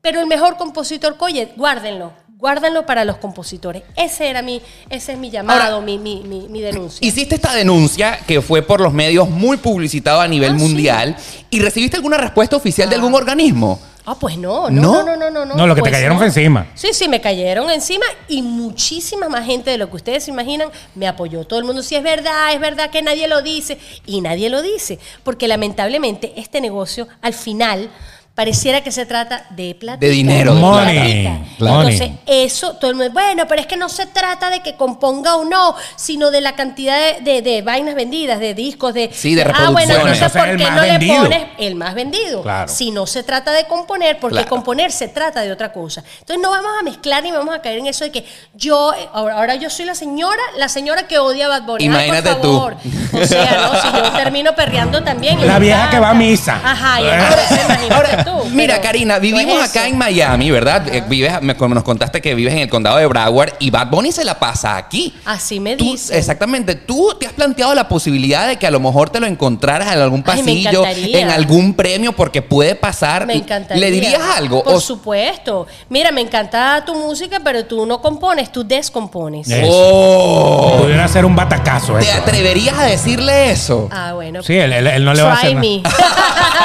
Pero 0.00 0.20
el 0.20 0.26
mejor 0.26 0.56
compositor, 0.56 1.14
oye, 1.18 1.52
guárdenlo. 1.56 2.12
Guárdenlo 2.48 2.84
para 2.84 3.06
los 3.06 3.16
compositores. 3.16 3.84
Ese 3.96 4.28
era 4.28 4.42
mi, 4.42 4.60
ese 4.90 5.12
es 5.12 5.18
mi 5.18 5.30
llamado, 5.30 5.76
Ahora, 5.76 5.80
mi, 5.86 5.96
mi, 5.96 6.22
mi, 6.24 6.46
mi 6.50 6.60
denuncia. 6.60 6.98
Hiciste 7.08 7.36
esta 7.36 7.54
denuncia 7.54 8.18
que 8.26 8.42
fue 8.42 8.60
por 8.60 8.82
los 8.82 8.92
medios 8.92 9.30
muy 9.30 9.56
publicitado 9.56 10.20
a 10.20 10.28
nivel 10.28 10.52
Ah, 10.52 10.58
sí. 10.58 10.62
mundial 10.62 11.16
y 11.48 11.60
recibiste 11.60 11.96
alguna 11.96 12.18
respuesta 12.18 12.54
oficial 12.54 12.90
de 12.90 12.96
algún 12.96 13.14
organismo. 13.14 13.80
Ah, 14.04 14.14
pues 14.20 14.36
no, 14.36 14.68
¿No? 14.68 15.02
no, 15.02 15.02
no, 15.02 15.16
no, 15.16 15.30
no, 15.30 15.46
no. 15.46 15.54
No, 15.54 15.66
lo 15.66 15.74
que 15.74 15.78
te 15.80 15.84
Pues 15.88 15.92
cayeron 15.92 16.18
fue 16.18 16.26
encima. 16.26 16.66
Sí, 16.74 16.88
sí, 16.92 17.08
me 17.08 17.22
cayeron 17.22 17.70
encima 17.70 18.04
y 18.28 18.42
muchísima 18.42 19.30
más 19.30 19.46
gente 19.46 19.70
de 19.70 19.78
lo 19.78 19.88
que 19.88 19.96
ustedes 19.96 20.24
se 20.24 20.30
imaginan 20.30 20.68
me 20.94 21.08
apoyó. 21.08 21.46
Todo 21.46 21.58
el 21.60 21.64
mundo, 21.64 21.82
sí 21.82 21.96
es 21.96 22.02
verdad, 22.02 22.52
es 22.52 22.60
verdad 22.60 22.90
que 22.90 23.00
nadie 23.00 23.26
lo 23.26 23.40
dice 23.40 23.78
y 24.04 24.20
nadie 24.20 24.50
lo 24.50 24.60
dice, 24.60 24.98
porque 25.22 25.48
lamentablemente 25.48 26.34
este 26.36 26.60
negocio 26.60 27.08
al 27.22 27.32
final 27.32 27.88
pareciera 28.34 28.82
que 28.82 28.90
se 28.90 29.06
trata 29.06 29.44
de 29.50 29.76
plata. 29.78 29.98
De 29.98 30.08
dinero, 30.08 30.54
de 30.56 30.60
Money, 30.60 31.44
claro. 31.56 31.88
Entonces, 31.88 32.10
eso, 32.26 32.74
todo 32.74 32.90
el 32.90 32.96
mundo, 32.96 33.12
bueno, 33.12 33.44
pero 33.48 33.60
es 33.60 33.66
que 33.68 33.76
no 33.76 33.88
se 33.88 34.06
trata 34.06 34.50
de 34.50 34.60
que 34.60 34.74
componga 34.74 35.36
o 35.36 35.44
no, 35.44 35.76
sino 35.94 36.32
de 36.32 36.40
la 36.40 36.56
cantidad 36.56 36.98
de, 36.98 37.20
de- 37.20 37.42
de 37.42 37.62
vainas 37.62 37.94
vendidas, 37.94 38.40
de 38.40 38.52
discos, 38.54 38.92
de... 38.92 39.10
Sí, 39.12 39.36
de 39.36 39.42
Ah, 39.42 39.68
bueno, 39.70 39.94
reproducciones. 39.94 39.96
entonces, 40.16 40.26
O 40.26 40.30
sea, 40.32 40.44
¿por 40.46 40.56
qué 40.56 40.70
no 40.70 40.80
vendido. 40.82 41.14
le 41.22 41.28
pones 41.30 41.46
el 41.58 41.74
más 41.76 41.94
vendido? 41.94 42.42
Claro. 42.42 42.68
Si 42.72 42.90
no 42.90 43.06
se 43.06 43.22
trata 43.22 43.52
de 43.52 43.66
componer, 43.66 44.18
porque 44.18 44.34
Claro. 44.38 44.48
componer 44.48 44.90
se 44.90 45.06
trata 45.08 45.42
de 45.42 45.52
otra 45.52 45.72
cosa. 45.72 46.02
Entonces 46.18 46.42
no 46.42 46.50
vamos 46.50 46.72
a 46.80 46.82
mezclar 46.82 47.22
ni 47.22 47.30
vamos 47.30 47.54
a 47.54 47.62
caer 47.62 47.78
en 47.78 47.86
eso 47.86 48.02
de 48.04 48.10
que 48.10 48.24
yo, 48.54 48.92
ahora, 49.12 49.36
ahora 49.36 49.54
yo 49.54 49.70
soy 49.70 49.84
la 49.84 49.94
señora, 49.94 50.42
la 50.56 50.68
señora 50.68 51.06
que 51.06 51.18
odia 51.18 51.46
a 51.46 51.48
Bad 51.50 51.62
Bunny. 51.62 51.84
Ay, 51.84 51.86
Imagínate 51.86 52.30
por 52.32 52.40
tú. 52.40 52.52
favor. 52.56 52.76
O 53.12 53.26
sea, 53.26 53.68
¿no? 53.72 53.80
Si 53.80 53.96
yo 53.96 54.10
termino 54.12 54.54
perreando 54.56 55.02
también. 55.04 55.46
La 55.46 55.60
vieja 55.60 55.88
que 55.88 56.00
va 56.00 56.10
a 56.10 56.14
misa. 56.14 56.60
Ajá, 56.64 57.00
y 57.00 57.06
entonces 57.06 57.64
imagínate 57.64 58.23
Tú. 58.24 58.44
mira, 58.50 58.80
Karina, 58.80 59.14
no 59.14 59.20
vivimos 59.20 59.62
es 59.62 59.70
acá 59.70 59.86
en 59.86 59.96
Miami, 59.98 60.50
¿verdad? 60.50 60.88
Eh, 60.94 61.02
Vives, 61.08 61.40
me- 61.42 61.56
como 61.56 61.74
nos 61.74 61.84
contaste 61.84 62.20
que 62.20 62.34
vives 62.34 62.52
en 62.54 62.60
el 62.60 62.68
condado 62.68 62.96
de 62.98 63.06
Broward 63.06 63.54
y 63.58 63.70
Bad 63.70 63.88
Bunny 63.88 64.12
se 64.12 64.24
la 64.24 64.38
pasa 64.38 64.76
aquí. 64.76 65.14
Así 65.24 65.60
me 65.60 65.76
dicen. 65.76 66.16
exactamente. 66.18 66.74
¿Tú 66.74 67.14
te 67.18 67.26
has 67.26 67.32
planteado 67.32 67.74
la 67.74 67.88
posibilidad 67.88 68.48
de 68.48 68.56
que 68.58 68.66
a 68.66 68.70
lo 68.70 68.80
mejor 68.80 69.10
te 69.10 69.20
lo 69.20 69.26
encontraras 69.26 69.92
en 69.92 69.98
algún 70.00 70.22
pasillo, 70.22 70.84
en 70.86 71.30
algún 71.30 71.74
premio, 71.74 72.12
porque 72.12 72.42
puede 72.42 72.74
pasar? 72.74 73.26
Me 73.26 73.34
encantaría. 73.34 73.80
¿Le 73.84 73.90
dirías 73.90 74.20
algo? 74.36 74.62
Por 74.64 74.74
O- 74.74 74.80
supuesto. 74.80 75.66
Mira, 75.88 76.10
me 76.12 76.20
encanta 76.20 76.82
tu 76.84 76.94
música, 76.94 77.40
pero 77.44 77.64
tú 77.66 77.84
no 77.86 78.00
compones, 78.00 78.50
tú 78.50 78.64
descompones. 78.66 79.48
Oh. 79.64 80.78
Pudiera 80.82 81.06
ser 81.08 81.24
un 81.24 81.34
batacazo 81.36 81.94
¿Te 81.94 82.08
eso. 82.08 82.18
atreverías 82.18 82.76
a 82.78 82.84
decirle 82.84 83.50
eso? 83.50 83.88
Ah, 83.90 84.12
bueno. 84.14 84.42
Sí, 84.42 84.54
él, 84.54 84.72
él- 84.72 84.86
él 84.86 85.04
no 85.04 85.14
le 85.14 85.22
va 85.22 85.32
a 85.32 85.34
hacer 85.34 85.54
nada. 85.54 85.64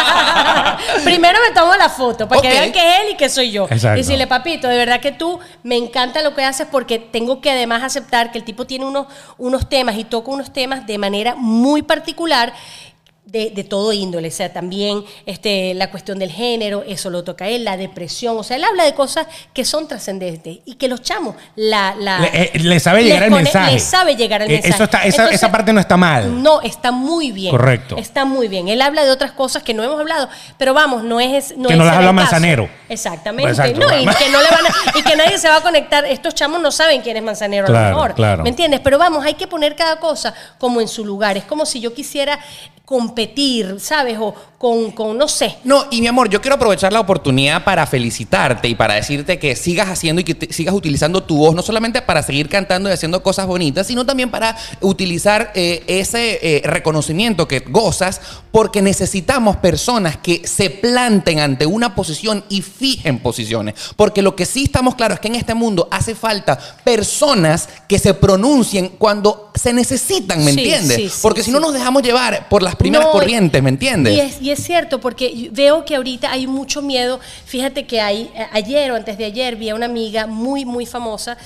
me. 0.80 1.04
Primero 1.04 1.40
me 1.48 1.54
tomo 1.54 1.76
la 1.76 1.90
foto 1.90 2.28
para 2.28 2.42
que 2.42 2.50
vean 2.50 2.72
que 2.72 2.80
es 2.80 3.00
él 3.02 3.12
y 3.14 3.18
que 3.18 3.30
soy 3.30 3.52
yo. 3.52 3.68
Exacto. 3.70 3.98
Y 4.00 4.02
decirle, 4.02 4.28
papito, 4.28 4.68
de 4.68 4.78
verdad 4.78 5.00
que 5.00 5.12
tú 5.12 5.40
me 5.64 5.76
encanta 5.78 6.22
lo 6.22 6.34
que 6.36 6.44
haces 6.44 6.68
porque 6.72 7.00
tengo 7.00 7.42
que 7.42 7.52
además 7.52 7.84
aceptar 7.84 8.32
que 8.32 8.38
el 8.38 8.44
tipo 8.44 8.66
tiene 8.66 8.86
unos, 8.86 9.08
unos 9.38 9.70
temas 9.70 9.98
y 9.98 10.04
toca 10.04 10.32
unos 10.32 10.52
temas 10.52 10.86
de 10.88 10.98
manera 10.98 11.36
muy 11.36 11.82
particular. 11.82 12.54
De, 13.32 13.52
de 13.52 13.64
todo 13.64 13.94
índole, 13.94 14.30
o 14.30 14.32
sea, 14.32 14.52
también 14.52 15.04
este, 15.26 15.74
la 15.76 15.92
cuestión 15.92 16.18
del 16.20 16.32
género, 16.32 16.84
eso 16.88 17.10
lo 17.10 17.24
toca 17.24 17.48
él, 17.48 17.64
la 17.64 17.78
depresión, 17.78 18.38
o 18.38 18.44
sea, 18.44 18.58
él 18.58 18.64
habla 18.64 18.84
de 18.86 18.94
cosas 18.96 19.28
que 19.54 19.66
son 19.66 19.88
trascendentes 19.88 20.58
y 20.66 20.76
que 20.76 20.88
los 20.88 21.02
chamos, 21.02 21.36
la, 21.56 21.96
la, 22.00 22.20
Le, 22.20 22.30
eh, 22.34 22.52
le 22.60 22.80
sabe 22.80 23.04
llegar 23.04 23.24
el 23.24 23.30
pone- 23.30 23.44
mensaje. 23.44 23.74
Le 23.74 23.80
sabe 23.80 24.16
llegar 24.16 24.42
el 24.42 24.50
Eh, 24.50 24.54
mensaje. 24.54 24.74
Eso 24.74 24.84
está, 24.84 24.98
esa, 25.00 25.08
Entonces, 25.24 25.36
esa 25.36 25.52
parte 25.52 25.72
no 25.74 25.80
está 25.80 25.96
mal. 25.96 26.42
no, 26.42 26.62
está 26.62 26.92
muy 26.92 27.32
bien. 27.32 27.52
Correcto. 27.52 27.98
Está 27.98 28.26
muy 28.26 28.48
bien. 28.48 28.68
Él 28.68 28.82
habla 28.82 29.06
de 29.06 29.12
otras 29.12 29.32
cosas 29.32 29.62
que 29.64 29.74
no 29.74 29.84
hemos 29.84 30.00
hablado, 30.00 30.28
pero 30.58 30.74
vamos, 30.74 31.04
no 31.04 31.20
es 31.20 31.56
no 31.58 31.70
Que 31.70 31.76
no 31.76 31.86
las 31.86 31.98
habla. 31.98 32.12
Manzanero. 32.12 32.68
Exactamente. 32.90 33.52
Exacto. 33.52 33.80
No, 33.80 33.86
y 33.88 34.06
que 34.08 34.30
no 34.30 34.42
le 34.42 34.48
van 34.50 34.66
a- 34.66 34.98
y 35.00 35.04
que 35.04 35.16
nadie 35.16 35.38
se 35.38 35.48
va 35.50 35.58
a 35.58 35.62
conectar. 35.62 36.04
Estos 36.06 36.34
chamos 36.34 36.60
no 36.62 36.72
saben 36.72 37.02
quién 37.02 37.16
es 37.18 37.24
Manzanero 37.24 37.66
a 37.66 37.68
Claro, 37.68 37.90
lo 37.90 37.96
mejor. 37.96 38.16
claro. 38.16 38.44
¿Me 38.44 38.50
entiendes? 38.50 38.80
Pero 38.84 38.98
vamos, 38.98 39.24
hay 39.24 39.36
que 39.36 39.46
poner 39.48 39.76
cada 39.76 39.98
cosa 39.98 40.34
como 40.58 40.82
en 40.82 40.88
su 40.88 41.06
lugar. 41.06 41.38
Es 41.38 41.44
como 41.44 41.66
si 41.66 41.80
yo 41.80 41.94
quisiera 41.94 42.40
competir, 42.94 43.76
¿sabes? 43.80 44.18
O 44.20 44.34
con, 44.58 44.92
con, 44.92 45.16
no 45.16 45.28
sé. 45.28 45.56
No, 45.64 45.86
y 45.92 46.02
mi 46.02 46.08
amor, 46.08 46.28
yo 46.28 46.42
quiero 46.42 46.56
aprovechar 46.56 46.92
la 46.92 47.00
oportunidad 47.00 47.64
para 47.64 47.86
felicitarte 47.86 48.68
y 48.68 48.74
para 48.76 48.96
decirte 48.96 49.38
que 49.38 49.56
sigas 49.56 49.88
haciendo 49.90 50.20
y 50.22 50.24
que 50.26 50.34
te- 50.34 50.52
sigas 50.52 50.74
utilizando 50.74 51.22
tu 51.24 51.38
voz, 51.38 51.54
no 51.56 51.62
solamente 51.62 52.02
para 52.02 52.24
seguir 52.24 52.50
cantando 52.50 52.90
y 52.90 52.92
haciendo 52.92 53.22
cosas 53.22 53.46
bonitas, 53.46 53.86
sino 53.88 54.06
también 54.08 54.32
para 54.32 54.58
utilizar 54.82 55.52
eh, 55.54 55.84
ese 55.88 56.40
eh, 56.42 56.62
reconocimiento 56.66 57.48
que 57.48 57.60
gozas, 57.60 58.20
porque 58.52 58.82
necesitamos 58.82 59.56
personas 59.58 60.18
que 60.18 60.46
se 60.48 60.72
planten 60.72 61.40
ante 61.40 61.68
una 61.68 61.94
posición 61.96 62.44
y 62.50 62.64
fijen 62.64 63.20
posiciones. 63.20 63.76
Porque 63.96 64.24
lo 64.24 64.36
que 64.36 64.48
sí 64.48 64.64
estamos 64.64 64.96
claros 64.96 65.18
es 65.18 65.20
que 65.22 65.28
en 65.28 65.36
este 65.36 65.54
mundo 65.54 65.88
hace 65.92 66.16
falta 66.16 66.58
personas 66.84 67.70
que 67.88 68.00
se 68.00 68.16
pronuncien 68.16 68.90
cuando 68.98 69.52
se 69.56 69.74
necesitan, 69.74 70.44
¿me 70.44 70.52
Sí, 70.54 70.60
entiendes? 70.60 70.96
sí, 70.98 71.10
sí, 71.10 71.20
porque 71.22 71.44
si 71.44 71.52
no 71.52 71.60
nos 71.60 71.74
dejamos 71.74 72.02
llevar 72.02 72.50
por 72.50 72.64
las 72.64 72.76
primeras 72.80 73.08
No, 73.08 73.12
corrientes, 73.12 73.62
¿me 73.62 73.70
entiendes? 73.70 74.16
Y 74.16 74.20
es, 74.20 74.42
y 74.42 74.52
es 74.52 74.64
cierto, 74.64 75.00
porque 75.00 75.50
veo 75.52 75.86
que 75.86 75.96
ahorita 75.98 76.32
hay 76.32 76.48
mucho 76.48 76.82
miedo. 76.82 77.20
Fíjate 77.46 77.86
que 77.86 78.00
hay, 78.00 78.32
eh, 78.34 78.48
ayer 78.54 78.92
o 78.92 78.96
antes 78.96 79.18
de 79.18 79.26
ayer 79.26 79.58
vi 79.58 79.70
a 79.70 79.76
una 79.76 79.86
amiga 79.86 80.26
muy, 80.26 80.66
muy 80.66 80.86
famosa 80.86 81.38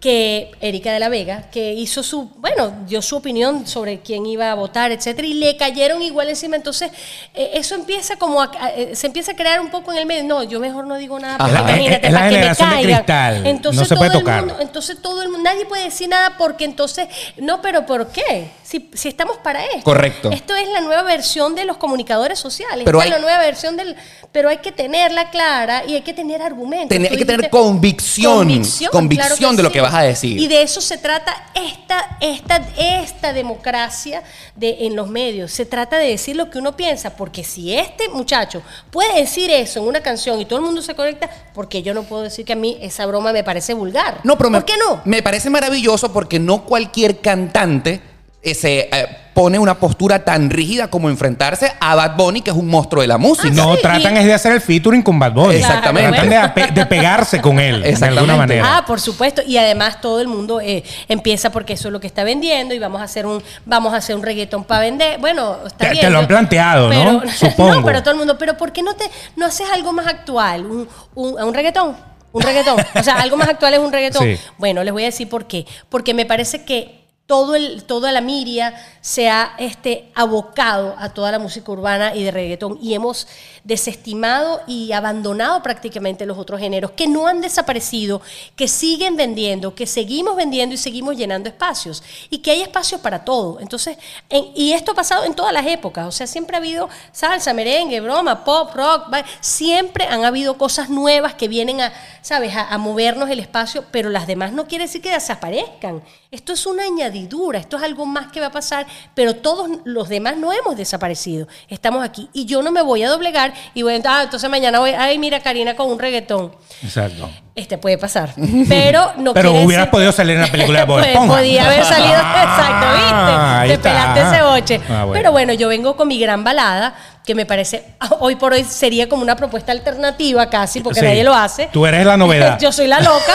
que 0.00 0.50
Erika 0.62 0.92
de 0.94 0.98
la 0.98 1.10
Vega, 1.10 1.50
que 1.52 1.74
hizo 1.74 2.02
su, 2.02 2.30
bueno, 2.38 2.72
dio 2.86 3.02
su 3.02 3.16
opinión 3.16 3.66
sobre 3.66 4.00
quién 4.00 4.24
iba 4.24 4.50
a 4.50 4.54
votar, 4.54 4.92
etcétera, 4.92 5.28
y 5.28 5.34
le 5.34 5.58
cayeron 5.58 6.00
igual 6.00 6.30
encima. 6.30 6.56
Entonces, 6.56 6.90
eh, 7.34 7.50
eso 7.52 7.74
empieza 7.74 8.16
como 8.16 8.40
a, 8.40 8.50
eh, 8.74 8.96
se 8.96 9.08
empieza 9.08 9.32
a 9.32 9.36
crear 9.36 9.60
un 9.60 9.68
poco 9.70 9.92
en 9.92 9.98
el 9.98 10.06
medio. 10.06 10.24
No, 10.24 10.42
yo 10.42 10.58
mejor 10.58 10.86
no 10.86 10.96
digo 10.96 11.18
nada, 11.20 11.36
porque. 11.36 11.52
Es- 11.54 11.60
imagínate, 11.60 12.06
es 12.06 12.12
la 12.14 12.18
para 12.18 12.30
que 12.30 12.36
me 12.38 12.54
caigan. 12.56 12.82
cristal, 12.96 13.46
Entonces, 13.46 13.80
no 13.82 13.84
se 13.86 13.96
puede 13.96 14.10
todo 14.10 14.20
el 14.30 14.36
mundo- 14.46 14.56
entonces 14.60 15.02
todo 15.02 15.22
el 15.22 15.28
mundo, 15.28 15.44
nadie 15.50 15.66
puede 15.66 15.84
decir 15.84 16.08
nada 16.08 16.34
porque 16.38 16.64
entonces, 16.64 17.06
no, 17.36 17.60
pero 17.60 17.84
¿por 17.84 18.08
qué? 18.08 18.50
Si, 18.62 18.88
si 18.94 19.08
estamos 19.08 19.36
para 19.38 19.64
esto. 19.66 19.82
Correcto. 19.84 20.30
Esto 20.30 20.56
es 20.56 20.66
la 20.68 20.80
nueva 20.80 21.02
versión 21.02 21.54
de 21.54 21.64
los 21.66 21.76
comunicadores 21.76 22.38
sociales. 22.38 22.84
Pero 22.86 23.00
Esta 23.00 23.08
es 23.08 23.14
hay- 23.16 23.20
la 23.20 23.26
nueva 23.26 23.42
versión 23.44 23.76
del. 23.76 23.96
Pero 24.32 24.48
hay 24.48 24.58
que 24.58 24.70
tenerla 24.72 25.28
clara 25.30 25.82
y 25.86 25.94
hay 25.94 26.02
que 26.02 26.14
tener 26.14 26.40
argumentos. 26.40 26.96
Hay 26.96 27.02
que 27.18 27.24
tener 27.26 27.40
dijiste- 27.40 27.50
convicción, 27.50 28.46
convicción 28.92 29.38
claro 29.38 29.56
de 29.56 29.62
lo 29.64 29.72
que 29.72 29.80
vas 29.90 30.00
a 30.00 30.06
decir. 30.06 30.38
Y 30.38 30.48
de 30.48 30.62
eso 30.62 30.80
se 30.80 30.98
trata 30.98 31.50
esta, 31.54 32.16
esta, 32.20 32.56
esta 32.76 33.32
democracia 33.32 34.22
de, 34.54 34.78
en 34.80 34.96
los 34.96 35.08
medios. 35.08 35.50
Se 35.52 35.66
trata 35.66 35.98
de 35.98 36.08
decir 36.08 36.36
lo 36.36 36.50
que 36.50 36.58
uno 36.58 36.76
piensa, 36.76 37.16
porque 37.16 37.44
si 37.44 37.74
este 37.74 38.08
muchacho 38.08 38.62
puede 38.90 39.20
decir 39.20 39.50
eso 39.50 39.80
en 39.80 39.88
una 39.88 40.00
canción 40.00 40.40
y 40.40 40.44
todo 40.44 40.58
el 40.58 40.64
mundo 40.64 40.82
se 40.82 40.94
conecta, 40.94 41.30
porque 41.54 41.82
yo 41.82 41.94
no 41.94 42.04
puedo 42.04 42.22
decir 42.22 42.44
que 42.44 42.52
a 42.52 42.56
mí 42.56 42.78
esa 42.80 43.06
broma 43.06 43.32
me 43.32 43.44
parece 43.44 43.74
vulgar. 43.74 44.20
No, 44.24 44.36
pero 44.36 44.50
me, 44.50 44.58
¿Por 44.58 44.66
qué 44.66 44.76
no? 44.76 45.00
Me 45.04 45.22
parece 45.22 45.50
maravilloso 45.50 46.12
porque 46.12 46.38
no 46.38 46.64
cualquier 46.64 47.20
cantante 47.20 48.09
se 48.42 48.88
eh, 48.90 49.06
pone 49.34 49.58
una 49.58 49.74
postura 49.78 50.24
tan 50.24 50.48
rígida 50.50 50.88
como 50.88 51.08
enfrentarse 51.10 51.72
a 51.78 51.94
Bad 51.94 52.16
Bunny, 52.16 52.40
que 52.40 52.50
es 52.50 52.56
un 52.56 52.66
monstruo 52.68 53.02
de 53.02 53.08
la 53.08 53.18
música. 53.18 53.50
No, 53.54 53.76
sí, 53.76 53.82
tratan 53.82 54.16
y- 54.16 54.20
es 54.20 54.24
de 54.26 54.34
hacer 54.34 54.52
el 54.52 54.60
featuring 54.60 55.02
con 55.02 55.18
Bad 55.18 55.32
Bunny. 55.32 55.56
Exactamente. 55.56 56.10
Tratan 56.10 56.30
de, 56.30 56.36
ape- 56.38 56.72
de 56.72 56.86
pegarse 56.86 57.40
con 57.40 57.58
él, 57.60 57.82
de 57.82 57.90
Exactamente. 57.90 58.18
alguna 58.20 58.36
manera. 58.36 58.76
Ah, 58.78 58.84
por 58.86 58.98
supuesto. 59.00 59.42
Y 59.46 59.56
además 59.58 60.00
todo 60.00 60.20
el 60.20 60.28
mundo 60.28 60.60
eh, 60.60 60.82
empieza 61.08 61.50
porque 61.52 61.74
eso 61.74 61.88
es 61.88 61.92
lo 61.92 62.00
que 62.00 62.06
está 62.06 62.24
vendiendo 62.24 62.74
y 62.74 62.78
vamos 62.78 63.00
a 63.00 63.04
hacer 63.04 63.26
un, 63.26 63.42
vamos 63.66 63.92
a 63.92 63.98
hacer 63.98 64.16
un 64.16 64.22
reggaetón 64.22 64.64
para 64.64 64.80
vender. 64.80 65.18
Bueno, 65.20 65.58
está 65.66 65.86
Te- 65.86 65.90
bien. 65.92 66.04
te 66.06 66.10
lo 66.10 66.18
han 66.18 66.24
yo- 66.24 66.28
planteado, 66.28 66.92
¿no? 66.92 67.20
pero- 67.20 67.32
Supongo. 67.36 67.74
No, 67.74 67.84
pero 67.84 68.00
todo 68.02 68.12
el 68.12 68.18
mundo, 68.18 68.36
pero 68.38 68.56
¿por 68.56 68.72
qué 68.72 68.82
no 68.82 68.94
te 68.94 69.04
no 69.36 69.46
haces 69.46 69.66
algo 69.72 69.92
más 69.92 70.06
actual? 70.06 70.64
Un, 70.66 70.88
un, 71.14 71.42
un 71.42 71.54
reggaetón. 71.54 71.94
Un 72.32 72.42
reggaetón. 72.42 72.76
O 72.94 73.02
sea, 73.02 73.16
algo 73.20 73.36
más 73.36 73.48
actual 73.48 73.74
es 73.74 73.80
un 73.80 73.92
reggaetón. 73.92 74.22
Sí. 74.24 74.36
Bueno, 74.56 74.82
les 74.84 74.92
voy 74.92 75.02
a 75.02 75.06
decir 75.06 75.28
por 75.28 75.46
qué. 75.46 75.66
Porque 75.88 76.14
me 76.14 76.26
parece 76.26 76.64
que 76.64 76.99
todo 77.30 77.54
el, 77.54 77.84
toda 77.84 78.10
la 78.10 78.20
miria 78.20 78.74
se 79.00 79.30
ha 79.30 79.54
este, 79.58 80.10
abocado 80.16 80.96
a 80.98 81.10
toda 81.10 81.30
la 81.30 81.38
música 81.38 81.70
urbana 81.70 82.12
y 82.12 82.24
de 82.24 82.32
reggaetón 82.32 82.76
y 82.82 82.92
hemos 82.94 83.28
desestimado 83.62 84.60
y 84.66 84.90
abandonado 84.90 85.62
prácticamente 85.62 86.26
los 86.26 86.36
otros 86.38 86.58
géneros 86.58 86.90
que 86.90 87.06
no 87.06 87.28
han 87.28 87.40
desaparecido, 87.40 88.20
que 88.56 88.66
siguen 88.66 89.14
vendiendo, 89.16 89.76
que 89.76 89.86
seguimos 89.86 90.34
vendiendo 90.34 90.74
y 90.74 90.78
seguimos 90.78 91.16
llenando 91.16 91.48
espacios 91.48 92.02
y 92.30 92.38
que 92.38 92.50
hay 92.50 92.62
espacios 92.62 93.00
para 93.00 93.24
todo. 93.24 93.60
Entonces, 93.60 93.96
en- 94.28 94.46
y 94.56 94.72
esto 94.72 94.90
ha 94.90 94.94
pasado 94.96 95.22
en 95.24 95.34
todas 95.34 95.52
las 95.52 95.66
épocas, 95.66 96.08
o 96.08 96.10
sea, 96.10 96.26
siempre 96.26 96.56
ha 96.56 96.58
habido 96.58 96.88
salsa, 97.12 97.54
merengue, 97.54 98.00
broma, 98.00 98.42
pop, 98.44 98.74
rock, 98.74 99.04
siempre 99.40 100.04
han 100.06 100.24
habido 100.24 100.58
cosas 100.58 100.90
nuevas 100.90 101.34
que 101.34 101.46
vienen 101.46 101.80
a, 101.80 101.92
¿sabes?, 102.22 102.56
a, 102.56 102.68
a 102.74 102.76
movernos 102.78 103.30
el 103.30 103.38
espacio, 103.38 103.84
pero 103.92 104.10
las 104.10 104.26
demás 104.26 104.52
no 104.52 104.66
quiere 104.66 104.86
decir 104.86 105.00
que 105.00 105.12
desaparezcan. 105.12 106.02
Esto 106.32 106.52
es 106.52 106.64
una 106.66 106.84
añadidura, 106.84 107.19
esto 107.56 107.76
es 107.76 107.82
algo 107.82 108.06
más 108.06 108.30
que 108.32 108.40
va 108.40 108.46
a 108.46 108.52
pasar, 108.52 108.86
pero 109.14 109.36
todos 109.36 109.68
los 109.84 110.08
demás 110.08 110.36
no 110.36 110.52
hemos 110.52 110.76
desaparecido. 110.76 111.48
Estamos 111.68 112.04
aquí 112.04 112.28
y 112.32 112.46
yo 112.46 112.62
no 112.62 112.72
me 112.72 112.82
voy 112.82 113.02
a 113.02 113.10
doblegar 113.10 113.52
y 113.74 113.82
voy 113.82 113.94
a, 113.94 114.00
ah, 114.04 114.22
entonces 114.24 114.48
mañana 114.48 114.78
voy, 114.78 114.90
ay, 114.90 115.18
mira 115.18 115.40
Karina 115.40 115.74
con 115.76 115.90
un 115.90 115.98
reggaetón. 115.98 116.54
Exacto. 116.82 117.28
Este 117.60 117.78
puede 117.78 117.98
pasar, 117.98 118.30
pero 118.68 119.12
no 119.18 119.34
Pero 119.34 119.52
hubieras 119.52 119.88
podido 119.88 120.12
salir 120.12 120.36
en 120.36 120.42
la 120.42 120.46
película 120.50 120.80
de 120.80 120.84
Bob 120.86 120.98
Pues, 120.98 121.08
Esponja. 121.12 121.36
Podía 121.36 121.66
haber 121.66 121.84
salido, 121.84 122.14
exacto, 122.14 122.86
Ah, 123.12 123.60
ahí 123.60 123.68
¿viste? 123.68 123.82
Te 123.82 123.88
pelaste 123.90 124.20
ese 124.36 124.42
boche. 124.42 124.80
Ah, 124.88 125.04
bueno. 125.04 125.12
Pero 125.12 125.32
bueno, 125.32 125.52
yo 125.52 125.68
vengo 125.68 125.96
con 125.96 126.08
mi 126.08 126.18
gran 126.18 126.42
balada, 126.42 126.94
que 127.24 127.34
me 127.34 127.44
parece, 127.46 127.84
hoy 128.20 128.36
por 128.36 128.52
hoy 128.54 128.64
sería 128.64 129.08
como 129.08 129.22
una 129.22 129.36
propuesta 129.36 129.72
alternativa 129.72 130.48
casi, 130.48 130.80
porque 130.80 131.00
Sí. 131.00 131.06
nadie 131.06 131.22
lo 131.22 131.34
hace. 131.34 131.68
Tú 131.72 131.84
eres 131.86 132.04
la 132.06 132.16
novedad. 132.16 132.58
yo 132.60 132.72
soy 132.72 132.86
la 132.86 133.00
loca. 133.00 133.32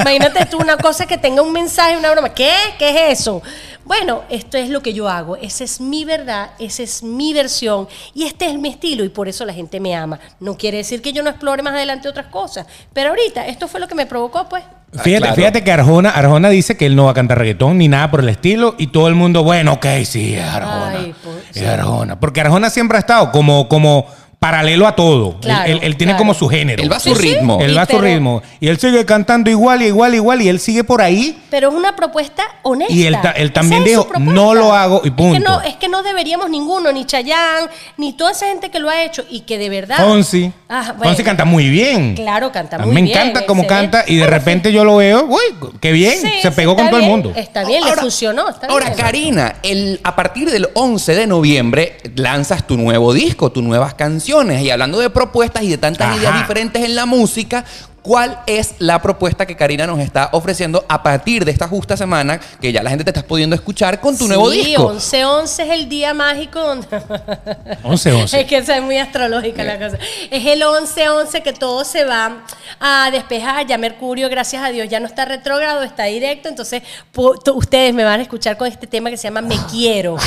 Imagínate 0.00 0.44
tú 0.46 0.58
una 0.58 0.76
cosa 0.76 1.06
que 1.06 1.16
tenga 1.18 1.40
un 1.42 1.52
mensaje, 1.52 1.96
una 1.96 2.10
broma. 2.10 2.30
¿Qué? 2.30 2.52
¿Qué 2.78 2.90
es 3.12 3.20
eso? 3.20 3.40
Bueno, 3.88 4.20
esto 4.28 4.58
es 4.58 4.68
lo 4.68 4.82
que 4.82 4.92
yo 4.92 5.08
hago. 5.08 5.36
Esa 5.36 5.64
es 5.64 5.80
mi 5.80 6.04
verdad, 6.04 6.50
esa 6.58 6.82
es 6.82 7.02
mi 7.02 7.32
versión 7.32 7.88
y 8.14 8.24
este 8.24 8.44
es 8.44 8.58
mi 8.58 8.68
estilo 8.68 9.02
y 9.02 9.08
por 9.08 9.28
eso 9.28 9.46
la 9.46 9.54
gente 9.54 9.80
me 9.80 9.96
ama. 9.96 10.20
No 10.40 10.58
quiere 10.58 10.76
decir 10.76 11.00
que 11.00 11.14
yo 11.14 11.22
no 11.22 11.30
explore 11.30 11.62
más 11.62 11.72
adelante 11.72 12.06
otras 12.06 12.26
cosas, 12.26 12.66
pero 12.92 13.08
ahorita 13.08 13.46
esto 13.46 13.66
fue 13.66 13.80
lo 13.80 13.88
que 13.88 13.94
me 13.94 14.04
provocó, 14.04 14.46
pues. 14.46 14.62
Fíjate, 14.92 15.20
claro. 15.20 15.34
fíjate 15.36 15.64
que 15.64 15.72
Arjona, 15.72 16.10
Arjona 16.10 16.50
dice 16.50 16.76
que 16.76 16.84
él 16.84 16.96
no 16.96 17.06
va 17.06 17.12
a 17.12 17.14
cantar 17.14 17.38
reggaetón 17.38 17.78
ni 17.78 17.88
nada 17.88 18.10
por 18.10 18.20
el 18.20 18.28
estilo 18.28 18.74
y 18.76 18.88
todo 18.88 19.08
el 19.08 19.14
mundo, 19.14 19.42
bueno, 19.42 19.72
ok, 19.72 19.86
sí, 20.04 20.34
es 20.34 20.44
Arjona. 20.44 20.90
Ay, 20.90 21.14
pues, 21.24 21.56
es 21.56 21.66
Arjona. 21.66 22.20
Porque 22.20 22.42
Arjona 22.42 22.68
siempre 22.68 22.98
ha 22.98 23.00
estado 23.00 23.32
como, 23.32 23.70
como 23.70 24.06
paralelo 24.38 24.86
a 24.86 24.94
todo. 24.94 25.30
Él- 25.30 25.36
Claro, 25.40 25.72
él, 25.72 25.80
él 25.82 25.96
tiene 25.96 26.12
claro. 26.12 26.18
como 26.18 26.34
su 26.34 26.48
género. 26.48 26.82
Él 26.82 26.90
va 26.92 26.96
a 26.96 27.00
su 27.00 27.14
Sí, 27.14 27.22
sí. 27.22 27.34
ritmo. 27.34 27.58
Él 27.60 27.72
Y 27.72 27.74
va 27.74 27.82
a 27.82 27.86
su 27.86 27.92
pero- 27.92 28.02
ritmo. 28.02 28.42
Y 28.60 28.68
él 28.68 28.78
sigue 28.78 29.04
cantando 29.04 29.50
igual, 29.50 29.82
igual, 29.82 30.14
igual. 30.14 30.42
Y 30.42 30.48
él 30.48 30.60
sigue 30.60 30.84
por 30.84 31.02
ahí. 31.02 31.42
Pero 31.50 31.70
es 31.70 31.74
una 31.74 31.96
propuesta 31.96 32.44
honesta. 32.62 32.92
Y 32.94 33.04
él 33.06 33.52
también 33.52 33.82
dijo. 33.84 34.06
"No 34.20 34.54
lo 34.54 34.72
hago 34.72 34.96
y 35.02 35.08
Es 35.08 35.12
que 35.14 35.16
punto". 35.16 35.40
no, 35.50 35.60
es 35.62 35.74
que 35.76 35.88
no 35.88 36.02
deberíamos 36.02 36.50
ninguno, 36.50 36.92
ni 36.92 37.04
Chayanne, 37.04 37.68
ni 37.96 38.12
toda 38.12 38.30
esa 38.30 38.46
gente 38.46 38.70
que 38.70 38.78
lo 38.78 38.88
ha 38.90 39.02
hecho 39.02 39.24
y 39.28 39.40
que 39.40 39.58
de 39.58 39.68
verdad. 39.70 39.96
Fonsi. 39.98 40.52
Ah, 40.68 40.92
bueno. 40.96 41.04
Fonsi 41.04 41.24
canta 41.24 41.44
muy 41.44 41.68
bien. 41.68 42.14
Claro, 42.14 42.52
canta 42.52 42.78
muy 42.78 42.94
me 42.94 43.02
bien, 43.02 43.18
encanta 43.18 43.44
cómo 43.46 43.62
excelente. 43.62 43.96
canta 43.96 44.10
y 44.10 44.16
de 44.16 44.22
Bueno, 44.22 44.36
repente 44.36 44.72
yo 44.72 44.84
lo 44.84 44.96
veo, 44.96 45.24
uy, 45.24 45.70
qué 45.80 45.90
bien, 45.92 46.14
sí, 46.20 46.28
se 46.42 46.50
pegó 46.52 46.76
con 46.76 46.88
todo 46.90 47.00
el 47.00 47.06
mundo. 47.06 47.32
Está 47.34 47.64
bien, 47.64 47.82
le 47.84 47.92
funcionó. 47.94 48.48
Está 48.50 48.66
ahora, 48.68 48.86
bien. 48.90 48.98
Karina, 48.98 49.54
el, 49.62 50.00
a 50.04 50.14
partir 50.14 50.50
del 50.50 50.68
11 50.74 51.14
de 51.14 51.26
noviembre 51.26 51.96
lanzas 52.14 52.66
tu 52.66 52.76
nuevo 52.76 53.12
disco, 53.12 53.50
tus 53.50 53.62
nuevas 53.64 53.94
canciones. 53.94 54.27
Y 54.28 54.70
hablando 54.70 54.98
de 54.98 55.08
propuestas 55.10 55.62
y 55.62 55.70
de 55.70 55.78
tantas 55.78 56.08
Ajá. 56.08 56.16
ideas 56.16 56.38
diferentes 56.38 56.84
en 56.84 56.94
la 56.94 57.06
música, 57.06 57.64
¿cuál 58.02 58.40
es 58.46 58.74
la 58.78 59.00
propuesta 59.02 59.46
que 59.46 59.56
Karina 59.56 59.86
nos 59.86 59.98
está 60.00 60.28
ofreciendo 60.32 60.84
a 60.88 61.02
partir 61.02 61.44
de 61.46 61.50
esta 61.50 61.66
justa 61.68 61.96
semana 61.96 62.38
que 62.60 62.70
ya 62.72 62.82
la 62.82 62.90
gente 62.90 63.04
te 63.04 63.10
está 63.10 63.22
pudiendo 63.22 63.54
escuchar 63.56 64.00
con 64.00 64.16
tu 64.18 64.26
nuevo 64.28 64.50
Sí, 64.50 64.64
disco? 64.64 64.92
11-11 64.94 65.42
es 65.44 65.70
el 65.70 65.88
día 65.88 66.12
mágico. 66.14 66.60
donde- 66.60 66.86
11, 67.82 68.12
11. 68.12 68.40
Es 68.40 68.46
que 68.46 68.58
eso 68.58 68.72
es 68.72 68.82
muy 68.82 68.98
astrológica 68.98 69.64
la 69.64 69.78
cosa. 69.78 69.98
Es 70.30 70.44
el 70.46 70.62
11-11 70.62 71.42
que 71.42 71.52
todo 71.54 71.84
se 71.84 72.04
va 72.04 72.44
a 72.80 73.10
despejar. 73.10 73.66
Ya 73.66 73.78
Mercurio, 73.78 74.28
gracias 74.28 74.62
a 74.62 74.68
Dios, 74.70 74.88
ya 74.90 75.00
no 75.00 75.06
está 75.06 75.24
retrógrado, 75.24 75.82
está 75.82 76.04
directo. 76.04 76.48
Entonces, 76.48 76.82
ustedes 77.14 77.94
me 77.94 78.04
van 78.04 78.20
a 78.20 78.22
escuchar 78.22 78.56
con 78.58 78.68
este 78.68 78.86
tema 78.86 79.08
que 79.10 79.16
se 79.16 79.24
llama 79.24 79.40
Me 79.42 79.56
Quiero. 79.70 80.16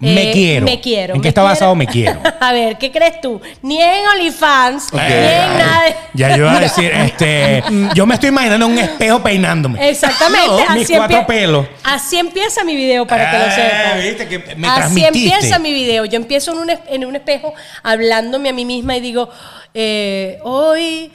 Me 0.00 0.30
Eh, 0.30 0.32
quiero. 0.32 0.64
Me 0.64 0.80
quiero. 0.80 1.14
¿En 1.14 1.20
qué 1.20 1.28
está 1.28 1.42
basado 1.42 1.74
Me 1.74 1.86
quiero? 1.86 2.18
A 2.40 2.52
ver, 2.54 2.78
¿qué 2.78 2.90
crees 2.90 3.20
tú? 3.20 3.38
Ni 3.60 3.82
en 3.82 4.06
OnlyFans, 4.14 4.92
ni 4.94 4.98
en 4.98 5.58
nada. 5.58 5.82
de- 5.84 5.94
Ya 6.14 6.30
yo 6.30 6.36
iba 6.44 6.56
a 6.56 6.60
decir, 6.68 6.90
este, 6.90 7.62
yo 7.94 8.06
me 8.06 8.14
estoy 8.14 8.30
imaginando 8.30 8.66
un 8.66 8.78
espejo 8.78 9.22
peinándome. 9.22 9.88
Exactamente. 9.90 10.46
No, 10.48 10.74
mis 10.74 10.84
así 10.84 10.94
cuatro 10.96 11.18
empie- 11.18 11.26
pelos. 11.26 11.66
Así 11.84 12.18
empieza 12.18 12.64
mi 12.64 12.74
video, 12.76 13.06
para 13.06 13.30
que 13.30 13.38
lo 13.38 13.44
Eh, 13.44 13.50
sepan. 13.50 14.02
viste 14.02 14.28
que 14.28 14.54
me 14.56 14.68
así 14.68 15.04
empieza 15.04 15.58
mi 15.58 15.72
video. 15.74 16.06
Yo 16.06 16.16
empiezo 16.16 16.52
en 16.52 16.58
un, 16.58 16.70
en 16.88 17.04
un 17.04 17.16
espejo 17.16 17.52
hablándome 17.82 18.48
a 18.48 18.52
mí 18.54 18.64
misma 18.64 18.96
y 18.96 19.00
digo, 19.02 19.28
eh, 19.74 20.38
hoy 20.44 21.12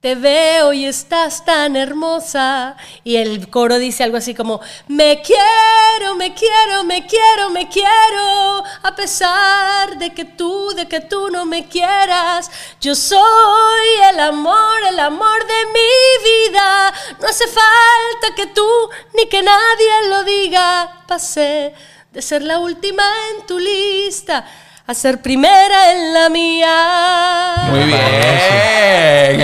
Te 0.00 0.14
veo 0.14 0.72
y 0.72 0.84
estás 0.84 1.44
tan 1.44 1.74
hermosa. 1.74 2.76
Y 3.02 3.16
el 3.16 3.50
coro 3.50 3.80
dice 3.80 4.04
algo 4.04 4.16
así 4.16 4.32
como, 4.32 4.60
me 4.86 5.20
quiero, 5.22 6.14
me 6.14 6.34
quiero, 6.34 6.84
me 6.84 7.04
quiero, 7.04 7.50
me 7.50 7.68
quiero. 7.68 8.62
A 8.84 8.94
pesar 8.94 9.98
de 9.98 10.14
que 10.14 10.24
tú, 10.24 10.72
de 10.76 10.86
que 10.86 11.00
tú 11.00 11.30
no 11.30 11.44
me 11.46 11.66
quieras. 11.66 12.48
Yo 12.80 12.94
soy 12.94 13.88
el 14.12 14.20
amor, 14.20 14.78
el 14.88 15.00
amor 15.00 15.44
de 15.44 15.66
mi 15.66 16.52
vida. 16.52 16.94
No 17.20 17.26
hace 17.26 17.48
falta 17.48 18.36
que 18.36 18.46
tú 18.46 18.68
ni 19.14 19.26
que 19.28 19.42
nadie 19.42 20.08
lo 20.10 20.22
diga. 20.22 21.02
Pasé 21.08 21.74
de 22.12 22.22
ser 22.22 22.42
la 22.42 22.60
última 22.60 23.02
en 23.32 23.46
tu 23.46 23.58
lista 23.58 24.46
a 24.90 24.94
ser 24.94 25.20
primera 25.20 25.92
en 25.92 26.14
la 26.14 26.28
mía. 26.30 27.54
Muy 27.68 27.80
bien. 27.80 27.98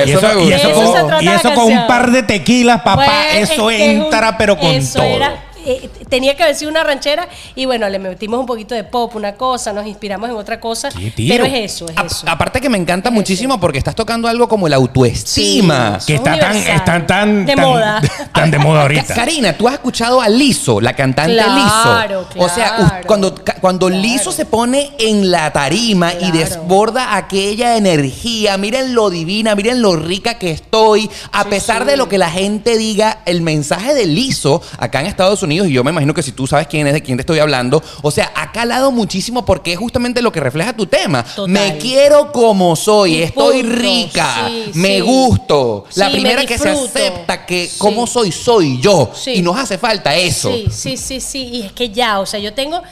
Y 0.06 0.10
Eso, 0.10 0.26
eso, 0.26 0.34
me 0.38 0.44
y 0.44 0.52
eso 0.54 0.72
con, 0.72 1.22
y 1.22 1.28
eso 1.28 1.54
un 1.66 1.86
par 1.86 2.10
de 2.10 2.22
tequilas, 2.22 2.80
papá, 2.80 3.04
Pues, 3.32 3.50
eso 3.50 3.70
es 3.70 3.76
que 3.76 3.84
es 3.92 3.98
un- 3.98 4.04
entra, 4.06 4.38
pero 4.38 4.56
con 4.58 4.70
eso 4.70 4.98
todo. 5.00 5.06
era- 5.16 5.44
eh, 5.66 5.90
tenía 6.14 6.36
que 6.36 6.44
haber 6.44 6.54
sido 6.54 6.70
una 6.70 6.84
ranchera 6.84 7.28
y 7.56 7.64
bueno, 7.66 7.88
le 7.88 7.98
metimos 7.98 8.38
un 8.38 8.46
poquito 8.46 8.74
de 8.74 8.84
pop, 8.84 9.16
una 9.16 9.34
cosa, 9.34 9.72
nos 9.72 9.84
inspiramos 9.86 10.30
en 10.30 10.36
otra 10.36 10.60
cosa. 10.60 10.88
Qué 10.90 11.10
tiro. 11.10 11.34
Pero 11.34 11.44
es 11.46 11.72
eso, 11.72 11.86
es 11.88 11.96
A- 11.98 12.02
eso. 12.06 12.24
aparte 12.28 12.60
que 12.60 12.68
me 12.68 12.78
encanta 12.78 13.10
muchísimo 13.10 13.58
porque 13.58 13.78
estás 13.78 13.96
tocando 13.96 14.28
algo 14.28 14.48
como 14.48 14.68
la 14.68 14.76
autoestima. 14.76 15.98
Sí. 16.00 16.06
que 16.06 16.14
está 16.14 16.38
tan, 16.38 16.50
universal. 16.52 16.76
está 16.76 17.06
tan, 17.06 17.46
De 17.46 17.54
tan- 17.56 17.64
moda. 17.64 18.02
tan 18.32 18.50
de 18.50 18.58
moda 18.58 18.82
ahorita. 18.82 19.14
Karina, 19.14 19.52
tú 19.56 19.66
has 19.68 19.74
escuchado 19.74 20.20
a 20.20 20.28
Lizo, 20.28 20.80
la 20.80 20.94
cantante 20.94 21.32
Claro, 21.34 22.26
Lizo. 22.34 22.44
O 22.44 22.48
sea, 22.48 22.76
claro. 22.76 22.84
us- 23.00 23.06
cuando, 23.06 23.34
ca- 23.34 23.56
cuando 23.60 23.86
Claro. 23.88 24.02
Lizo 24.02 24.30
se 24.32 24.44
pone 24.46 24.92
en 24.98 25.30
la 25.30 25.52
tarima 25.52 26.12
y 26.14 26.18
Claro. 26.30 26.34
desborda 26.38 27.16
aquella 27.16 27.76
energía, 27.76 28.56
miren 28.58 28.94
lo 28.94 29.10
divina, 29.10 29.54
miren 29.54 29.80
lo 29.82 29.96
rica 29.96 30.34
que 30.38 30.50
estoy, 30.50 31.10
a 31.32 31.42
Sí, 31.44 31.48
pesar 31.50 31.82
sí. 31.82 31.88
de 31.90 31.96
lo 31.96 32.08
que 32.08 32.18
la 32.18 32.30
gente 32.30 32.76
diga, 32.76 33.18
el 33.24 33.40
mensaje 33.42 33.94
de 33.94 34.06
Lizo 34.06 34.60
acá 34.78 35.00
en 35.00 35.06
Estados 35.06 35.42
Unidos, 35.42 35.68
y 35.68 35.72
yo 35.72 35.82
me 35.84 35.90
imagino 35.90 36.03
que 36.12 36.22
si 36.22 36.32
tú 36.32 36.46
sabes 36.46 36.66
quién 36.66 36.86
es, 36.86 36.92
de 36.92 37.02
quién 37.02 37.16
te 37.16 37.22
estoy 37.22 37.38
hablando, 37.38 37.82
o 38.02 38.10
sea, 38.10 38.32
ha 38.34 38.52
calado 38.52 38.90
muchísimo 38.90 39.44
porque 39.44 39.72
es 39.72 39.78
justamente 39.78 40.20
lo 40.20 40.32
que 40.32 40.40
refleja 40.40 40.74
tu 40.76 40.84
tema. 40.86 41.22
Total. 41.22 41.48
Me 41.48 41.78
quiero 41.78 42.32
como 42.32 42.74
soy, 42.76 43.22
estoy 43.22 43.62
rica, 43.62 44.48
Sí, 44.48 44.70
me 44.74 44.96
sí. 44.96 45.00
gusto. 45.00 45.84
La 45.94 46.06
Sí, 46.08 46.12
primera 46.14 46.44
que 46.44 46.58
se 46.58 46.68
acepta 46.70 47.46
que 47.46 47.70
como 47.78 48.06
soy, 48.06 48.32
soy 48.32 48.80
yo. 48.80 49.10
Y 49.26 49.40
nos 49.40 49.56
hace 49.56 49.78
falta 49.78 50.14
eso. 50.16 50.50
Sí, 50.52 50.66
sí, 50.70 50.96
sí, 50.96 51.20
sí. 51.20 51.44
Y 51.52 51.62
es 51.62 51.72
que 51.72 51.90
ya, 51.90 52.18
o 52.20 52.26
sea, 52.26 52.40
yo 52.40 52.52
tengo, 52.52 52.82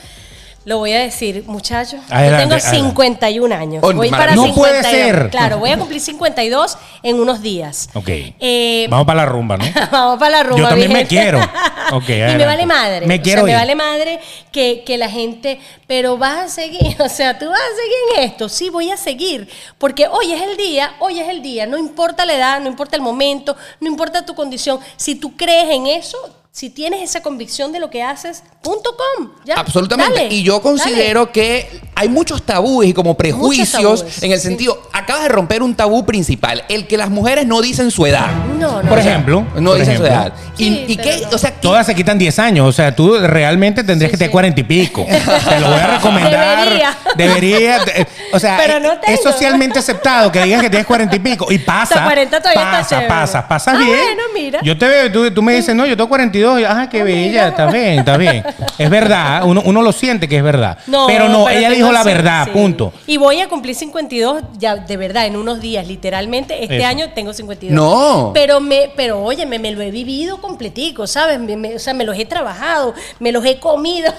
lo 0.65 0.77
voy 0.77 0.93
a 0.93 0.99
decir, 0.99 1.43
muchachos, 1.45 1.99
Adelante, 2.09 2.31
yo 2.31 2.37
tengo 2.37 2.53
adelante. 2.55 2.77
51 2.77 3.55
años. 3.55 3.83
Oh, 3.83 3.93
voy 3.93 4.09
para 4.09 4.35
No 4.35 4.45
52. 4.45 4.55
puede 4.55 4.83
ser. 4.83 5.29
Claro, 5.29 5.59
voy 5.59 5.71
a 5.71 5.77
cumplir 5.77 5.99
52 5.99 6.77
en 7.03 7.19
unos 7.19 7.41
días. 7.41 7.89
Ok. 7.93 8.09
Eh, 8.09 8.87
Vamos 8.89 9.05
para 9.05 9.17
la 9.17 9.25
rumba, 9.25 9.57
¿no? 9.57 9.65
Vamos 9.91 10.19
para 10.19 10.31
la 10.37 10.43
rumba. 10.43 10.61
Yo 10.63 10.69
también 10.69 10.93
me 10.93 11.05
quiero. 11.05 11.39
Ok, 11.91 12.09
y 12.09 12.37
me 12.37 12.45
vale 12.45 12.65
madre. 12.65 13.05
Me 13.05 13.15
o 13.15 13.17
sea, 13.17 13.23
quiero 13.23 13.43
me 13.43 13.53
vale 13.53 13.75
madre 13.75 14.19
que, 14.51 14.83
que 14.85 14.97
la 14.97 15.09
gente, 15.09 15.59
pero 15.85 16.17
vas 16.17 16.45
a 16.45 16.47
seguir, 16.47 16.95
o 16.99 17.09
sea, 17.09 17.37
tú 17.37 17.49
vas 17.49 17.59
a 17.59 17.75
seguir 17.75 18.17
en 18.17 18.31
esto. 18.31 18.49
Sí, 18.49 18.69
voy 18.69 18.89
a 18.89 18.97
seguir. 18.97 19.47
Porque 19.77 20.07
hoy 20.07 20.31
es 20.31 20.41
el 20.41 20.57
día, 20.57 20.95
hoy 20.99 21.19
es 21.19 21.27
el 21.29 21.41
día. 21.43 21.67
No 21.67 21.77
importa 21.77 22.25
la 22.25 22.35
edad, 22.35 22.61
no 22.61 22.67
importa 22.67 22.95
el 22.95 23.01
momento, 23.01 23.55
no 23.79 23.89
importa 23.89 24.25
tu 24.25 24.33
condición. 24.33 24.79
Si 24.95 25.15
tú 25.15 25.35
crees 25.35 25.69
en 25.69 25.87
eso, 25.87 26.17
si 26.53 26.69
tienes 26.69 27.01
esa 27.01 27.23
convicción 27.23 27.71
de 27.71 27.79
lo 27.79 27.89
que 27.89 28.03
haces, 28.03 28.43
punto 28.61 28.95
com. 28.95 29.31
Ya, 29.43 29.55
Absolutamente. 29.55 30.13
dale, 30.13 30.33
y 30.33 30.43
yo 30.43 30.61
considero 30.61 31.31
que 31.31 31.81
hay 32.03 32.09
muchos 32.09 32.43
tabúes 32.43 32.89
y 32.89 32.93
como 32.93 33.15
prejuicios 33.15 33.71
tabúes, 33.71 34.21
en 34.23 34.31
el 34.31 34.39
sí. 34.39 34.47
sentido, 34.47 34.81
acabas 34.93 35.23
de 35.23 35.29
romper 35.29 35.63
un 35.63 35.73
tabú 35.75 36.05
principal, 36.05 36.63
el 36.69 36.85
que 36.87 36.97
las 36.97 37.09
mujeres 37.09 37.45
no 37.47 37.61
dicen 37.61 37.91
su 37.91 38.05
edad. 38.05 38.27
No, 38.59 38.81
no. 38.83 38.89
Por 38.89 38.99
o 38.99 39.01
sea, 39.01 39.11
ejemplo. 39.11 39.45
No 39.55 39.71
por 39.71 39.79
dicen 39.79 39.97
su 39.97 40.03
ejemplo. 40.05 40.07
edad. 40.07 40.33
Y, 40.57 40.63
Sí, 40.63 40.85
y 40.89 40.95
pero 40.97 41.09
qué, 41.09 41.21
no. 41.23 41.29
o 41.31 41.37
sea, 41.37 41.51
¿qué- 41.51 41.57
Todas 41.61 41.85
se 41.85 41.95
quitan 41.95 42.17
10 42.17 42.37
años. 42.39 42.67
O 42.67 42.71
sea, 42.71 42.95
tú 42.95 43.17
realmente 43.19 43.83
tendrías 43.83 44.09
Sí, 44.09 44.13
que 44.13 44.17
tener 44.17 44.29
sí. 44.29 44.31
40 44.31 44.59
y 44.59 44.63
pico. 44.63 45.05
Te 45.05 45.59
lo 45.59 45.67
voy 45.69 45.79
a 45.79 45.87
recomendar. 45.95 46.59
Debería. 46.65 46.97
Debería. 47.15 47.77
eh, 47.95 48.05
O 48.33 48.39
sea, 48.39 48.57
Pero 48.57 48.79
no 48.79 48.93
eh, 48.93 48.99
es 49.07 49.21
socialmente 49.23 49.79
aceptado 49.79 50.31
que 50.31 50.41
digas 50.43 50.61
que 50.61 50.69
tienes 50.69 50.85
40 50.87 51.15
y 51.15 51.19
pico. 51.19 51.51
Y 51.51 51.57
pasa. 51.59 51.95
Hasta 51.95 52.03
40 52.03 52.39
todavía 52.41 52.61
está 52.61 52.77
pasa, 52.99 53.07
pasa, 53.07 53.47
pasa 53.47 53.71
Ah, 53.71 53.77
bien. 53.77 53.89
bueno, 53.97 54.23
mira. 54.33 54.59
Yo 54.63 54.77
te 54.77 54.87
veo, 54.87 55.11
tú, 55.11 55.31
tú 55.31 55.41
me 55.41 55.53
dices, 55.55 55.73
no, 55.75 55.85
yo 55.85 55.95
tengo 55.95 56.09
42. 56.09 56.59
Y, 56.61 56.63
Ajá, 56.65 56.89
qué 56.89 57.01
Ah, 57.01 57.03
bella. 57.03 57.27
mira. 57.29 57.47
Está 57.49 57.65
bien, 57.67 57.99
está 57.99 58.17
bien. 58.17 58.43
Es 58.77 58.89
verdad. 58.89 59.43
Uno, 59.45 59.61
uno 59.65 59.81
lo 59.81 59.91
siente 59.91 60.27
que 60.27 60.37
es 60.37 60.43
verdad. 60.43 60.77
No, 60.87 61.07
pero 61.07 61.29
no, 61.29 61.49
ella 61.49 61.69
tengo 61.69 61.75
dijo 61.75 61.91
la 61.93 62.03
verdad, 62.03 62.45
sí. 62.45 62.51
punto. 62.51 62.91
Y 63.07 63.17
voy 63.17 63.39
a 63.41 63.47
cumplir 63.49 63.75
52 63.75 64.43
ya 64.57 64.75
de 64.75 64.97
verdad 64.97 65.25
en 65.25 65.35
unos 65.37 65.61
días, 65.61 65.87
literalmente 65.87 66.61
este 66.63 66.77
Eso. 66.77 66.87
año 66.87 67.09
tengo 67.13 67.33
52. 67.33 67.73
No. 67.75 68.31
Pero 68.33 68.59
me 68.59 68.91
pero 68.95 69.21
oye, 69.23 69.45
me, 69.45 69.59
me 69.59 69.71
lo 69.71 69.81
he 69.81 69.91
vivido 69.91 70.41
completico, 70.41 71.07
¿sabes? 71.07 71.39
Me- 71.39 71.55
me- 71.55 71.75
o 71.75 71.79
sea, 71.79 71.93
me 71.93 72.03
los 72.03 72.17
he 72.17 72.25
trabajado, 72.25 72.93
me 73.19 73.31
los 73.31 73.45
he 73.45 73.59
comido. 73.59 74.13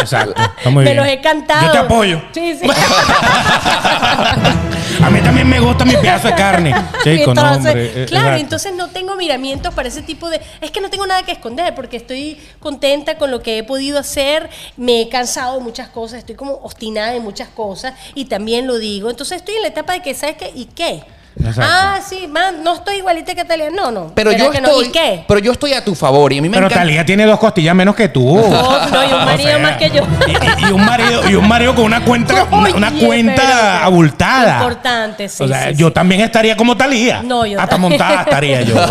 Exacto. 0.00 0.40
Está 0.58 0.70
muy 0.70 0.84
me 0.84 0.90
bien. 0.92 0.96
los 0.96 1.06
he 1.06 1.20
cantado. 1.20 1.66
Yo 1.66 1.72
te 1.72 1.78
apoyo. 1.78 2.22
Sí, 2.32 2.56
sí. 2.60 2.66
A 5.02 5.10
mí 5.10 5.20
también 5.20 5.48
me 5.48 5.60
gusta 5.60 5.84
mi 5.84 5.94
pedazo 5.96 6.28
de 6.28 6.34
carne. 6.34 6.74
Chico, 7.04 7.32
no, 7.32 7.40
Entonces, 7.40 7.66
hombre. 7.72 8.02
eh, 8.02 8.06
claro, 8.06 8.26
exacto. 8.26 8.42
entonces 8.42 8.74
no 8.74 8.88
tengo 8.88 9.14
miramientos 9.16 9.72
para 9.74 9.88
ese 9.88 10.02
tipo 10.02 10.28
de... 10.28 10.40
Es 10.60 10.70
que 10.72 10.80
no 10.80 10.90
tengo 10.90 11.06
nada 11.06 11.22
que 11.22 11.32
esconder 11.32 11.74
porque 11.74 11.96
estoy 11.96 12.38
contenta 12.58 13.16
con 13.16 13.30
lo 13.30 13.40
que 13.40 13.58
he 13.58 13.62
podido 13.62 13.98
hacer, 13.98 14.50
me 14.76 15.02
he 15.02 15.08
cansado 15.08 15.54
de 15.58 15.60
muchas 15.64 15.88
cosas, 15.88 16.18
estoy 16.18 16.34
como 16.34 16.54
obstinada 16.54 17.14
muchas 17.20 17.48
cosas 17.48 17.94
y 18.14 18.26
también 18.26 18.66
lo 18.66 18.78
digo. 18.78 19.10
Entonces 19.10 19.38
estoy 19.38 19.56
en 19.56 19.62
la 19.62 19.68
etapa 19.68 19.92
de 19.94 20.02
que, 20.02 20.14
¿sabes 20.14 20.36
qué? 20.36 20.52
¿Y 20.54 20.66
qué? 20.66 21.02
Exacto. 21.40 21.62
Ah, 21.72 21.98
sí, 22.06 22.26
man, 22.26 22.62
no 22.64 22.74
estoy 22.74 22.96
igualita 22.96 23.34
que 23.34 23.44
Talia. 23.44 23.70
No, 23.70 23.90
no. 23.90 24.12
pero 24.14 24.30
¿verdad 24.30 24.46
yo 24.46 24.50
que 24.50 24.60
no? 24.60 24.68
estoy, 24.68 24.86
¿Y 24.86 24.90
qué? 24.90 25.24
pero 25.28 25.40
yo 25.40 25.52
estoy 25.52 25.72
a 25.72 25.84
tu 25.84 25.94
favor 25.94 26.32
y 26.32 26.38
a 26.38 26.42
mí 26.42 26.48
me 26.48 26.54
Pero 26.56 26.66
encanta. 26.66 26.84
Talía 26.84 27.04
tiene 27.06 27.24
dos 27.26 27.38
costillas 27.38 27.74
menos 27.74 27.94
que 27.94 28.08
tú. 28.08 28.36
No, 28.38 28.86
no, 28.88 29.04
y 29.08 29.12
un 29.12 29.24
marido 29.24 29.58
más 29.60 29.76
que 29.76 29.90
yo. 29.90 30.02
Y, 30.26 30.32
y- 30.32 30.68
y 30.68 30.72
un 30.72 30.84
marido, 30.84 31.28
y 31.30 31.34
un 31.36 31.46
marido 31.48 31.74
con 31.74 31.84
una 31.84 32.04
cuenta, 32.04 32.44
una, 32.50 32.90
cuenta 32.92 33.42
pero- 33.42 33.84
abultada. 33.84 34.56
Importante, 34.58 35.28
sí, 35.28 35.42
O 35.44 35.48
sea, 35.48 35.68
sí, 35.70 35.74
yo 35.76 35.88
sí. 35.88 35.94
también 35.94 36.20
estaría 36.22 36.56
como 36.56 36.76
Talía. 36.76 37.22
No, 37.22 37.46
yo 37.46 37.58
Hasta 37.60 37.70
también. 37.70 37.92
montada 37.92 38.22
estaría 38.22 38.62
yo. 38.62 38.74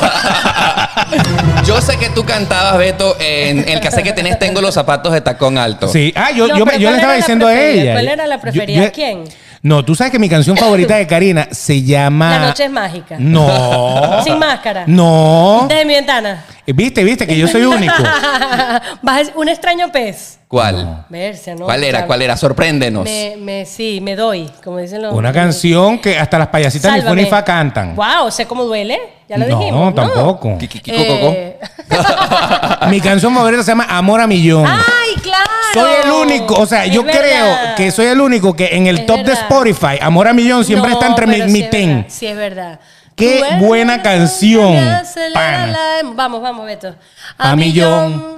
Yo 1.65 1.79
sé 1.81 1.97
que 1.97 2.09
tú 2.09 2.23
cantabas, 2.25 2.77
Beto, 2.77 3.15
en 3.19 3.67
el 3.67 3.79
cassette 3.81 4.03
que 4.03 4.13
tenés, 4.13 4.39
tengo 4.39 4.61
los 4.61 4.73
zapatos 4.73 5.11
de 5.13 5.21
tacón 5.21 5.57
alto. 5.57 5.87
Sí. 5.87 6.13
Ah, 6.15 6.31
yo, 6.31 6.47
No, 6.47 6.57
yo, 6.57 6.65
le 6.65 6.71
¿cuál 6.81 6.95
estaba 6.95 7.13
diciendo 7.13 7.47
a 7.47 7.59
ella. 7.59 7.93
¿Cuál 7.93 8.07
era 8.07 8.27
la 8.27 8.35
Yo- 8.35 8.41
preferida? 8.41 8.83
yo- 8.85 8.91
¿Quién? 8.91 9.23
No, 9.61 9.83
tú 9.83 9.95
sabes 9.95 10.11
que 10.11 10.19
mi 10.19 10.29
canción 10.29 10.55
favorita 10.55 10.95
de 10.95 11.07
Karina 11.07 11.47
se 11.51 11.81
llama. 11.83 12.29
La 12.39 12.47
noche 12.47 12.65
es 12.65 12.71
mágica. 12.71 13.15
No. 13.19 14.21
Sin 14.23 14.37
máscara. 14.39 14.83
No. 14.87 15.65
Desde 15.67 15.85
mi 15.85 15.93
ventana. 15.93 16.43
Viste, 16.65 17.03
viste 17.03 17.25
que 17.25 17.37
yo 17.37 17.47
soy 17.47 17.63
único. 17.63 17.93
Vas 19.01 19.31
un 19.35 19.47
extraño 19.49 19.91
pez. 19.91 20.39
¿Cuál? 20.47 21.05
Verse, 21.09 21.55
¿no? 21.55 21.65
¿Cuál 21.65 21.83
era? 21.83 22.05
¿Cuál 22.05 22.21
era? 22.21 22.37
Sorpréndenos. 22.37 23.03
Me, 23.03 23.35
me, 23.37 23.65
sí, 23.65 23.99
me 24.01 24.15
doy, 24.15 24.49
como 24.63 24.77
dicen 24.77 25.01
los. 25.01 25.13
Una 25.13 25.33
canción 25.33 25.99
que 25.99 26.17
hasta 26.17 26.37
las 26.39 26.47
payasitas 26.47 26.91
Sálvame. 26.91 27.09
Funifa 27.21 27.43
cantan. 27.43 27.95
Wow, 27.95 28.31
sé 28.31 28.45
cómo 28.45 28.63
duele. 28.63 28.97
Ya 29.27 29.37
lo 29.37 29.45
no, 29.47 29.59
dijimos. 29.59 29.95
tampoco. 29.95 30.57
Ki- 30.57 30.67
coco. 30.67 31.33
Eh, 31.35 31.59
Mi 32.89 33.01
canción 33.01 33.33
favorita 33.33 33.61
se 33.63 33.71
llama 33.71 33.85
Amor 33.89 34.21
a 34.21 34.27
Millón. 34.27 34.65
¡Ay! 34.65 35.06
Soy 35.73 35.91
el 36.03 36.11
único, 36.11 36.55
o 36.55 36.65
sea, 36.65 36.85
Es 36.85 36.91
yo 36.91 37.03
verdad. 37.03 37.19
creo 37.21 37.75
que 37.75 37.91
soy 37.91 38.07
el 38.07 38.19
único 38.21 38.55
que 38.55 38.67
en 38.75 38.87
el 38.87 38.99
Es 38.99 39.05
top 39.05 39.19
de. 39.23 39.33
Spotify, 39.33 39.97
Amor 40.01 40.27
a 40.27 40.33
Millón 40.33 40.63
siempre 40.65 40.91
está 40.91 41.07
entre 41.07 41.27
mi, 41.27 41.41
mi 41.51 41.63
ten. 41.63 42.05
Sí, 42.09 42.25
es 42.27 42.35
verdad. 42.37 42.79
Qué 43.15 43.37
Tú 43.39 43.45
eres 43.45 43.59
buena 43.61 43.97
la 43.97 44.03
canción, 44.03 44.75
pana. 45.33 45.67
la. 45.67 46.09
Vamos, 46.13 46.41
vamos, 46.41 46.65
Beto. 46.67 46.95
A 47.37 47.55
millón. 47.55 48.36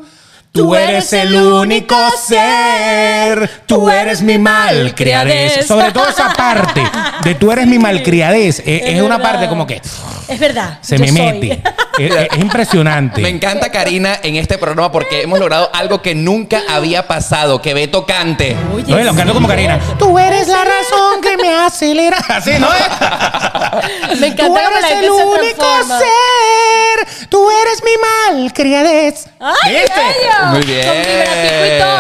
Tú 0.52 0.74
eres 0.76 1.14
el 1.14 1.36
único 1.36 1.96
ser, 2.18 3.50
tú 3.68 3.88
eres 3.90 4.22
mi 4.22 4.38
malcriadez. 4.40 5.66
Sobre 5.68 5.92
todo 5.92 6.10
esa 6.10 6.34
parte 6.34 6.82
de 7.24 7.36
tú 7.36 7.52
eres 7.52 7.68
mi 7.68 7.78
malcriadez, 7.78 8.60
es, 8.60 8.66
es 8.84 9.02
una 9.02 9.18
verdad. 9.18 9.32
parte 9.32 9.48
como 9.48 9.68
que 9.68 9.80
Es 10.28 10.40
verdad. 10.40 10.80
se 10.82 10.98
me 10.98 11.08
soy. 11.08 11.16
mete. 11.22 11.62
Es, 12.00 12.12
es- 12.16 12.28
es 12.32 12.38
impresionante. 12.40 13.22
Me 13.22 13.30
encanta 13.30 13.72
Karina 13.72 14.20
en 14.24 14.36
este 14.38 14.58
programa 14.58 14.92
porque 14.92 15.22
hemos 15.22 15.40
logrado 15.40 15.70
algo 15.74 16.02
que 16.02 16.16
nunca 16.16 16.62
había 16.68 17.08
pasado, 17.08 17.62
que 17.62 17.74
Beto 17.76 18.06
cante. 18.08 18.58
Oye, 18.74 18.86
No, 18.92 18.98
lo 19.00 19.16
canto 19.16 19.34
como. 19.36 19.48
Karina. 19.48 19.80
Tú 20.00 20.18
eres 20.18 20.48
la 20.48 20.64
razón 20.66 21.22
que 21.22 21.38
me 21.38 21.54
acelera. 21.54 22.18
Así, 22.28 22.52
¿no? 22.60 22.68
Me 24.20 24.28
encanta 24.28 24.46
Tú 24.48 24.58
eres 24.58 24.82
la 24.82 25.00
el 25.00 25.10
único 25.12 25.66
ser. 26.00 27.28
Tú 27.30 27.48
eres 27.52 27.84
mi 27.84 27.92
malcriadez. 28.36 29.28
¡Ay, 29.40 29.74
¿Viste? 29.74 29.94
bello! 29.96 30.39
Muy 30.48 30.62
bien. 30.66 30.86
Con 30.88 30.98
vibratico 30.98 31.66
y 31.66 31.80
todo. 31.80 32.00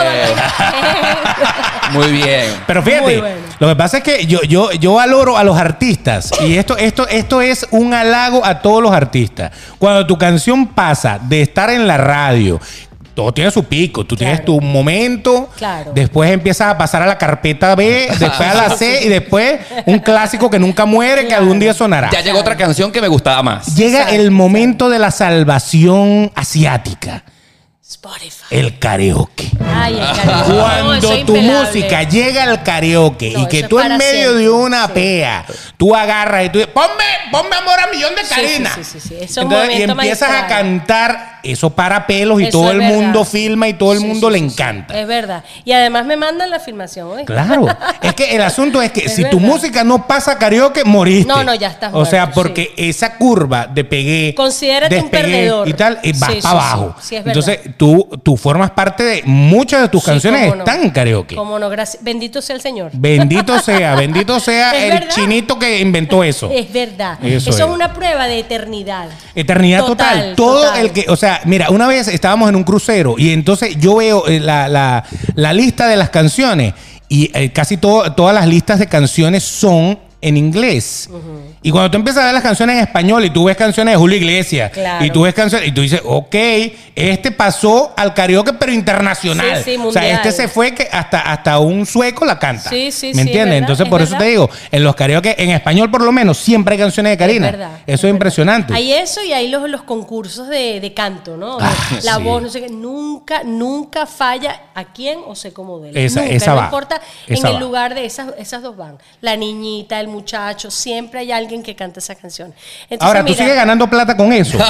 Muy 1.91 2.11
bien. 2.11 2.45
Pero 2.67 2.83
fíjate, 2.83 3.19
bueno. 3.19 3.35
lo 3.59 3.67
que 3.67 3.75
pasa 3.75 3.97
es 3.97 4.03
que 4.03 4.25
yo, 4.27 4.41
yo, 4.43 4.71
yo 4.73 4.93
valoro 4.93 5.37
a 5.37 5.43
los 5.43 5.57
artistas 5.57 6.31
y 6.45 6.55
esto, 6.57 6.77
esto, 6.77 7.07
esto 7.07 7.41
es 7.41 7.65
un 7.71 7.93
halago 7.93 8.45
a 8.45 8.61
todos 8.61 8.83
los 8.83 8.91
artistas. 8.91 9.51
Cuando 9.79 10.05
tu 10.05 10.17
canción 10.17 10.67
pasa 10.67 11.19
de 11.21 11.41
estar 11.41 11.69
en 11.71 11.87
la 11.87 11.97
radio, 11.97 12.59
todo 13.15 13.33
tiene 13.33 13.49
su 13.49 13.63
pico. 13.63 14.05
Tú 14.05 14.15
tienes 14.15 14.45
tu 14.45 14.61
momento, 14.61 15.49
Claro. 15.57 15.91
después 15.95 16.29
empiezas 16.31 16.67
a 16.69 16.77
pasar 16.77 17.01
a 17.01 17.07
la 17.07 17.17
carpeta 17.17 17.73
B, 17.75 18.07
después 18.19 18.39
a 18.49 18.53
la 18.53 18.69
C 18.77 19.03
y 19.05 19.09
después 19.09 19.59
un 19.87 19.97
clásico 19.99 20.47
que 20.49 20.59
nunca 20.59 20.85
muere, 20.85 21.27
que 21.27 21.33
algún 21.33 21.59
día 21.59 21.73
sonará. 21.73 22.11
Ya 22.11 22.21
llegó 22.21 22.37
otra 22.39 22.55
canción 22.55 22.91
que 22.91 23.01
me 23.01 23.07
gustaba 23.07 23.41
más. 23.41 23.75
Llega 23.75 24.01
Exacto, 24.01 24.15
el 24.21 24.29
momento 24.31 24.89
de 24.89 24.99
la 24.99 25.09
salvación 25.11 26.31
asiática, 26.35 27.23
Spotify. 27.89 28.45
el 28.51 28.77
karaoke. 28.77 29.49
Ay, 29.73 29.95
el 29.99 30.15
karaoke. 30.15 30.49
No, 30.53 30.59
Cuando 30.59 31.09
tu 31.09 31.13
impelable. 31.35 31.51
música 31.71 32.03
llega 32.03 32.43
al 32.43 32.61
karaoke 32.63 33.31
No, 33.31 33.39
y 33.43 33.47
que 33.47 33.63
tú 33.63 33.79
en 33.79 33.97
medio 33.97 34.21
siempre. 34.29 34.43
de 34.43 34.49
una 34.51 34.85
Sí. 34.87 34.91
pea, 34.93 35.45
tú 35.75 35.95
agarras 35.95 36.45
y 36.45 36.49
tú 36.49 36.59
dices, 36.59 36.71
ponme, 36.73 37.03
ponme 37.31 37.55
amor 37.55 37.79
a 37.79 37.87
millón 37.87 38.13
de 38.15 38.21
Karina. 38.23 38.71
sí, 38.75 38.83
sí, 38.83 38.99
sí, 38.99 39.07
sí. 39.09 39.15
Eso 39.15 39.23
es 39.23 39.37
un 39.37 39.51
Entonces, 39.51 39.79
y 39.79 39.81
empiezas 39.83 40.29
a 40.29 40.47
cantar, 40.47 41.38
eso 41.43 41.69
para 41.69 42.05
pelos 42.07 42.41
y 42.41 42.45
Eso 42.45 42.59
todo 42.59 42.71
el 42.71 42.79
verdad. 42.79 42.93
mundo 42.95 43.25
filma 43.25 43.67
y 43.67 43.73
todo 43.73 43.93
el 43.93 43.99
Sí, 43.99 44.05
mundo 44.05 44.27
sí, 44.27 44.33
le 44.33 44.39
sí. 44.39 44.45
encanta. 44.45 44.99
Es 44.99 45.07
verdad. 45.07 45.43
Y 45.65 45.71
además 45.71 46.05
me 46.05 46.17
mandan 46.17 46.49
la 46.49 46.59
filmación. 46.59 47.07
¿oíste? 47.07 47.25
Claro, 47.25 47.67
es 48.01 48.13
que 48.13 48.35
el 48.35 48.41
asunto 48.41 48.81
es 48.81 48.91
que 48.91 49.05
Es 49.05 49.15
si 49.15 49.25
tu 49.29 49.39
música 49.39 49.83
no 49.83 50.05
pasa 50.07 50.37
karaoke, 50.37 50.83
moriste. 50.83 51.27
No, 51.27 51.43
no, 51.43 51.53
ya 51.55 51.67
estás 51.69 51.91
O 51.93 52.05
sea, 52.05 52.25
muerto, 52.27 52.41
porque 52.41 52.73
esa 52.77 53.17
curva 53.17 53.67
de 53.67 53.83
pegué, 53.83 54.33
Considérate 54.35 54.99
un 54.99 55.09
perdedor. 55.09 55.67
y 55.67 55.73
tal, 55.73 55.99
y 56.03 56.11
va 56.13 56.27
Sí, 56.27 56.33
sí, 56.35 56.41
para 56.41 56.51
abajo. 56.55 56.95
es. 57.01 57.11
Entonces, 57.11 57.59
tú, 57.77 58.07
tú 58.23 58.37
formas 58.37 58.71
parte 58.71 59.03
de 59.03 59.21
muchas 59.25 59.81
de 59.81 59.89
tus 59.89 60.03
canciones 60.03 60.47
no. 60.55 60.59
están 60.63 60.89
karaoke. 60.91 61.35
Cómo 61.35 61.57
no, 61.59 61.69
gracias. 61.69 62.03
Bendito 62.03 62.41
sea 62.41 62.55
el 62.55 62.61
Señor. 62.61 62.91
Bendito 62.93 63.59
sea, 63.63 63.95
bendito 63.95 64.39
sea 64.39 64.71
el 64.71 64.91
verdad. 64.91 65.09
chinito 65.15 65.57
que 65.59 65.79
inventó 65.79 66.23
eso. 66.23 66.49
Es 66.53 66.71
verdad. 66.71 67.17
Eso 67.23 67.37
Eso, 67.37 67.49
es. 67.51 67.59
es 67.59 67.65
una 67.65 67.93
prueba 67.93 68.27
de 68.27 68.39
eternidad. 68.39 69.07
Eternidad 69.35 69.85
total. 69.85 69.99
Total, 70.09 70.35
Todo 70.35 70.61
total. 70.63 70.79
el 70.85 70.91
que, 70.91 71.05
o 71.09 71.15
sea, 71.15 71.28
mira, 71.45 71.69
una 71.69 71.87
vez 71.87 72.07
estábamos 72.07 72.49
en 72.49 72.55
un 72.55 72.63
crucero 72.63 73.15
y 73.17 73.31
entonces 73.31 73.75
yo 73.77 73.95
veo 73.95 74.27
eh, 74.27 74.39
la, 74.39 74.67
la- 74.67 75.03
lista 75.53 75.87
de 75.87 75.95
las 75.97 76.09
canciones 76.09 76.73
y 77.07 77.31
eh, 77.37 77.51
casi 77.51 77.77
todo- 77.77 78.11
todas 78.13 78.33
las 78.35 78.47
listas 78.47 78.79
de 78.79 78.87
canciones 78.87 79.43
son 79.43 79.97
en 80.21 80.37
inglés. 80.37 81.09
Y 81.61 81.71
cuando 81.71 81.91
tú 81.91 81.97
empiezas 81.97 82.23
a 82.23 82.25
ver 82.27 82.33
las 82.35 82.43
canciones 82.43 82.77
en 82.77 82.83
español 82.83 83.25
y 83.25 83.29
tú 83.31 83.43
ves 83.45 83.57
canciones 83.57 83.93
de 83.93 83.97
Julio 83.97 84.15
Iglesias 84.17 84.71
Claro. 84.71 85.03
y 85.05 85.09
tú 85.11 85.23
ves 85.23 85.33
canciones 85.33 85.67
y 85.67 85.71
tú 85.73 85.81
dices, 85.81 86.01
ok, 86.05 86.35
este 86.95 87.31
pasó 87.31 87.93
al 87.97 88.13
karaoke 88.13 88.53
pero 88.53 88.71
internacional. 88.71 89.57
Sí, 89.63 89.75
sí, 89.75 89.77
o 89.83 89.91
sea, 89.91 90.07
este 90.09 90.31
se 90.31 90.47
fue 90.47 90.73
que 90.73 90.87
hasta, 90.91 91.19
hasta 91.19 91.59
un 91.59 91.85
sueco 91.85 92.23
la 92.25 92.39
canta. 92.39 92.69
Sí, 92.69 92.91
sí, 92.91 93.07
¿Me 93.13 93.21
es 93.23 93.27
entiendes? 93.27 93.59
Entonces 93.59 93.85
es 93.85 93.89
por 93.89 94.01
eso 94.01 94.11
verdad. 94.11 94.25
te 94.25 94.29
digo, 94.31 94.49
en 94.71 94.83
los 94.83 94.95
karaoke, 94.95 95.35
en 95.37 95.49
español 95.51 95.91
por 95.91 96.01
lo 96.01 96.11
menos, 96.13 96.37
siempre 96.37 96.75
hay 96.75 96.79
canciones 96.79 97.11
de 97.11 97.17
Karina. 97.17 97.47
Es 97.47 97.51
verdad, 97.51 97.71
eso 97.85 98.07
es 98.07 98.13
impresionante. 98.13 98.73
Hay 98.73 98.93
eso 98.93 99.21
y 99.23 99.33
hay 99.33 99.49
los, 99.49 99.69
los 99.69 99.83
concursos 99.83 100.47
de, 100.47 100.79
de 100.79 100.93
canto, 100.93 101.35
¿no? 101.35 101.57
Ah, 101.59 101.73
la 102.03 102.19
voz, 102.19 102.41
no 102.41 102.49
sé 102.49 102.61
qué. 102.61 102.69
Nunca, 102.69 103.43
nunca 103.43 104.05
falla 104.05 104.61
a 104.75 104.85
quién 104.93 105.19
o 105.27 105.35
sé 105.35 105.51
cómo 105.51 105.79
de 105.79 105.89
él. 105.89 105.97
Esa- 105.97 106.21
Nunca, 106.21 106.33
esa 106.35 106.51
no 106.51 106.57
va, 106.57 106.63
importa 106.65 107.01
esa 107.27 107.41
en 107.41 107.47
el 107.47 107.55
va. 107.55 107.59
lugar 107.65 107.95
de 107.95 108.05
esas, 108.05 108.29
esas 108.37 108.61
dos 108.61 108.77
van. 108.77 108.97
La 109.19 109.35
niñita, 109.35 109.99
el 109.99 110.07
muchacho, 110.07 110.71
siempre 110.71 111.19
hay 111.19 111.31
alguien 111.33 111.48
que 111.63 111.75
canta 111.75 111.99
esa 111.99 112.15
canción. 112.15 112.53
Entonces, 112.89 113.05
Ahora, 113.07 113.19
¿tú 113.21 113.25
mira, 113.25 113.37
sigues 113.37 113.55
ganando 113.55 113.89
plata 113.89 114.15
con 114.15 114.31
eso? 114.31 114.57
o 114.57 114.61
sea, 114.61 114.69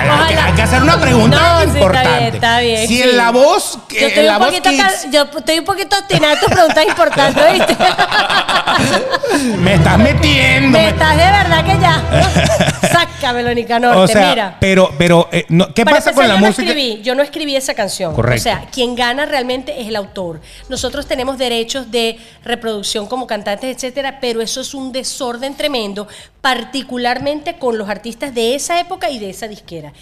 hay 0.00 0.08
que- 0.28 0.34
Ojalá. 0.34 0.44
hay 0.46 0.52
que 0.54 0.62
hacer 0.62 0.82
una 0.82 1.00
pregunta 1.00 1.36
No, 1.38 1.60
sí, 1.60 1.66
está 1.66 1.78
importante. 1.78 2.18
bien, 2.20 2.34
está 2.34 2.58
bien, 2.60 2.88
si 2.88 2.96
sí. 2.96 3.02
en 3.02 3.16
la 3.16 3.30
voz, 3.30 3.78
que- 3.88 3.94
Yo 3.96 4.00
en 4.02 4.08
estoy, 4.08 4.24
la 4.24 4.32
un 4.32 4.38
voz 4.38 4.48
poquito 4.48 4.70
kids, 4.70 4.82
ca- 4.82 5.10
yo 5.10 5.22
estoy 5.38 5.58
un 5.58 5.64
poquito 5.64 5.96
obstinada 5.98 6.32
en 6.34 6.40
tus 6.40 6.48
preguntas 6.48 6.86
importantes, 6.86 7.52
¿viste? 7.52 7.76
me 9.58 9.74
estás 9.74 9.98
metiendo. 9.98 10.78
Me 10.78 10.88
estás 10.88 11.16
de 11.16 11.24
verdad 11.24 11.64
que 11.64 11.78
ya. 11.80 12.02
Sácamelo, 12.92 13.54
Nicanor. 13.54 13.96
o 13.96 14.06
sea, 14.06 14.30
mira. 14.30 14.56
pero, 14.60 14.90
pero, 14.98 15.28
eh, 15.32 15.46
no, 15.48 15.72
¿qué 15.72 15.84
Para 15.84 15.96
pasa 15.98 16.12
con 16.12 16.26
la 16.28 16.34
yo 16.34 16.40
música? 16.40 16.62
No 16.62 16.68
escribí, 16.70 17.00
yo 17.02 17.14
no 17.14 17.22
escribí 17.22 17.56
esa 17.56 17.74
canción. 17.74 18.14
Correcto. 18.14 18.40
O 18.40 18.42
sea, 18.42 18.64
quien 18.72 18.94
gana 18.94 19.24
realmente 19.24 19.80
es 19.80 19.88
el 19.88 19.96
autor. 19.96 20.40
Nosotros 20.68 21.06
tenemos 21.06 21.38
derechos 21.38 21.90
de 21.90 22.18
reproducción 22.44 23.06
como 23.06 23.26
cantantes, 23.26 23.74
etcétera, 23.76 24.18
pero 24.20 24.42
eso 24.42 24.61
es 24.62 24.74
un 24.74 24.90
desorden 24.92 25.54
tremendo, 25.56 26.08
particularmente 26.40 27.58
con 27.58 27.76
los 27.78 27.88
artistas 27.88 28.34
de 28.34 28.54
esa 28.54 28.80
época 28.80 29.10
y 29.10 29.18
de 29.18 29.30
esa 29.30 29.48
disquera. 29.48 29.92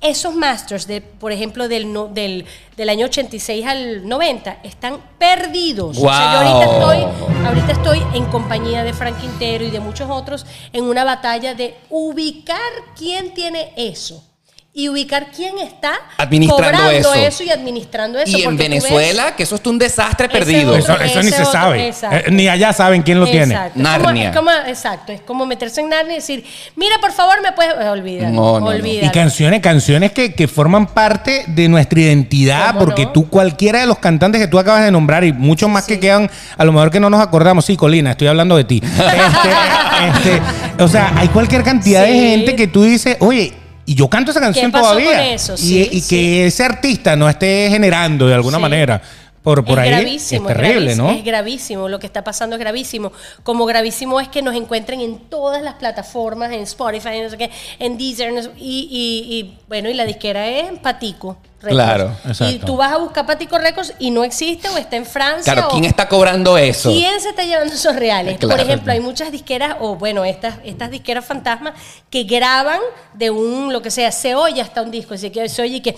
Esos 0.00 0.34
masters, 0.34 0.86
de, 0.86 1.00
por 1.02 1.30
ejemplo, 1.32 1.68
del, 1.68 1.92
no- 1.92 2.06
del, 2.08 2.46
del 2.76 2.88
año 2.88 3.06
86 3.06 3.66
al 3.66 4.08
90, 4.08 4.58
están 4.62 4.98
perdidos. 5.18 5.98
O 5.98 6.00
sea, 6.00 6.08
yo 6.42 6.48
ahorita 6.48 6.72
estoy, 6.72 7.46
ahorita 7.46 7.72
estoy 7.72 8.02
en 8.14 8.24
compañía 8.26 8.82
de 8.84 8.92
Frank 8.94 9.18
Quintero 9.20 9.64
y 9.64 9.70
de 9.70 9.80
muchos 9.80 10.08
otros 10.10 10.46
en 10.72 10.84
una 10.84 11.04
batalla 11.04 11.54
de 11.54 11.74
ubicar 11.90 12.58
quién 12.96 13.34
tiene 13.34 13.72
eso 13.76 14.24
y 14.72 14.88
ubicar 14.88 15.26
quién 15.34 15.58
está 15.58 15.94
Administrando 16.16 16.78
cobrando 16.78 17.12
eso. 17.14 17.42
y 17.42 17.50
administrando 17.50 18.20
eso. 18.20 18.38
Y 18.38 18.42
en 18.44 18.56
ves- 18.56 18.68
Venezuela, 18.68 19.34
que 19.34 19.42
eso 19.42 19.56
es 19.56 19.66
un 19.66 19.78
desastre 19.78 20.28
perdido. 20.28 20.70
otro- 20.76 20.94
Eso, 20.94 21.00
eso 21.02 21.22
ni 21.24 21.30
se 21.30 21.40
otro, 21.42 21.52
sabe. 21.52 21.88
exacto. 21.88 22.16
Eh, 22.28 22.30
ni 22.30 22.46
allá 22.48 22.72
saben 22.72 23.02
quién 23.02 23.18
lo 23.18 23.26
tiene. 23.26 23.52
Es 23.52 23.74
Narnia. 23.74 24.30
Como, 24.32 24.48
es 24.50 24.56
como- 24.60 24.68
exacto, 24.70 25.10
es 25.12 25.20
como 25.22 25.44
meterse 25.44 25.80
en 25.80 25.88
Narnia 25.88 26.12
y 26.12 26.16
decir, 26.16 26.44
mira, 26.76 26.94
por 27.00 27.10
favor, 27.10 27.42
me 27.42 27.50
puedes... 27.50 27.74
Olvídalo, 27.74 28.30
No, 28.30 28.52
no, 28.54 28.60
no. 28.60 28.66
olvídalo. 28.66 29.08
Y 29.08 29.10
canciones, 29.10 29.60
canciones 29.60 30.12
que, 30.12 30.34
que 30.34 30.46
forman 30.46 30.86
parte 30.86 31.44
de 31.48 31.68
nuestra 31.68 31.98
identidad, 32.00 32.68
¿Cómo 32.68 32.78
porque 32.78 33.06
no? 33.06 33.10
tú, 33.12 33.28
cualquiera 33.28 33.80
de 33.80 33.86
los 33.86 33.98
cantantes 33.98 34.40
que 34.40 34.46
tú 34.46 34.56
acabas 34.60 34.84
de 34.84 34.92
nombrar 34.92 35.24
y 35.24 35.32
muchos 35.32 35.68
más 35.68 35.84
que 35.84 35.98
quedan, 35.98 36.30
a 36.56 36.64
lo 36.64 36.70
mejor 36.70 36.92
que 36.92 37.00
no 37.00 37.10
nos 37.10 37.20
acordamos, 37.20 37.64
sí, 37.64 37.76
Colina, 37.76 38.12
estoy 38.12 38.28
hablando 38.28 38.56
de 38.56 38.62
ti. 38.64 38.80
Este, 38.90 40.30
este, 40.30 40.82
o 40.82 40.86
sea, 40.88 41.12
hay 41.16 41.26
cualquier 41.28 41.62
cantidad 41.64 42.02
de 42.04 42.12
gente 42.12 42.54
que 42.54 42.68
tú 42.68 42.84
dices, 42.84 43.16
oye, 43.20 43.52
y 43.90 43.94
yo 43.96 44.08
canto 44.08 44.30
esa 44.30 44.40
canción 44.40 44.70
pasó 44.70 44.90
todavía. 44.90 45.10
con 45.16 45.20
eso? 45.20 45.54
y 45.54 45.58
Sí, 45.58 45.88
y 45.92 46.00
sí. 46.00 46.08
que 46.08 46.46
ese 46.46 46.64
artista 46.64 47.16
no 47.16 47.28
esté 47.28 47.68
generando 47.70 48.26
de 48.28 48.34
alguna 48.34 48.58
Sí. 48.58 48.62
manera 48.62 49.02
por, 49.42 49.64
por 49.64 49.78
es 49.78 49.84
ahí. 49.84 49.90
gravísimo, 49.90 50.48
es 50.50 50.54
terrible, 50.56 50.80
gravísimo, 50.80 51.08
¿no? 51.08 51.16
Es 51.18 51.24
gravísimo, 51.24 51.88
lo 51.88 51.98
que 51.98 52.06
está 52.06 52.22
pasando 52.22 52.56
es 52.56 52.60
gravísimo. 52.60 53.10
Como 53.42 53.64
gravísimo 53.66 54.20
es 54.20 54.28
que 54.28 54.42
nos 54.42 54.54
encuentren 54.54 55.00
en 55.00 55.18
todas 55.30 55.62
las 55.62 55.74
plataformas, 55.74 56.52
en 56.52 56.60
Spotify, 56.60 57.20
no 57.22 57.30
sé 57.30 57.38
qué, 57.38 57.50
en 57.78 57.96
Deezer, 57.98 58.32
y, 58.58 58.88
y- 58.90 59.34
y, 59.38 59.58
bueno, 59.68 59.88
y 59.88 59.94
la 59.94 60.04
disquera 60.04 60.46
es 60.46 60.78
Patico. 60.80 61.38
Records. 61.62 61.74
Claro, 61.74 62.16
Y 62.24 62.28
exacto. 62.28 62.66
tú 62.66 62.76
vas 62.76 62.92
a 62.92 62.96
buscar 62.96 63.26
Patico 63.26 63.58
Records 63.58 63.92
y 63.98 64.10
no 64.10 64.24
existe 64.24 64.68
o 64.68 64.76
está 64.78 64.96
en 64.96 65.04
Francia. 65.06 65.52
Claro, 65.52 65.68
o- 65.68 65.70
¿quién 65.72 65.84
está 65.84 66.08
cobrando 66.08 66.56
eso? 66.58 66.90
¿Quién 66.90 67.20
se 67.20 67.28
está 67.30 67.44
llevando 67.44 67.74
esos 67.74 67.94
reales? 67.96 68.38
Claro. 68.38 68.56
Por 68.56 68.66
ejemplo, 68.66 68.92
hay 68.92 69.00
muchas 69.00 69.30
disqueras, 69.30 69.76
o 69.80 69.96
bueno, 69.96 70.24
estas, 70.24 70.54
estas 70.64 70.90
disqueras 70.90 71.24
fantasmas, 71.24 71.74
que 72.08 72.24
graban 72.24 72.80
de 73.14 73.30
un, 73.30 73.72
lo 73.72 73.82
que 73.82 73.90
sea, 73.90 74.10
se 74.12 74.34
oye 74.34 74.60
hasta 74.62 74.82
un 74.82 74.90
disco, 74.90 75.14
así 75.14 75.30
que 75.30 75.48
se 75.48 75.62
oye 75.62 75.82
que... 75.82 75.96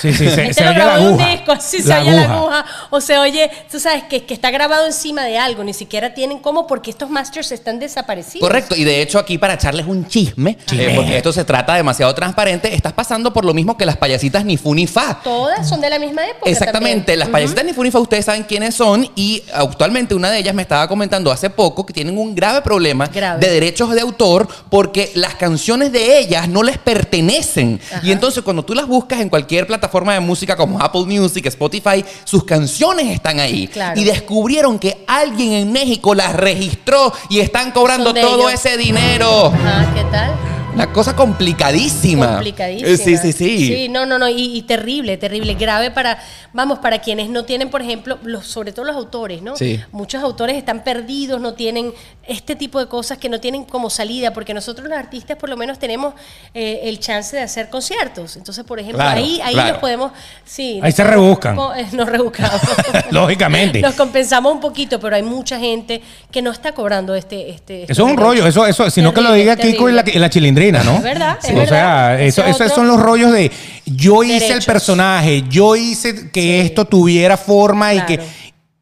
Sí, 0.00 0.12
sí, 0.14 0.28
se, 0.30 0.42
Este 0.48 0.54
se 0.54 0.64
lo 0.64 0.70
oye 0.70 0.78
la 0.78 0.84
grabó 0.84 1.02
un 1.04 1.08
aguja. 1.20 1.28
disco, 1.30 1.52
así 1.52 1.80
se 1.80 1.94
oye 1.94 2.10
la 2.10 2.24
aguja, 2.34 2.64
o 2.90 3.00
se 3.00 3.18
oye, 3.18 3.48
tú 3.70 3.78
sabes, 3.78 4.02
que, 4.04 4.24
que 4.24 4.34
está 4.34 4.50
grabado 4.50 4.86
encima 4.86 5.22
de 5.22 5.38
algo, 5.38 5.62
ni 5.62 5.74
siquiera 5.74 6.12
tienen 6.12 6.38
cómo, 6.40 6.66
porque 6.66 6.90
estos 6.90 7.08
masters 7.08 7.52
están 7.52 7.78
desaparecidos. 7.78 8.40
Correcto, 8.48 8.74
y 8.74 8.82
de 8.82 9.00
hecho 9.00 9.18
aquí 9.20 9.38
para 9.38 9.54
echarles 9.54 9.86
un 9.86 10.08
chisme, 10.08 10.56
Chisme. 10.66 10.92
eh, 10.92 10.96
porque 10.96 11.16
esto 11.18 11.32
se 11.32 11.44
trata 11.44 11.74
demasiado 11.74 12.12
transparente, 12.16 12.74
estás 12.74 12.94
pasando 12.94 13.32
por 13.32 13.44
lo 13.44 13.54
mismo 13.54 13.76
que 13.76 13.86
las 13.86 13.96
payasitas 13.96 14.44
ni 14.52 14.58
fu 14.58 14.74
ni 14.74 14.86
fa. 14.86 15.18
Todas 15.24 15.66
son 15.66 15.80
de 15.80 15.88
la 15.88 15.98
misma 15.98 16.26
época. 16.26 16.50
Exactamente, 16.50 16.98
también. 17.00 17.18
las 17.20 17.28
payasitas 17.28 17.64
ni 17.64 17.72
fu 17.72 17.82
ni 17.82 17.90
fa 17.90 17.98
ustedes 17.98 18.26
saben 18.26 18.42
quiénes 18.44 18.74
son 18.74 19.08
y 19.16 19.42
actualmente 19.54 20.14
una 20.14 20.30
de 20.30 20.38
ellas 20.38 20.54
me 20.54 20.62
estaba 20.62 20.86
comentando 20.86 21.32
hace 21.32 21.48
poco 21.48 21.86
que 21.86 21.92
tienen 21.94 22.18
un 22.18 22.34
grave 22.34 22.60
problema 22.60 23.06
Grave. 23.06 23.40
de 23.40 23.50
derechos 23.50 23.94
de 23.94 24.02
autor 24.02 24.46
porque 24.68 25.10
las 25.14 25.34
canciones 25.36 25.90
de 25.90 26.18
ellas 26.18 26.48
no 26.48 26.62
les 26.62 26.76
pertenecen. 26.78 27.80
Y 28.02 28.12
entonces 28.12 28.42
cuando 28.42 28.62
tú 28.64 28.74
las 28.74 28.86
buscas 28.86 29.20
en 29.20 29.30
cualquier 29.30 29.66
plataforma 29.66 30.12
de 30.12 30.20
música 30.20 30.54
como 30.56 30.78
Apple 30.80 31.04
Music, 31.06 31.46
Spotify, 31.46 32.04
sus 32.24 32.44
canciones 32.44 33.06
están 33.08 33.40
ahí. 33.40 33.68
Claro. 33.68 33.98
Y 33.98 34.04
descubrieron 34.04 34.78
que 34.78 35.02
alguien 35.06 35.52
en 35.52 35.72
México 35.72 36.14
las 36.14 36.34
registró 36.34 37.12
y 37.30 37.40
están 37.40 37.70
cobrando 37.70 38.12
todo 38.12 38.50
ellos. 38.50 38.64
ese 38.64 38.76
dinero. 38.76 39.52
Ah, 39.64 39.86
¿qué 39.94 40.04
tal? 40.04 40.51
La 40.76 40.90
cosa 40.90 41.14
complicadísima. 41.14 42.34
Complicadísima. 42.34 42.88
Eh, 42.90 42.96
Sí, 42.96 43.16
sí, 43.18 43.32
sí. 43.32 43.66
Sí, 43.68 43.88
no, 43.90 44.06
no, 44.06 44.18
no. 44.18 44.28
Y, 44.28 44.56
y 44.56 44.62
terrible, 44.62 45.16
terrible. 45.18 45.54
Grave 45.54 45.90
para, 45.90 46.18
vamos, 46.54 46.78
para 46.78 47.00
quienes 47.00 47.28
no 47.28 47.44
tienen, 47.44 47.68
por 47.68 47.82
ejemplo, 47.82 48.18
los, 48.22 48.46
sobre 48.46 48.72
todo 48.72 48.86
los 48.86 48.96
autores, 48.96 49.42
¿no? 49.42 49.54
Sí. 49.56 49.78
Muchos 49.92 50.22
autores 50.22 50.56
están 50.56 50.82
perdidos, 50.82 51.40
no 51.40 51.52
tienen 51.54 51.92
este 52.26 52.56
tipo 52.56 52.78
de 52.80 52.86
cosas 52.86 53.18
que 53.18 53.28
no 53.28 53.38
tienen 53.38 53.64
como 53.64 53.90
salida, 53.90 54.32
porque 54.32 54.54
nosotros 54.54 54.88
los 54.88 54.96
artistas 54.96 55.36
por 55.36 55.50
lo 55.50 55.56
menos 55.58 55.78
tenemos 55.78 56.14
eh, 56.54 56.80
el 56.84 56.98
chance 57.00 57.36
de 57.36 57.42
hacer 57.42 57.68
conciertos. 57.68 58.36
Entonces, 58.36 58.64
por 58.64 58.78
ejemplo, 58.78 58.98
Claro, 59.02 59.20
ahí, 59.20 59.40
ahí 59.42 59.52
claro. 59.52 59.72
nos 59.72 59.78
podemos, 59.78 60.12
sí. 60.44 60.80
Ahí 60.82 60.90
nos 60.90 60.94
se 60.94 61.04
rebuscan. 61.04 61.58
eh, 61.76 61.86
Nos 61.92 62.08
rebuscamos. 62.08 62.60
Lógicamente. 63.10 63.80
Nos 63.82 63.94
compensamos 63.94 64.52
un 64.54 64.60
poquito, 64.60 64.98
pero 65.00 65.16
hay 65.16 65.22
mucha 65.22 65.58
gente 65.58 66.00
que 66.30 66.40
no 66.40 66.50
está 66.50 66.72
cobrando 66.72 67.14
este... 67.14 67.50
este 67.50 67.82
Eso 67.84 68.06
es 68.06 68.10
un 68.12 68.16
rollo, 68.16 68.46
eso, 68.46 68.66
eso, 68.66 68.88
sino 68.90 69.12
que 69.12 69.20
lo 69.20 69.32
diga 69.34 69.56
Kiko 69.56 69.90
y 69.90 69.92
la, 69.92 70.02
la 70.14 70.30
chilindrina, 70.30 70.61
¿no? 70.70 70.96
Es 70.98 71.02
verdad, 71.02 71.38
es 71.42 71.50
o 71.50 71.54
verdad. 71.54 71.68
sea, 71.68 72.20
eso, 72.20 72.44
esos 72.44 72.72
son 72.72 72.86
los 72.86 73.00
rollos 73.00 73.32
de 73.32 73.50
yo 73.86 74.22
hice 74.22 74.52
el 74.52 74.62
personaje, 74.62 75.42
yo 75.48 75.74
hice 75.74 76.30
que 76.30 76.60
esto 76.60 76.84
tuviera 76.84 77.36
forma 77.36 77.94
y 77.94 78.02
que 78.02 78.20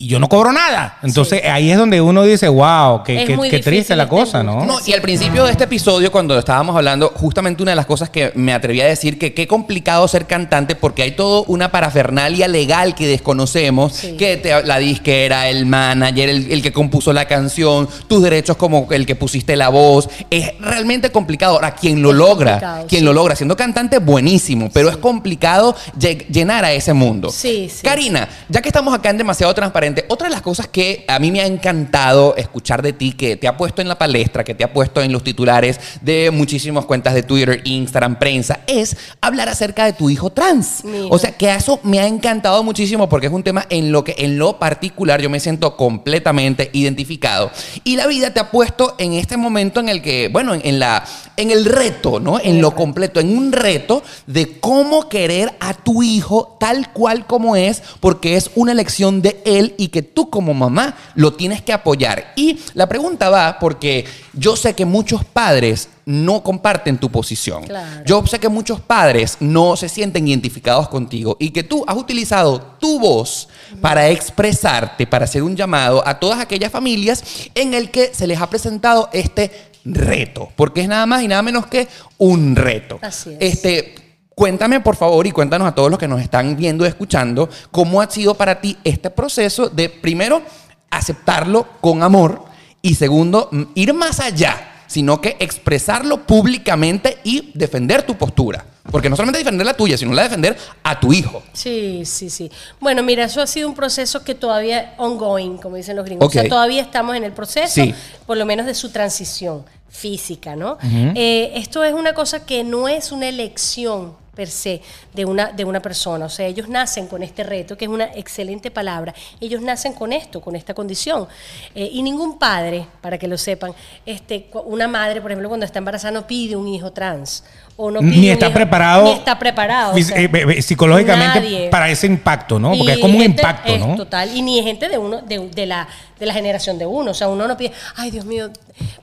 y 0.02 0.08
yo 0.08 0.18
no 0.18 0.30
cobro 0.30 0.50
nada. 0.50 0.96
Entonces 1.02 1.42
ahí 1.44 1.70
es 1.70 1.76
donde 1.76 2.00
uno 2.00 2.22
dice, 2.22 2.48
wow, 2.48 3.02
qué, 3.04 3.60
triste 3.62 3.94
la 3.94 4.08
cosa. 4.08 4.42
¿no? 4.42 4.64
No, 4.64 4.78
y 4.86 4.94
al 4.94 5.02
principio 5.02 5.44
de 5.44 5.50
este 5.52 5.64
episodio, 5.64 6.10
cuando 6.10 6.38
estábamos 6.38 6.74
hablando, 6.74 7.12
justamente 7.14 7.62
una 7.62 7.72
de 7.72 7.76
las 7.76 7.84
cosas 7.84 8.08
que 8.08 8.32
me 8.34 8.54
atreví 8.54 8.80
a 8.80 8.86
decir 8.86 9.18
que 9.18 9.34
qué 9.34 9.46
complicado 9.46 10.08
ser 10.08 10.26
cantante 10.26 10.74
porque 10.74 11.02
hay 11.02 11.10
toda 11.10 11.44
una 11.48 11.70
parafernalia 11.70 12.48
legal 12.48 12.94
que 12.94 13.06
desconocemos, 13.06 13.92
Sí. 13.92 14.16
que 14.16 14.38
te- 14.38 14.62
la 14.62 14.78
disquera, 14.78 15.50
el 15.50 15.66
manager, 15.66 16.30
el, 16.30 16.50
el 16.50 16.62
que 16.62 16.72
compuso 16.72 17.12
la 17.12 17.26
canción, 17.26 17.86
tus 18.08 18.22
derechos 18.22 18.56
como 18.56 18.88
el 18.92 19.04
que 19.04 19.16
pusiste 19.16 19.54
la 19.54 19.68
voz. 19.68 20.08
Es 20.30 20.52
realmente 20.60 21.10
complicado. 21.10 21.56
Ahora, 21.56 21.74
quien 21.74 22.00
lo 22.00 22.12
Es 22.12 22.16
logra, 22.16 22.84
quien 22.88 23.00
sí. 23.00 23.04
lo 23.04 23.12
logra 23.12 23.36
siendo 23.36 23.54
cantante, 23.54 23.98
buenísimo, 23.98 24.70
pero 24.72 24.88
es 24.88 24.96
complicado 24.96 25.76
lle- 25.98 26.26
llenar 26.28 26.64
a 26.64 26.72
ese 26.72 26.94
mundo. 26.94 27.28
Sí, 27.30 27.68
sí. 27.68 27.82
Karina, 27.82 28.30
ya 28.48 28.62
que 28.62 28.70
estamos 28.70 28.94
acá 28.94 29.10
en 29.10 29.18
Demasiado 29.18 29.52
Transparente, 29.54 29.89
otra 30.08 30.28
de 30.28 30.34
las 30.34 30.42
cosas 30.42 30.68
que 30.68 31.04
a 31.08 31.18
mí 31.18 31.30
me 31.30 31.40
ha 31.40 31.46
encantado 31.46 32.36
escuchar 32.36 32.82
de 32.82 32.92
ti, 32.92 33.12
que 33.12 33.36
te 33.36 33.48
ha 33.48 33.56
puesto 33.56 33.82
en 33.82 33.88
la 33.88 33.98
palestra, 33.98 34.44
que 34.44 34.54
te 34.54 34.64
ha 34.64 34.72
puesto 34.72 35.02
en 35.02 35.12
los 35.12 35.22
titulares 35.22 35.80
de 36.00 36.30
muchísimas 36.30 36.84
cuentas 36.84 37.14
de 37.14 37.22
Twitter, 37.22 37.60
Instagram, 37.64 38.18
prensa, 38.18 38.60
es 38.66 38.96
hablar 39.20 39.48
acerca 39.48 39.84
de 39.84 39.92
tu 39.92 40.10
hijo 40.10 40.30
trans. 40.30 40.82
O 41.08 41.18
sea, 41.18 41.32
que 41.32 41.52
eso 41.52 41.80
me 41.82 42.00
ha 42.00 42.06
encantado 42.06 42.62
muchísimo 42.62 43.08
porque 43.08 43.26
es 43.26 43.32
un 43.32 43.42
tema 43.42 43.66
en 43.70 43.92
lo 43.92 44.04
que 44.04 44.14
en 44.18 44.38
lo 44.38 44.58
particular 44.58 45.20
yo 45.20 45.30
me 45.30 45.40
siento 45.40 45.76
completamente 45.76 46.70
identificado. 46.72 47.50
Y 47.84 47.96
la 47.96 48.06
vida 48.06 48.32
te 48.32 48.40
ha 48.40 48.50
puesto 48.50 48.94
en 48.98 49.14
este 49.14 49.36
momento 49.36 49.80
en 49.80 49.88
el 49.88 50.02
que, 50.02 50.28
bueno, 50.28 50.54
en, 50.54 50.62
en 50.64 50.78
la 50.78 51.04
en 51.40 51.50
el 51.50 51.64
reto, 51.64 52.20
¿no? 52.20 52.38
En 52.38 52.60
lo 52.60 52.74
completo, 52.74 53.18
en 53.18 53.36
un 53.36 53.52
reto 53.52 54.02
de 54.26 54.60
cómo 54.60 55.08
querer 55.08 55.54
a 55.60 55.72
tu 55.72 56.02
hijo 56.02 56.56
tal 56.60 56.92
cual 56.92 57.26
como 57.26 57.56
es, 57.56 57.82
porque 58.00 58.36
es 58.36 58.50
una 58.54 58.72
elección 58.72 59.22
de 59.22 59.40
él 59.46 59.74
y 59.80 59.88
que 59.88 60.02
tú 60.02 60.28
como 60.28 60.52
mamá 60.52 60.94
lo 61.14 61.32
tienes 61.32 61.62
que 61.62 61.72
apoyar. 61.72 62.34
Y 62.36 62.58
la 62.74 62.86
pregunta 62.86 63.30
va 63.30 63.58
porque 63.58 64.04
yo 64.34 64.54
sé 64.54 64.74
que 64.74 64.84
muchos 64.84 65.24
padres 65.24 65.88
no 66.04 66.42
comparten 66.42 66.98
tu 66.98 67.10
posición. 67.10 67.64
Claro. 67.64 68.02
Yo 68.04 68.26
sé 68.26 68.38
que 68.38 68.50
muchos 68.50 68.78
padres 68.80 69.38
no 69.40 69.76
se 69.76 69.88
sienten 69.88 70.28
identificados 70.28 70.86
contigo 70.90 71.38
y 71.40 71.48
que 71.48 71.62
tú 71.62 71.82
has 71.86 71.96
utilizado 71.96 72.60
tu 72.78 73.00
voz 73.00 73.48
para 73.80 74.10
expresarte, 74.10 75.06
para 75.06 75.24
hacer 75.24 75.42
un 75.42 75.56
llamado 75.56 76.06
a 76.06 76.20
todas 76.20 76.40
aquellas 76.40 76.70
familias 76.70 77.24
en 77.54 77.72
el 77.72 77.90
que 77.90 78.12
se 78.12 78.26
les 78.26 78.38
ha 78.38 78.50
presentado 78.50 79.08
este 79.14 79.50
reto, 79.86 80.50
porque 80.56 80.82
es 80.82 80.88
nada 80.88 81.06
más 81.06 81.22
y 81.22 81.28
nada 81.28 81.40
menos 81.40 81.66
que 81.68 81.88
un 82.18 82.54
reto. 82.54 82.98
Así 83.00 83.30
es. 83.30 83.54
Este, 83.54 84.09
cuéntame 84.34 84.80
por 84.80 84.96
favor 84.96 85.26
y 85.26 85.32
cuéntanos 85.32 85.68
a 85.68 85.74
todos 85.74 85.90
los 85.90 85.98
que 85.98 86.08
nos 86.08 86.20
están 86.20 86.56
viendo 86.56 86.84
y 86.84 86.88
escuchando 86.88 87.48
cómo 87.70 88.00
ha 88.00 88.10
sido 88.10 88.34
para 88.34 88.60
ti 88.60 88.76
este 88.84 89.10
proceso 89.10 89.68
de 89.68 89.88
primero 89.88 90.42
aceptarlo 90.90 91.66
con 91.80 92.02
amor 92.02 92.44
y 92.82 92.94
segundo 92.94 93.50
ir 93.74 93.92
más 93.94 94.20
allá 94.20 94.66
sino 94.86 95.20
que 95.20 95.36
expresarlo 95.38 96.26
públicamente 96.26 97.18
y 97.22 97.52
defender 97.54 98.02
tu 98.02 98.16
postura. 98.18 98.64
Porque 98.90 99.08
no 99.08 99.14
solamente 99.14 99.38
defender 99.38 99.64
la 99.64 99.74
tuya, 99.74 99.96
sino 99.96 100.12
la 100.12 100.22
de 100.22 100.28
defender 100.30 100.56
a 100.82 100.98
tu 100.98 101.12
hijo. 101.12 101.44
Sí, 101.52 102.02
sí, 102.04 102.28
sí. 102.28 102.50
Bueno, 102.80 103.04
mira, 103.04 103.22
eso 103.22 103.40
ha 103.40 103.46
sido 103.46 103.68
un 103.68 103.74
proceso 103.76 104.24
que 104.24 104.34
todavía 104.34 104.94
ongoing, 104.98 105.58
como 105.58 105.76
dicen 105.76 105.94
los 105.94 106.04
gringos. 106.04 106.24
O 106.24 106.26
Ok. 106.26 106.32
sea, 106.32 106.48
todavía 106.48 106.82
estamos 106.82 107.14
en 107.14 107.22
el 107.22 107.30
proceso, 107.30 107.72
Sí. 107.72 107.94
por 108.26 108.36
lo 108.36 108.44
menos 108.46 108.66
de 108.66 108.74
su 108.74 108.90
transición 108.90 109.64
física, 109.88 110.56
¿no? 110.56 110.76
Eh, 111.14 111.52
esto 111.54 111.84
es 111.84 111.94
una 111.94 112.12
cosa 112.12 112.44
que 112.44 112.64
no 112.64 112.88
es 112.88 113.12
una 113.12 113.28
elección 113.28 114.14
per 114.40 114.48
se 114.48 114.80
de 115.12 115.26
una, 115.26 115.52
de 115.52 115.66
una 115.66 115.82
persona. 115.82 116.24
O 116.24 116.30
sea, 116.30 116.46
ellos 116.46 116.66
nacen 116.66 117.08
con 117.08 117.22
este 117.22 117.42
reto, 117.42 117.76
que 117.76 117.84
es 117.84 117.90
una 117.90 118.06
excelente 118.14 118.70
palabra. 118.70 119.14
Ellos 119.38 119.60
nacen 119.60 119.92
con 119.92 120.14
esto, 120.14 120.40
con 120.40 120.56
esta 120.56 120.72
condición. 120.72 121.28
Eh, 121.74 121.90
y 121.92 122.02
ningún 122.02 122.38
padre, 122.38 122.86
para 123.02 123.18
que 123.18 123.28
lo 123.28 123.36
sepan, 123.36 123.74
este, 124.06 124.48
una 124.64 124.88
madre, 124.88 125.20
por 125.20 125.30
ejemplo, 125.30 125.50
cuando 125.50 125.66
está 125.66 125.78
embarazada 125.78 126.12
no 126.12 126.26
pide 126.26 126.56
un 126.56 126.68
hijo 126.68 126.90
trans. 126.90 127.44
O 127.82 127.90
no 127.90 128.02
Ni 128.02 128.10
pide 128.12 128.26
un 128.26 128.32
está 128.32 128.46
hijo- 128.46 128.54
preparado 128.54 129.04
Ni 129.04 129.10
está 129.12 129.38
preparado. 129.38 129.92
o 129.92 129.96
fis- 129.96 130.08
sea, 130.08 130.18
eh, 130.20 130.30
eh, 130.58 130.60
psicológicamente 130.60 131.40
nadie. 131.40 131.68
para 131.70 131.88
ese 131.88 132.06
impacto, 132.06 132.58
¿no? 132.58 132.72
Porque 132.76 132.82
Y 132.84 132.90
es 132.90 132.98
como 132.98 133.16
un 133.16 133.24
impacto, 133.24 133.72
es 133.72 133.80
¿no? 133.80 133.96
Total, 133.96 134.36
y 134.36 134.42
ni 134.42 134.62
gente 134.62 134.88
de 134.90 134.98
uno, 134.98 135.22
de, 135.22 135.38
de 135.48 135.64
la, 135.66 135.88
de 136.18 136.26
la 136.26 136.34
generación 136.34 136.76
de 136.78 136.84
uno. 136.84 137.12
O 137.12 137.14
sea, 137.14 137.28
uno 137.28 137.48
no 137.48 137.56
pide, 137.56 137.72
ay 137.96 138.10
Dios 138.10 138.26
mío, 138.26 138.50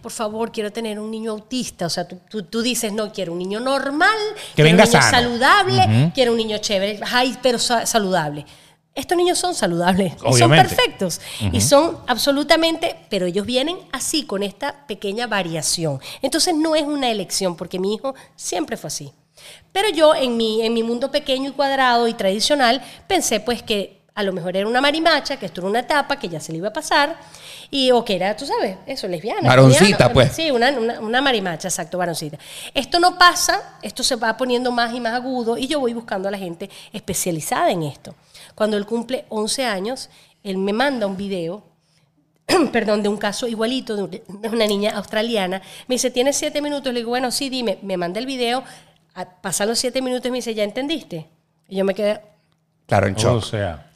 por 0.01 0.11
favor, 0.11 0.51
quiero 0.51 0.71
tener 0.71 0.99
un 0.99 1.09
niño 1.09 1.31
autista. 1.31 1.87
O 1.87 1.89
sea, 1.89 2.07
tú, 2.07 2.19
tú, 2.29 2.43
tú 2.43 2.61
dices, 2.61 2.93
no, 2.93 3.11
quiero 3.11 3.31
un 3.33 3.39
niño 3.39 3.59
normal, 3.59 4.09
quiero 4.53 4.69
venga 4.69 4.83
un 4.83 4.89
niño 4.91 5.01
sano. 5.01 5.17
saludable, 5.17 6.11
quiero 6.13 6.31
un 6.33 6.37
niño 6.37 6.59
chévere, 6.59 6.99
ay, 7.11 7.35
pero 7.41 7.57
sa- 7.57 7.87
saludable. 7.87 8.45
Estos 8.97 9.15
niños 9.15 9.37
son 9.37 9.53
saludables 9.53 10.13
y 10.15 10.19
son 10.19 10.33
Obviamente. 10.33 10.75
perfectos 10.75 11.21
y 11.51 11.61
son 11.61 11.99
absolutamente, 12.07 12.95
pero 13.09 13.27
ellos 13.27 13.45
vienen 13.45 13.77
así, 13.91 14.23
con 14.23 14.41
esta 14.41 14.87
pequeña 14.87 15.27
variación. 15.27 16.01
Entonces 16.23 16.55
no 16.55 16.75
es 16.75 16.81
una 16.81 17.11
elección, 17.11 17.55
porque 17.55 17.77
mi 17.77 17.93
hijo 17.93 18.15
siempre 18.35 18.75
fue 18.75 18.87
así. 18.87 19.13
Pero 19.71 19.89
yo 19.89 20.15
en 20.15 20.35
mi, 20.35 20.65
en 20.65 20.73
mi 20.73 20.81
mundo 20.81 21.11
pequeño 21.11 21.51
y 21.51 21.53
cuadrado 21.53 22.07
y 22.07 22.15
tradicional 22.15 22.83
pensé 23.07 23.39
pues 23.39 23.61
que 23.61 24.01
a 24.15 24.23
lo 24.23 24.33
mejor 24.33 24.57
era 24.57 24.67
una 24.67 24.81
marimacha, 24.81 25.37
que 25.37 25.45
esto 25.45 25.61
era 25.61 25.69
una 25.69 25.81
etapa, 25.81 26.17
que 26.17 26.27
ya 26.27 26.39
se 26.39 26.51
le 26.51 26.57
iba 26.57 26.69
a 26.69 26.73
pasar, 26.73 27.19
y 27.69 27.91
o 27.91 28.03
que 28.03 28.15
era, 28.15 28.35
tú 28.35 28.47
sabes, 28.47 28.77
eso, 28.87 29.07
lesbiana. 29.07 29.47
Varoncita, 29.47 30.11
pues. 30.11 30.31
Sí, 30.31 30.49
una, 30.49 30.71
una, 30.71 30.99
una 30.99 31.21
marimacha, 31.21 31.67
exacto, 31.67 31.99
varoncita. 31.99 32.39
Esto 32.73 32.99
no 32.99 33.19
pasa, 33.19 33.77
esto 33.83 34.01
se 34.03 34.15
va 34.15 34.35
poniendo 34.35 34.71
más 34.71 34.91
y 34.95 34.99
más 34.99 35.13
agudo, 35.13 35.55
y 35.55 35.67
yo 35.67 35.79
voy 35.79 35.93
buscando 35.93 36.27
a 36.27 36.31
la 36.31 36.39
gente 36.39 36.67
especializada 36.91 37.69
en 37.69 37.83
esto. 37.83 38.15
Cuando 38.57 38.75
él 38.75 38.87
cumple 38.87 39.25
11 39.29 39.65
años, 39.65 40.09
él 40.41 40.57
me 40.57 40.73
manda 40.73 41.05
un 41.05 41.15
video 41.15 41.63
perdón, 42.71 43.03
de 43.03 43.09
un 43.09 43.17
caso 43.17 43.45
igualito 43.47 43.95
de 43.95 44.03
un- 44.03 44.41
de 44.41 44.49
una 44.49 44.65
niña 44.65 44.91
australiana. 44.97 45.61
Me 45.87 45.95
dice, 45.95 46.09
¿tienes 46.09 46.37
siete 46.37 46.59
minutos? 46.61 46.91
Le 46.91 47.01
digo, 47.01 47.09
bueno, 47.09 47.29
sí, 47.29 47.49
dime. 47.49 47.77
Me 47.83 47.97
manda 47.97 48.19
el 48.19 48.25
video. 48.25 48.63
Pasan 49.41 49.67
los 49.67 49.77
siete 49.77 50.01
minutos 50.01 50.25
y 50.27 50.31
me 50.31 50.37
dice, 50.37 50.55
¿ya 50.55 50.63
entendiste? 50.63 51.27
Y 51.67 51.75
yo 51.75 51.85
me 51.85 51.93
quedé, 51.93 52.21
Claro, 52.87 53.07
en 53.07 53.15
O 53.15 53.17
shock. 53.17 53.43
sea, 53.43 53.91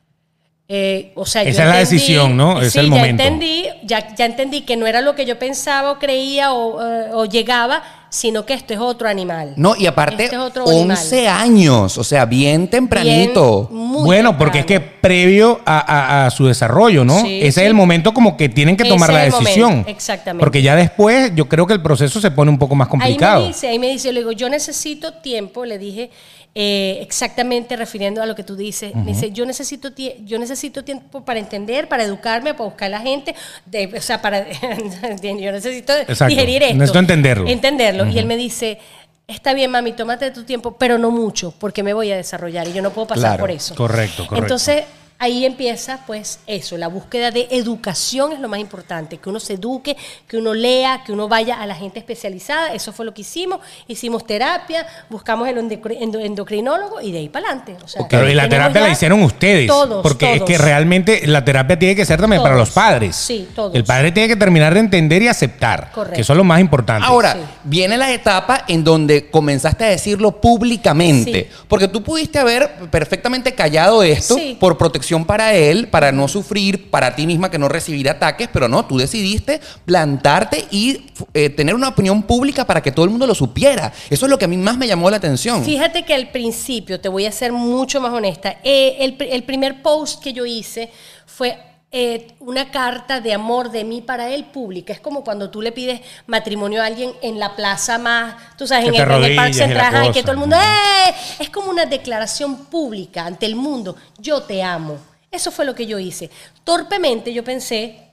eh, 0.73 1.11
o 1.15 1.25
sea, 1.25 1.43
yo 1.43 1.49
Esa 1.49 1.63
es 1.63 1.69
la 1.69 1.77
decisión, 1.79 2.37
¿no? 2.37 2.61
Es 2.61 2.71
sí, 2.71 2.79
el 2.79 2.87
momento. 2.87 3.21
Ya 3.21 3.27
entendí, 3.27 3.65
ya, 3.83 4.15
ya 4.15 4.25
entendí 4.25 4.61
que 4.61 4.77
no 4.77 4.87
era 4.87 5.01
lo 5.01 5.15
que 5.15 5.25
yo 5.25 5.37
pensaba 5.37 5.91
o 5.91 5.99
creía 5.99 6.53
o, 6.53 6.81
eh, 6.81 7.09
o 7.11 7.25
llegaba, 7.25 7.83
sino 8.09 8.45
que 8.45 8.53
esto 8.53 8.73
es 8.73 8.79
otro 8.79 9.09
animal. 9.09 9.53
No, 9.57 9.75
y 9.77 9.85
aparte, 9.85 10.23
Este 10.23 10.35
es 10.37 10.41
otro 10.41 10.63
animal. 10.69 10.97
11 10.97 11.27
años, 11.27 11.97
o 11.97 12.03
sea, 12.05 12.23
bien 12.25 12.69
tempranito. 12.69 13.67
Bien, 13.69 13.81
muy 13.85 14.03
bueno, 14.05 14.37
porque 14.37 14.59
es 14.59 14.65
que 14.65 14.79
previo 14.79 15.59
a, 15.65 15.79
a- 15.79 16.25
a 16.27 16.31
su 16.31 16.47
desarrollo, 16.47 17.03
¿no? 17.03 17.19
Sí, 17.21 17.39
Ese 17.41 17.51
sí. 17.51 17.59
es 17.61 17.67
el 17.67 17.73
momento 17.73 18.13
como 18.13 18.37
que 18.37 18.47
tienen 18.47 18.77
que 18.77 18.83
Ese 18.83 18.93
tomar 18.93 19.11
la 19.11 19.23
decisión. 19.23 19.69
momento, 19.71 19.89
exactamente. 19.89 20.39
Porque 20.43 20.61
ya 20.61 20.75
después 20.77 21.33
yo 21.35 21.49
creo 21.49 21.67
que 21.67 21.73
el 21.73 21.81
proceso 21.81 22.21
se 22.21 22.31
pone 22.31 22.49
un 22.49 22.57
poco 22.59 22.75
más 22.75 22.87
complicado. 22.87 23.37
Ahí 23.39 23.41
me 23.43 23.47
dice, 23.49 23.67
ahí 23.67 23.79
me 23.79 23.87
dice, 23.89 24.13
le 24.13 24.21
digo, 24.21 24.31
yo 24.31 24.47
necesito 24.49 25.13
tiempo, 25.15 25.65
le 25.65 25.77
dije, 25.77 26.09
eh, 26.53 26.99
exactamente 27.01 27.75
refiriendo 27.77 28.21
a 28.21 28.25
lo 28.25 28.35
que 28.35 28.43
tú 28.43 28.55
dices, 28.57 28.93
me 28.93 29.05
dice, 29.13 29.31
yo 29.31 29.45
necesito, 29.45 29.89
yo 30.25 30.37
necesito 30.37 30.83
tiempo 30.83 31.23
para 31.23 31.39
entender, 31.39 31.87
para 31.87 32.03
educarme, 32.03 32.53
para 32.53 32.65
buscar 32.65 32.87
a 32.87 32.89
la 32.89 32.99
gente, 32.99 33.33
de- 33.65 33.89
o 33.97 34.01
sea, 34.01 34.21
para, 34.21 34.45
yo 35.21 35.51
necesito 35.51 35.93
Exacto, 35.93 36.25
digerir 36.27 36.63
esto. 36.63 36.75
necesito 36.75 36.99
entenderlo. 36.99 37.47
Entenderlo. 37.47 38.05
Y 38.07 38.19
él 38.19 38.25
me 38.25 38.35
dice, 38.35 38.79
está 39.27 39.53
bien, 39.53 39.71
mami, 39.71 39.93
tómate 39.93 40.29
tu 40.31 40.43
tiempo, 40.43 40.75
pero 40.77 40.97
no 40.97 41.09
mucho, 41.09 41.53
porque 41.57 41.83
me 41.83 41.93
voy 41.93 42.11
a 42.11 42.17
desarrollar 42.17 42.67
y 42.67 42.73
yo 42.73 42.81
no 42.81 42.91
puedo 42.91 43.07
pasar 43.07 43.21
Claro, 43.31 43.39
por 43.41 43.51
eso. 43.51 43.73
correcto, 43.75 44.27
correcto. 44.27 44.43
Entonces, 44.45 44.83
ahí 45.21 45.45
empieza, 45.45 45.99
pues, 46.07 46.39
eso, 46.47 46.77
la 46.77 46.87
búsqueda 46.87 47.29
de 47.31 47.47
educación 47.51 48.33
es 48.33 48.39
lo 48.39 48.47
más 48.49 48.59
importante, 48.59 49.17
que 49.17 49.29
uno 49.29 49.39
se 49.39 49.53
eduque, 49.53 49.95
que 50.27 50.37
uno 50.37 50.53
lea, 50.53 51.03
que 51.05 51.11
uno 51.11 51.27
vaya 51.27 51.61
a 51.61 51.65
la 51.67 51.75
gente 51.75 51.99
especializada, 51.99 52.73
eso 52.73 52.91
fue 52.91 53.05
lo 53.05 53.13
que 53.13 53.21
hicimos, 53.21 53.59
hicimos 53.87 54.25
terapia, 54.25 54.85
buscamos 55.09 55.47
el 55.47 55.57
endocri- 55.57 55.97
endo- 56.01 56.19
endocrinólogo 56.19 56.99
y 57.01 57.11
de 57.11 57.19
ahí 57.19 57.29
para 57.29 57.47
adelante. 57.49 57.77
O 57.83 57.87
sea, 57.87 58.07
Pero 58.09 58.29
y 58.29 58.33
la 58.33 58.49
terapia 58.49 58.81
la 58.81 58.89
hicieron 58.89 59.21
ustedes. 59.21 59.67
Todos, 59.67 60.01
porque 60.01 60.33
es 60.35 60.41
que 60.43 60.57
realmente 60.57 61.27
la 61.27 61.45
terapia 61.45 61.77
tiene 61.77 61.95
que 61.95 62.05
ser 62.05 62.19
también 62.19 62.41
para 62.41 62.55
los 62.55 62.71
padres. 62.71 63.15
Sí, 63.15 63.47
todos. 63.55 63.75
El 63.75 63.83
padre 63.83 64.11
tiene 64.11 64.27
que 64.27 64.35
terminar 64.35 64.73
de 64.73 64.79
entender 64.79 65.21
y 65.21 65.27
aceptar. 65.27 65.91
Correcto. 65.91 66.15
Que 66.15 66.21
eso 66.21 66.33
es 66.33 66.37
lo 66.37 66.43
más 66.43 66.59
importante. 66.59 67.05
Ahora, 67.07 67.33
Sí. 67.33 67.39
viene 67.63 67.95
la 67.97 68.11
etapa 68.11 68.65
en 68.67 68.83
donde 68.83 69.29
comenzaste 69.29 69.83
a 69.85 69.87
decirlo 69.89 70.41
públicamente. 70.41 71.49
Sí. 71.51 71.57
Porque 71.67 71.87
tú 71.87 72.01
pudiste 72.01 72.39
haber 72.39 72.71
perfectamente 72.89 73.53
callado 73.53 74.01
esto 74.03 74.35
Sí. 74.35 74.57
por 74.59 74.77
protección 74.77 75.10
para 75.25 75.53
él, 75.53 75.87
para 75.89 76.11
no 76.11 76.27
sufrir, 76.27 76.89
para 76.89 77.15
ti 77.15 77.27
misma 77.27 77.51
que 77.51 77.59
no 77.59 77.67
recibir 77.67 78.09
ataques, 78.09 78.49
pero 78.51 78.67
no, 78.67 78.85
tú 78.85 78.97
decidiste 78.97 79.59
plantarte 79.85 80.65
y 80.71 81.07
eh, 81.33 81.49
tener 81.49 81.75
una 81.75 81.89
opinión 81.89 82.23
pública 82.23 82.65
para 82.65 82.81
que 82.81 82.91
todo 82.91 83.03
el 83.05 83.11
mundo 83.11 83.27
lo 83.27 83.35
supiera. 83.35 83.91
Eso 84.09 84.25
es 84.25 84.29
lo 84.29 84.37
que 84.37 84.45
a 84.45 84.47
mí 84.47 84.57
más 84.57 84.77
me 84.77 84.87
llamó 84.87 85.09
la 85.09 85.17
atención. 85.17 85.63
Fíjate 85.63 86.03
que 86.03 86.13
al 86.13 86.29
principio, 86.31 86.99
te 86.99 87.09
voy 87.09 87.25
a 87.25 87.31
ser 87.31 87.51
mucho 87.51 87.99
más 88.01 88.13
honesta, 88.13 88.57
eh, 88.63 88.97
el, 89.01 89.17
pr- 89.17 89.27
el 89.31 89.43
primer 89.43 89.81
post 89.81 90.23
que 90.23 90.33
yo 90.33 90.45
hice 90.45 90.89
fue 91.25 91.57
eh, 91.91 92.27
una 92.39 92.71
carta 92.71 93.19
de 93.19 93.33
amor 93.33 93.69
de 93.69 93.83
mí 93.83 94.01
para 94.01 94.29
él 94.29 94.45
pública. 94.45 94.93
Es 94.93 94.99
como 95.01 95.23
cuando 95.23 95.49
tú 95.49 95.61
le 95.61 95.71
pides 95.71 96.01
matrimonio 96.25 96.81
a 96.81 96.85
alguien 96.85 97.11
en 97.21 97.37
la 97.39 97.55
plaza 97.55 97.97
más, 97.97 98.35
tú 98.57 98.65
sabes, 98.65 98.85
en 98.87 98.95
el, 98.95 99.01
en 99.01 99.23
el 99.31 99.35
Parque 99.35 99.53
Central, 99.67 99.93
y 100.09 100.11
que 100.13 100.21
todo 100.21 100.31
el 100.31 100.37
mundo, 100.37 100.55
¡eh! 100.55 101.13
Es 101.39 101.49
como 101.49 101.69
una 101.69 101.85
declaración 101.85 102.65
pública 102.67 103.25
ante 103.25 103.45
el 103.45 103.55
mundo. 103.55 103.95
Yo 104.17 104.43
te 104.43 104.63
amo. 104.63 104.97
Eso 105.29 105.51
fue 105.51 105.65
lo 105.65 105.75
que 105.75 105.85
yo 105.85 105.99
hice. 105.99 106.29
Torpemente 106.63 107.33
yo 107.33 107.43
pensé 107.43 108.07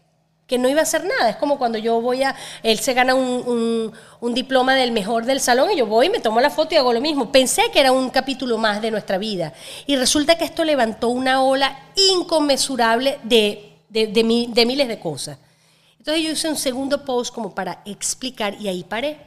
que 0.47 0.57
no 0.57 0.67
iba 0.69 0.81
a 0.81 0.85
hacer 0.85 1.05
nada. 1.05 1.29
Es 1.31 1.37
como 1.37 1.59
cuando 1.59 1.77
yo 1.79 2.01
voy 2.01 2.23
a, 2.23 2.35
él 2.63 2.79
se 2.79 2.95
gana 2.95 3.15
un, 3.15 3.23
un- 3.47 3.93
un 4.21 4.35
diploma 4.35 4.75
del 4.75 4.93
mejor 4.93 5.27
del 5.27 5.41
salón 5.41 5.71
y 5.71 5.77
yo 5.77 5.85
voy, 5.87 6.09
me 6.09 6.21
tomo 6.21 6.41
la 6.41 6.49
foto 6.49 6.75
y 6.75 6.79
hago 6.79 6.93
lo 6.93 7.01
mismo. 7.03 7.31
Pensé 7.31 7.71
que 7.71 7.81
era 7.81 7.93
un 7.93 8.09
capítulo 8.09 8.57
más 8.57 8.81
de 8.81 8.91
nuestra 8.91 9.19
vida. 9.19 9.53
Y 9.87 9.97
resulta 9.97 10.39
que 10.39 10.45
esto 10.45 10.65
levantó 10.65 11.09
una 11.11 11.43
ola 11.43 11.79
inconmensurable 11.97 13.19
de, 13.25 13.68
de, 13.89 14.07
de 14.07 14.25
mi- 14.25 14.49
de 14.53 14.67
miles 14.67 14.89
de 14.89 14.99
cosas. 14.99 15.39
Entonces 15.99 16.23
yo 16.25 16.31
hice 16.31 16.49
un 16.49 16.57
segundo 16.57 17.05
post 17.05 17.35
como 17.35 17.55
para 17.55 17.83
explicar 17.85 18.55
y 18.61 18.69
ahí 18.69 18.85
paré. 18.85 19.19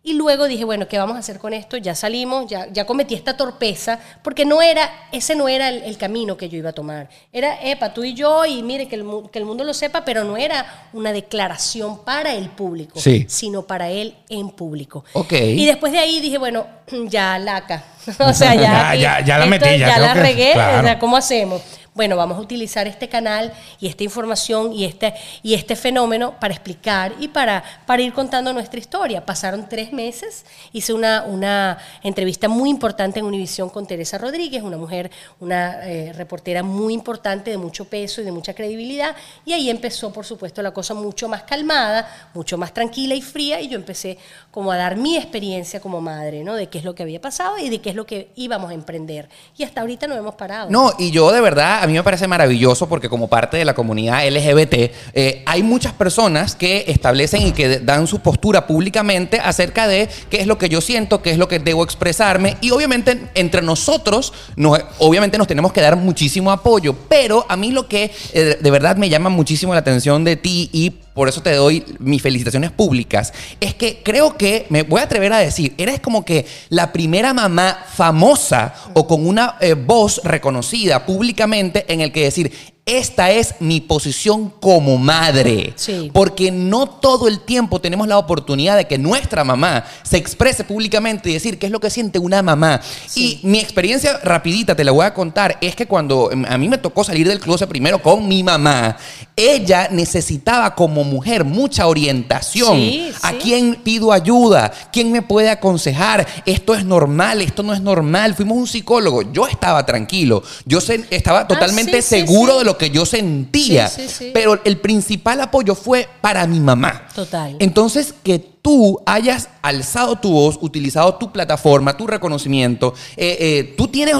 Y 0.00 0.14
luego 0.14 0.46
dije, 0.46 0.64
bueno, 0.64 0.86
¿qué 0.88 0.96
vamos 0.96 1.16
a 1.16 1.18
hacer 1.18 1.38
con 1.38 1.52
esto? 1.52 1.76
Ya 1.76 1.94
salimos, 1.94 2.46
ya, 2.48 2.68
ya 2.72 2.86
cometí 2.86 3.14
esta 3.14 3.36
torpeza, 3.36 3.98
porque 4.22 4.44
no 4.44 4.62
era, 4.62 4.88
ese 5.12 5.34
no 5.34 5.48
era 5.48 5.68
el, 5.68 5.82
el 5.82 5.98
camino 5.98 6.36
que 6.36 6.48
yo 6.48 6.56
iba 6.56 6.70
a 6.70 6.72
tomar. 6.72 7.10
Era, 7.32 7.60
epa, 7.62 7.92
tú 7.92 8.04
y 8.04 8.14
yo, 8.14 8.46
y 8.46 8.62
mire, 8.62 8.86
que 8.88 8.94
el, 8.94 9.04
que 9.30 9.38
el 9.40 9.44
mundo 9.44 9.64
lo 9.64 9.74
sepa, 9.74 10.04
pero 10.04 10.22
no 10.24 10.36
era 10.36 10.88
una 10.92 11.12
declaración 11.12 12.04
para 12.04 12.32
el 12.34 12.48
público, 12.48 12.98
Sí. 13.00 13.26
sino 13.28 13.62
para 13.66 13.90
él 13.90 14.14
en 14.28 14.50
público. 14.50 15.04
Ok. 15.14 15.32
Y 15.32 15.66
después 15.66 15.92
de 15.92 15.98
ahí 15.98 16.20
dije, 16.20 16.38
bueno, 16.38 16.66
ya 17.08 17.38
laca. 17.38 17.84
o 18.20 18.32
sea, 18.32 18.54
ya, 18.54 18.94
Ya, 18.94 19.18
ya- 19.18 19.24
ya 19.26 19.38
la 19.38 19.46
metí, 19.46 19.64
ya 19.78 19.88
ya 19.88 19.98
la 19.98 20.14
que- 20.14 20.20
regué, 20.20 20.52
claro. 20.52 20.78
o 20.78 20.82
sea, 20.84 20.98
¿cómo 21.00 21.16
hacemos? 21.16 21.60
Bueno, 21.98 22.14
vamos 22.14 22.38
a 22.38 22.40
utilizar 22.40 22.86
este 22.86 23.08
canal 23.08 23.52
y 23.80 23.88
esta 23.88 24.04
información 24.04 24.72
y 24.72 24.84
este, 24.84 25.14
y 25.42 25.54
este 25.54 25.74
fenómeno 25.74 26.38
para 26.38 26.54
explicar 26.54 27.12
y 27.18 27.26
para, 27.26 27.64
para 27.86 28.00
ir 28.00 28.12
contando 28.12 28.52
nuestra 28.52 28.78
historia. 28.78 29.26
Pasaron 29.26 29.68
tres 29.68 29.92
meses, 29.92 30.46
hice 30.72 30.92
una, 30.92 31.24
una 31.24 31.76
entrevista 32.04 32.46
muy 32.46 32.70
importante 32.70 33.18
en 33.18 33.24
Univisión 33.24 33.68
con 33.68 33.84
Teresa 33.84 34.16
Rodríguez, 34.16 34.62
una 34.62 34.76
mujer, 34.76 35.10
una 35.40 35.88
eh, 35.88 36.12
reportera 36.12 36.62
muy 36.62 36.94
importante, 36.94 37.50
de 37.50 37.58
mucho 37.58 37.86
peso 37.86 38.20
y 38.20 38.24
de 38.24 38.30
mucha 38.30 38.54
credibilidad, 38.54 39.16
y 39.44 39.52
ahí 39.54 39.68
empezó, 39.68 40.12
por 40.12 40.24
supuesto, 40.24 40.62
la 40.62 40.70
cosa 40.70 40.94
mucho 40.94 41.28
más 41.28 41.42
calmada, 41.42 42.30
mucho 42.32 42.56
más 42.56 42.72
tranquila 42.72 43.16
y 43.16 43.22
fría, 43.22 43.60
y 43.60 43.66
yo 43.66 43.76
empecé 43.76 44.18
como 44.52 44.70
a 44.70 44.76
dar 44.76 44.96
mi 44.96 45.16
experiencia 45.16 45.80
como 45.80 46.00
madre, 46.00 46.44
¿no? 46.44 46.54
De 46.54 46.68
qué 46.68 46.78
es 46.78 46.84
lo 46.84 46.94
que 46.94 47.02
había 47.02 47.20
pasado 47.20 47.58
y 47.58 47.68
de 47.68 47.80
qué 47.80 47.90
es 47.90 47.96
lo 47.96 48.06
que 48.06 48.30
íbamos 48.36 48.70
a 48.70 48.74
emprender. 48.74 49.28
Y 49.56 49.64
hasta 49.64 49.80
ahorita 49.80 50.06
no 50.06 50.14
hemos 50.14 50.36
parado. 50.36 50.70
No, 50.70 50.92
y 50.96 51.10
yo 51.10 51.32
de 51.32 51.40
verdad, 51.40 51.87
mí 51.88 51.94
me 51.94 52.02
parece 52.04 52.28
maravilloso 52.28 52.88
porque 52.88 53.08
como 53.08 53.28
parte 53.28 53.56
de 53.56 53.64
la 53.64 53.74
comunidad 53.74 54.24
LGBT, 54.28 54.92
eh, 55.14 55.42
hay 55.46 55.62
muchas 55.62 55.92
personas 55.92 56.54
que 56.54 56.84
establecen 56.86 57.46
y 57.48 57.52
que 57.52 57.80
dan 57.80 58.06
su 58.06 58.20
postura 58.20 58.66
públicamente 58.66 59.40
acerca 59.40 59.88
de 59.88 60.08
qué 60.30 60.40
es 60.40 60.46
lo 60.46 60.58
que 60.58 60.68
yo 60.68 60.80
siento, 60.80 61.20
qué 61.22 61.30
es 61.30 61.38
lo 61.38 61.48
que 61.48 61.58
debo 61.58 61.82
expresarme. 61.82 62.56
Y 62.60 62.70
obviamente 62.70 63.18
entre 63.34 63.62
nosotros, 63.62 64.32
nos- 64.56 64.80
obviamente 64.98 65.38
nos 65.38 65.46
tenemos 65.46 65.72
que 65.72 65.80
dar 65.80 65.96
muchísimo 65.96 66.52
apoyo. 66.52 66.94
Pero 67.08 67.44
a 67.48 67.56
mí 67.56 67.72
lo 67.72 67.88
que 67.88 68.10
eh, 68.32 68.58
de 68.60 68.70
verdad 68.70 68.96
me 68.96 69.08
llama 69.08 69.28
muchísimo 69.30 69.72
la 69.74 69.80
atención 69.80 70.24
de 70.24 70.36
ti 70.36 70.68
y 70.72 70.92
por 71.18 71.28
eso 71.28 71.42
te 71.42 71.52
doy 71.52 71.84
mis 71.98 72.22
felicitaciones 72.22 72.70
públicas, 72.70 73.32
es 73.58 73.74
que 73.74 74.04
creo 74.04 74.36
que, 74.36 74.66
me 74.68 74.84
voy 74.84 75.00
a 75.00 75.02
atrever 75.02 75.32
a 75.32 75.38
decir, 75.38 75.74
eres 75.76 75.98
como 75.98 76.24
que 76.24 76.46
la 76.68 76.92
primera 76.92 77.34
mamá 77.34 77.76
famosa 77.92 78.72
o 78.94 79.08
con 79.08 79.26
una 79.26 79.56
eh, 79.60 79.74
voz 79.74 80.20
reconocida 80.22 81.04
públicamente 81.04 81.92
en 81.92 82.02
el 82.02 82.12
que 82.12 82.22
decir, 82.22 82.52
esta 82.88 83.30
es 83.30 83.54
mi 83.60 83.80
posición 83.82 84.50
como 84.60 84.96
madre. 84.96 85.74
Sí. 85.76 86.10
Porque 86.12 86.50
no 86.50 86.88
todo 86.88 87.28
el 87.28 87.40
tiempo 87.40 87.80
tenemos 87.80 88.08
la 88.08 88.16
oportunidad 88.16 88.76
de 88.78 88.86
que 88.86 88.96
nuestra 88.96 89.44
mamá 89.44 89.84
se 90.02 90.16
exprese 90.16 90.64
públicamente 90.64 91.28
y 91.28 91.34
decir 91.34 91.58
qué 91.58 91.66
es 91.66 91.72
lo 91.72 91.80
que 91.80 91.90
siente 91.90 92.18
una 92.18 92.42
mamá. 92.42 92.80
Y 93.14 93.40
mi 93.42 93.58
experiencia 93.58 94.18
rapidita, 94.24 94.74
te 94.74 94.84
la 94.84 94.92
voy 94.92 95.04
a 95.04 95.12
contar, 95.12 95.58
es 95.60 95.76
que 95.76 95.86
cuando 95.86 96.30
em, 96.32 96.46
a 96.46 96.56
mí 96.56 96.68
me 96.68 96.78
tocó 96.78 97.04
salir 97.04 97.28
del 97.28 97.40
closet 97.40 97.68
primero 97.68 98.00
con 98.02 98.26
mi 98.26 98.42
mamá, 98.42 98.96
ella 99.36 99.88
necesitaba 99.90 100.74
como 100.74 101.04
mujer 101.04 101.44
mucha 101.44 101.86
orientación. 101.86 102.76
Sí, 102.76 103.12
¿A 103.22 103.32
quién 103.34 103.74
pido 103.84 104.12
ayuda? 104.12 104.72
¿Quién 104.92 105.12
me 105.12 105.20
puede 105.20 105.50
aconsejar? 105.50 106.26
Esto 106.46 106.74
es 106.74 106.84
normal, 106.84 107.42
esto 107.42 107.62
no 107.62 107.74
es 107.74 107.80
normal. 107.82 108.34
Fuimos 108.34 108.56
un 108.56 108.66
psicólogo. 108.66 109.30
Yo 109.32 109.46
estaba 109.46 109.84
tranquilo. 109.84 110.42
Yo 110.64 110.80
se- 110.80 111.04
estaba 111.10 111.46
totalmente 111.46 111.98
Ah, 111.98 112.02
sí, 112.02 112.08
seguro 112.08 112.58
de 112.58 112.64
lo 112.64 112.77
que 112.78 112.90
yo 112.90 113.04
sentía. 113.04 113.88
Sí, 113.88 114.02
sí, 114.02 114.08
sí. 114.08 114.30
Pero 114.32 114.60
el 114.64 114.78
principal 114.78 115.40
apoyo 115.40 115.74
fue 115.74 116.08
para 116.20 116.46
mi 116.46 116.60
mamá. 116.60 117.08
Total. 117.14 117.56
Entonces, 117.58 118.14
que 118.22 118.38
tú 118.38 119.00
hayas 119.06 119.48
alzado 119.62 120.16
tu 120.16 120.32
voz, 120.32 120.58
utilizado 120.60 121.14
tu 121.16 121.32
plataforma, 121.32 121.96
tu 121.96 122.06
reconocimiento, 122.06 122.94
eh, 123.16 123.36
eh, 123.40 123.74
tú 123.76 123.88
tienes 123.88 124.16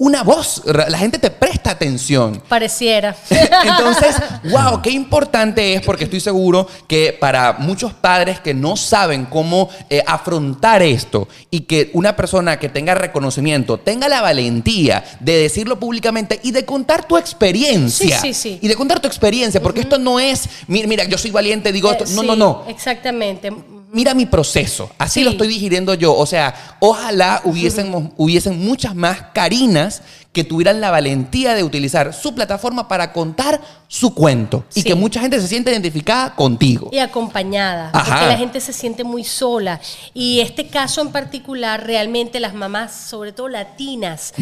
una 0.00 0.22
voz, 0.22 0.62
la 0.64 0.96
gente 0.96 1.18
te 1.18 1.30
presta 1.30 1.72
atención. 1.72 2.42
Pareciera. 2.48 3.14
Entonces, 3.30 4.16
wow, 4.44 4.80
qué 4.80 4.88
importante 4.88 5.74
es 5.74 5.82
porque 5.82 6.04
estoy 6.04 6.20
seguro 6.20 6.66
que 6.88 7.12
para 7.12 7.52
muchos 7.58 7.92
padres 7.92 8.40
que 8.40 8.54
no 8.54 8.78
saben 8.78 9.26
cómo 9.26 9.68
eh, 9.90 10.02
afrontar 10.06 10.80
esto 10.80 11.28
y 11.50 11.60
que 11.60 11.90
una 11.92 12.16
persona 12.16 12.58
que 12.58 12.70
tenga 12.70 12.94
reconocimiento 12.94 13.76
tenga 13.76 14.08
la 14.08 14.22
valentía 14.22 15.04
de 15.20 15.36
decirlo 15.36 15.78
públicamente 15.78 16.40
y 16.42 16.52
de 16.52 16.64
contar 16.64 17.06
tu 17.06 17.18
experiencia. 17.18 18.20
Sí, 18.22 18.32
sí, 18.32 18.52
sí. 18.52 18.58
Y 18.62 18.68
de 18.68 18.76
contar 18.76 19.00
tu 19.00 19.06
experiencia, 19.06 19.60
porque 19.60 19.80
esto 19.80 19.98
no 19.98 20.18
es, 20.18 20.48
mira, 20.66 20.88
mira, 20.88 21.04
yo 21.04 21.18
soy 21.18 21.30
valiente, 21.30 21.72
digo 21.72 21.92
esto. 21.92 22.04
Eh, 22.04 22.14
No, 22.14 22.22
sí, 22.22 22.26
no, 22.26 22.36
no. 22.36 22.64
Exactamente. 22.68 23.52
Mira 23.92 24.14
mi 24.14 24.26
proceso, 24.26 24.90
así 24.98 25.20
Sí. 25.20 25.24
lo 25.24 25.30
estoy 25.32 25.48
digiriendo 25.48 25.94
yo. 25.94 26.14
O 26.16 26.24
sea, 26.26 26.54
ojalá 26.78 27.40
hubiesen, 27.44 28.12
hubiesen 28.16 28.58
muchas 28.64 28.94
más 28.94 29.18
Carinas 29.34 30.02
que 30.32 30.44
tuvieran 30.44 30.80
la 30.80 30.92
valentía 30.92 31.54
de 31.54 31.64
utilizar 31.64 32.12
su 32.14 32.32
plataforma 32.34 32.86
para 32.86 33.12
contar 33.12 33.60
su 33.88 34.14
cuento 34.14 34.64
y 34.74 34.84
que 34.84 34.94
mucha 34.94 35.20
gente 35.20 35.40
se 35.40 35.48
siente 35.48 35.72
identificada 35.72 36.36
contigo. 36.36 36.88
Y 36.92 36.98
acompañada, 37.00 37.90
Ajá. 37.92 38.04
porque 38.14 38.26
la 38.26 38.36
gente 38.38 38.60
se 38.60 38.72
siente 38.72 39.02
muy 39.02 39.24
sola. 39.24 39.80
Y 40.14 40.38
este 40.40 40.68
caso 40.68 41.00
en 41.00 41.10
particular, 41.10 41.84
realmente 41.84 42.38
las 42.38 42.54
mamás, 42.54 42.92
sobre 42.94 43.32
todo 43.32 43.48
latinas, 43.48 44.32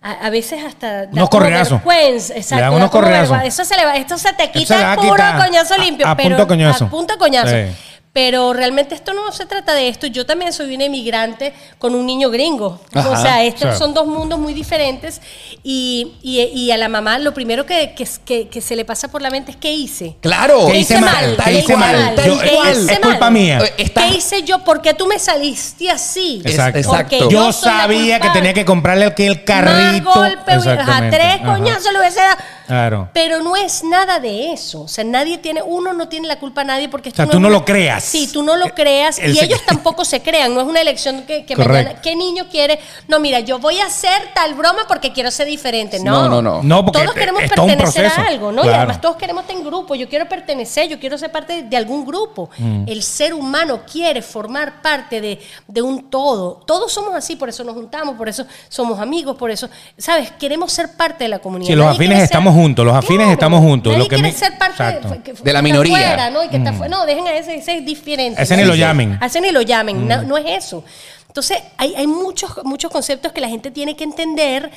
a, 0.00 0.10
a 0.12 0.30
veces 0.30 0.62
hasta 0.64 1.08
Unos 1.12 1.28
correazos. 1.28 1.80
exacto, 1.84 2.54
Le 2.56 2.60
dan 2.62 2.70
da 2.70 2.76
unos 2.78 2.90
correazos. 2.90 3.38
Eso 3.44 3.64
se 3.66 3.76
le 3.76 3.84
va, 3.84 3.96
esto 3.96 4.16
se 4.16 4.32
te 4.32 4.50
quita 4.50 4.94
se 4.94 5.00
puro 5.02 5.22
coñazo 5.38 5.74
A- 5.74 5.78
limpio, 5.78 6.06
a 6.08 6.16
pero 6.16 6.30
punto 6.30 6.46
coñazo. 6.48 6.84
a 6.86 6.88
punto 6.90 7.18
coñazo. 7.18 7.50
Sí. 7.50 7.74
Pero 8.14 8.52
realmente 8.52 8.94
esto 8.94 9.12
no 9.12 9.32
se 9.32 9.44
trata 9.44 9.74
de 9.74 9.88
esto. 9.88 10.06
Yo 10.06 10.24
también 10.24 10.52
soy 10.52 10.72
una 10.76 10.84
emigrante 10.84 11.52
con 11.80 11.96
un 11.96 12.06
niño 12.06 12.30
gringo. 12.30 12.80
Ajá, 12.94 13.10
o 13.10 13.16
sea, 13.20 13.42
estos 13.42 13.76
son 13.76 13.92
dos 13.92 14.06
mundos 14.06 14.38
muy 14.38 14.54
diferentes. 14.54 15.20
Y, 15.64 16.12
y- 16.22 16.40
y 16.42 16.70
a 16.70 16.76
la 16.76 16.88
mamá 16.88 17.18
lo 17.18 17.34
primero 17.34 17.66
que, 17.66 17.92
que, 17.96 18.06
que- 18.24 18.48
que 18.48 18.60
se 18.60 18.76
le 18.76 18.84
pasa 18.84 19.08
por 19.08 19.20
la 19.20 19.30
mente 19.30 19.50
es 19.50 19.56
¿qué 19.56 19.72
hice? 19.74 20.14
Claro, 20.20 20.66
¿Qué 20.70 20.78
hice 20.78 21.00
mal? 21.00 21.36
¿Qué 21.44 21.52
hice 21.58 21.76
mal? 21.76 22.14
¿Qué 22.14 22.30
hice 22.32 22.92
es 22.92 23.00
culpa 23.00 23.18
mal? 23.18 23.32
mía. 23.32 23.58
Eh, 23.64 23.74
está- 23.78 24.02
¿Qué 24.08 24.16
hice 24.18 24.42
yo? 24.44 24.60
¿Por 24.60 24.80
qué 24.80 24.94
tú 24.94 25.06
me 25.06 25.18
saliste 25.18 25.90
así? 25.90 26.40
Exacto. 26.44 26.78
Exacto. 26.78 27.18
Porque 27.18 27.34
Yo 27.34 27.52
sabía 27.52 28.20
que 28.20 28.30
tenía 28.30 28.54
que 28.54 28.64
comprarle 28.64 29.06
aquel 29.06 29.42
carrito. 29.42 30.08
Más 30.08 30.14
golpe, 30.16 30.52
a 30.52 31.10
tres 31.10 31.40
coñazos 31.44 31.92
le 31.92 31.98
hubiese 31.98 32.20
dado. 32.20 32.36
Claro. 32.66 33.08
Pero 33.12 33.42
no 33.42 33.56
es 33.56 33.84
nada 33.84 34.18
de 34.20 34.52
eso. 34.52 34.82
O 34.82 34.88
sea, 34.88 35.04
nadie 35.04 35.38
tiene, 35.38 35.62
uno 35.62 35.92
no 35.92 36.08
tiene 36.08 36.26
la 36.28 36.38
culpa 36.38 36.62
a 36.62 36.64
nadie 36.64 36.88
porque 36.88 37.10
esto 37.10 37.22
O 37.22 37.26
sea, 37.26 37.30
tú 37.32 37.38
no 37.40 37.48
una- 37.48 37.58
lo 37.58 37.64
creas. 37.64 38.04
Sí, 38.04 38.28
tú 38.32 38.42
no 38.42 38.56
lo 38.56 38.66
creas. 38.74 39.18
Y 39.18 39.38
ellos 39.38 39.60
tampoco 39.66 40.04
se 40.04 40.22
crean. 40.22 40.54
No 40.54 40.60
es 40.60 40.66
una 40.66 40.80
elección 40.80 41.22
que, 41.24 41.44
que 41.44 41.56
mañana. 41.56 42.00
¿Qué 42.00 42.16
niño 42.16 42.46
quiere? 42.50 42.78
No, 43.08 43.20
mira, 43.20 43.40
yo 43.40 43.58
voy 43.58 43.78
a 43.80 43.86
hacer 43.86 44.30
tal 44.34 44.54
broma 44.54 44.86
porque 44.88 45.12
quiero 45.12 45.30
ser 45.30 45.46
diferente. 45.46 45.98
No, 46.00 46.22
No, 46.22 46.28
no, 46.28 46.42
no. 46.42 46.62
No, 46.62 46.84
porque 46.84 47.00
todos 47.02 47.14
queremos 47.14 47.42
es 47.42 47.50
todo 47.52 47.66
un 47.66 47.70
pertenecer 47.76 48.06
a 48.06 48.26
algo, 48.26 48.52
¿no? 48.52 48.64
Y 48.64 48.68
además 48.68 49.00
todos 49.00 49.16
queremos 49.16 49.42
estar 49.42 49.56
en 49.56 49.64
grupo. 49.64 49.94
Yo 49.94 50.08
quiero 50.08 50.28
pertenecer, 50.28 50.88
yo 50.88 50.98
quiero 50.98 51.18
ser 51.18 51.30
parte 51.30 51.62
de 51.64 51.76
algún 51.76 52.04
grupo. 52.06 52.50
Mm. 52.58 52.84
El 52.88 53.02
ser 53.02 53.34
humano 53.34 53.82
quiere 53.90 54.22
formar 54.22 54.80
parte 54.82 55.20
de, 55.20 55.40
de 55.68 55.82
un 55.82 56.08
todo. 56.10 56.62
Todos 56.66 56.92
somos 56.92 57.14
así, 57.14 57.36
por 57.36 57.48
eso 57.48 57.62
nos 57.64 57.74
juntamos, 57.74 58.16
por 58.16 58.28
eso 58.28 58.46
somos 58.68 58.98
amigos, 59.00 59.36
por 59.36 59.50
eso, 59.50 59.68
¿sabes? 59.98 60.30
Queremos 60.32 60.72
ser 60.72 60.96
parte 60.96 61.24
de 61.24 61.28
la 61.28 61.38
comunidad. 61.40 61.68
Sí, 61.68 61.74
los 61.74 61.86
afines 61.86 62.18
ser- 62.18 62.24
estamos 62.54 62.66
juntos, 62.66 62.84
los 62.86 62.94
afines 62.94 63.28
estamos 63.30 63.60
juntos. 63.60 63.92
Nadie 63.92 64.04
Lo 64.04 64.08
que 64.08 64.16
quiere 64.16 64.30
me- 64.30 64.34
ser 64.38 64.58
parte 64.58 64.82
Exacto. 64.82 65.08
de, 65.08 65.22
que- 65.22 65.32
De 65.32 65.52
la 65.52 65.62
minoría. 65.62 65.96
fuera, 65.96 66.30
¿no? 66.30 66.44
Y 66.44 66.48
que 66.48 66.56
está 66.56 66.72
fuera. 66.72 66.96
No, 66.96 67.04
dejen 67.06 67.26
a 67.26 67.34
ese, 67.34 67.56
ese 67.56 67.78
es 67.78 67.84
diferente. 67.84 68.40
Ese 68.40 68.56
¿no? 68.56 68.62
ni 68.62 68.68
lo 68.68 68.74
llamen. 68.74 69.18
A 69.20 69.26
ese 69.26 69.40
ni 69.40 69.50
lo 69.50 69.62
llamen, 69.62 70.06
no, 70.06 70.22
no 70.22 70.36
es 70.38 70.44
eso. 70.64 70.84
Entonces, 71.26 71.58
hay, 71.78 71.92
hay 71.96 72.06
muchos, 72.06 72.60
muchos 72.62 72.92
conceptos 72.92 73.32
que 73.32 73.40
la 73.40 73.48
gente 73.48 73.72
tiene 73.72 73.96
que 73.96 74.04
entender, 74.04 74.70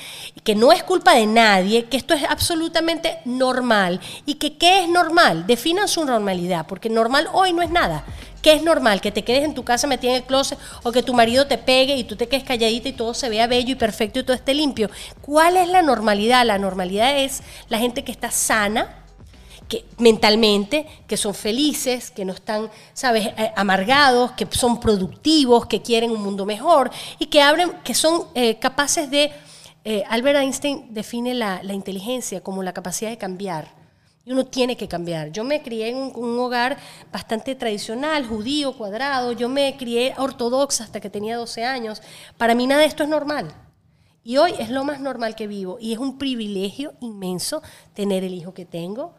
que 0.44 0.56
no 0.56 0.72
es 0.72 0.82
culpa 0.82 1.14
de 1.14 1.28
nadie, 1.28 1.86
que 1.86 1.98
esto 1.98 2.16
es 2.16 2.24
absolutamente 2.24 3.20
normal 3.26 4.00
y 4.26 4.36
que 4.36 4.58
qué 4.58 4.82
es 4.84 4.90
normal. 4.90 5.46
Definan 5.46 5.88
su 5.88 6.04
normalidad, 6.04 6.66
porque 6.66 6.90
normal 6.90 7.28
hoy 7.34 7.54
no 7.54 7.62
es 7.62 7.70
nada. 7.70 8.04
¿Qué 8.42 8.54
es 8.54 8.64
normal? 8.64 9.02
Que 9.02 9.12
te 9.12 9.24
quedes 9.24 9.44
en 9.44 9.54
tu 9.54 9.64
casa 9.64 9.88
metida 9.88 10.12
en 10.12 10.18
el 10.18 10.24
closet 10.24 10.58
o 10.84 10.92
que 10.92 11.04
tu 11.04 11.14
marido 11.14 11.48
te 11.48 11.58
pegue 11.58 11.96
y 11.96 12.04
tú 12.04 12.16
te 12.16 12.28
quedes 12.28 12.44
calladita 12.44 12.90
y 12.90 12.94
todo 12.94 13.14
se 13.14 13.30
vea 13.30 13.48
bello 13.48 13.72
y 13.72 13.76
perfecto 13.76 14.20
y 14.20 14.24
todo 14.24 14.36
esté 14.36 14.54
limpio. 14.54 14.90
¿Cuál 15.22 15.58
es 15.58 15.68
la 15.68 15.82
normalidad? 15.82 16.46
La 16.46 16.58
normalidad 16.58 17.18
es 17.18 17.42
la 17.70 17.80
gente 17.80 18.04
que 18.04 18.12
está 18.12 18.32
sana, 18.32 19.04
que 19.68 19.86
mentalmente, 19.98 20.88
que 21.08 21.18
son 21.18 21.34
felices, 21.34 22.12
que 22.12 22.26
no 22.26 22.34
están, 22.34 22.70
sabes, 22.94 23.28
eh, 23.28 23.52
amargados, 23.56 24.32
que 24.32 24.48
son 24.52 24.80
productivos, 24.80 25.66
que 25.66 25.82
quieren 25.82 26.12
un 26.12 26.22
mundo 26.22 26.46
mejor 26.46 26.92
y 27.20 27.26
que 27.26 27.42
abren, 27.42 27.72
que 27.84 27.94
son 27.94 28.28
eh, 28.34 28.58
capaces 28.60 29.10
de 29.12 29.32
eh, 29.84 30.04
Albert 30.10 30.40
Einstein 30.40 30.94
define 30.94 31.34
la, 31.34 31.62
la 31.64 31.74
inteligencia 31.74 32.42
como 32.42 32.64
la 32.64 32.74
capacidad 32.74 33.10
de 33.10 33.18
cambiar. 33.18 33.77
Y 34.28 34.34
uno 34.34 34.46
tiene 34.46 34.76
que 34.76 34.90
cambiar. 34.90 35.32
Yo 35.32 35.46
me 35.46 35.62
crié 35.62 35.88
en 35.88 36.12
un, 36.14 36.38
hogar 36.38 36.76
bastante 37.14 37.56
tradicional, 37.56 38.28
judío, 38.28 38.78
cuadrado. 38.78 39.32
Yo 39.32 39.48
me 39.48 39.78
crié 39.78 40.16
ortodoxa 40.18 40.84
hasta 40.84 41.00
que 41.00 41.10
tenía 41.10 41.38
12 41.38 41.64
años. 41.64 42.02
Para 42.36 42.54
mí 42.54 42.68
nada 42.68 42.82
de 42.82 42.88
esto 42.88 43.04
es 43.04 43.10
normal. 43.10 43.56
Y 44.26 44.36
hoy 44.36 44.54
es 44.60 44.70
lo 44.70 44.84
más 44.84 45.00
normal 45.00 45.34
que 45.34 45.48
vivo. 45.48 45.78
Y 45.80 45.94
es 45.94 46.00
un 46.00 46.18
privilegio 46.18 46.92
inmenso 47.00 47.62
tener 47.94 48.26
el 48.26 48.34
hijo 48.34 48.54
que 48.54 48.66
tengo 48.66 49.16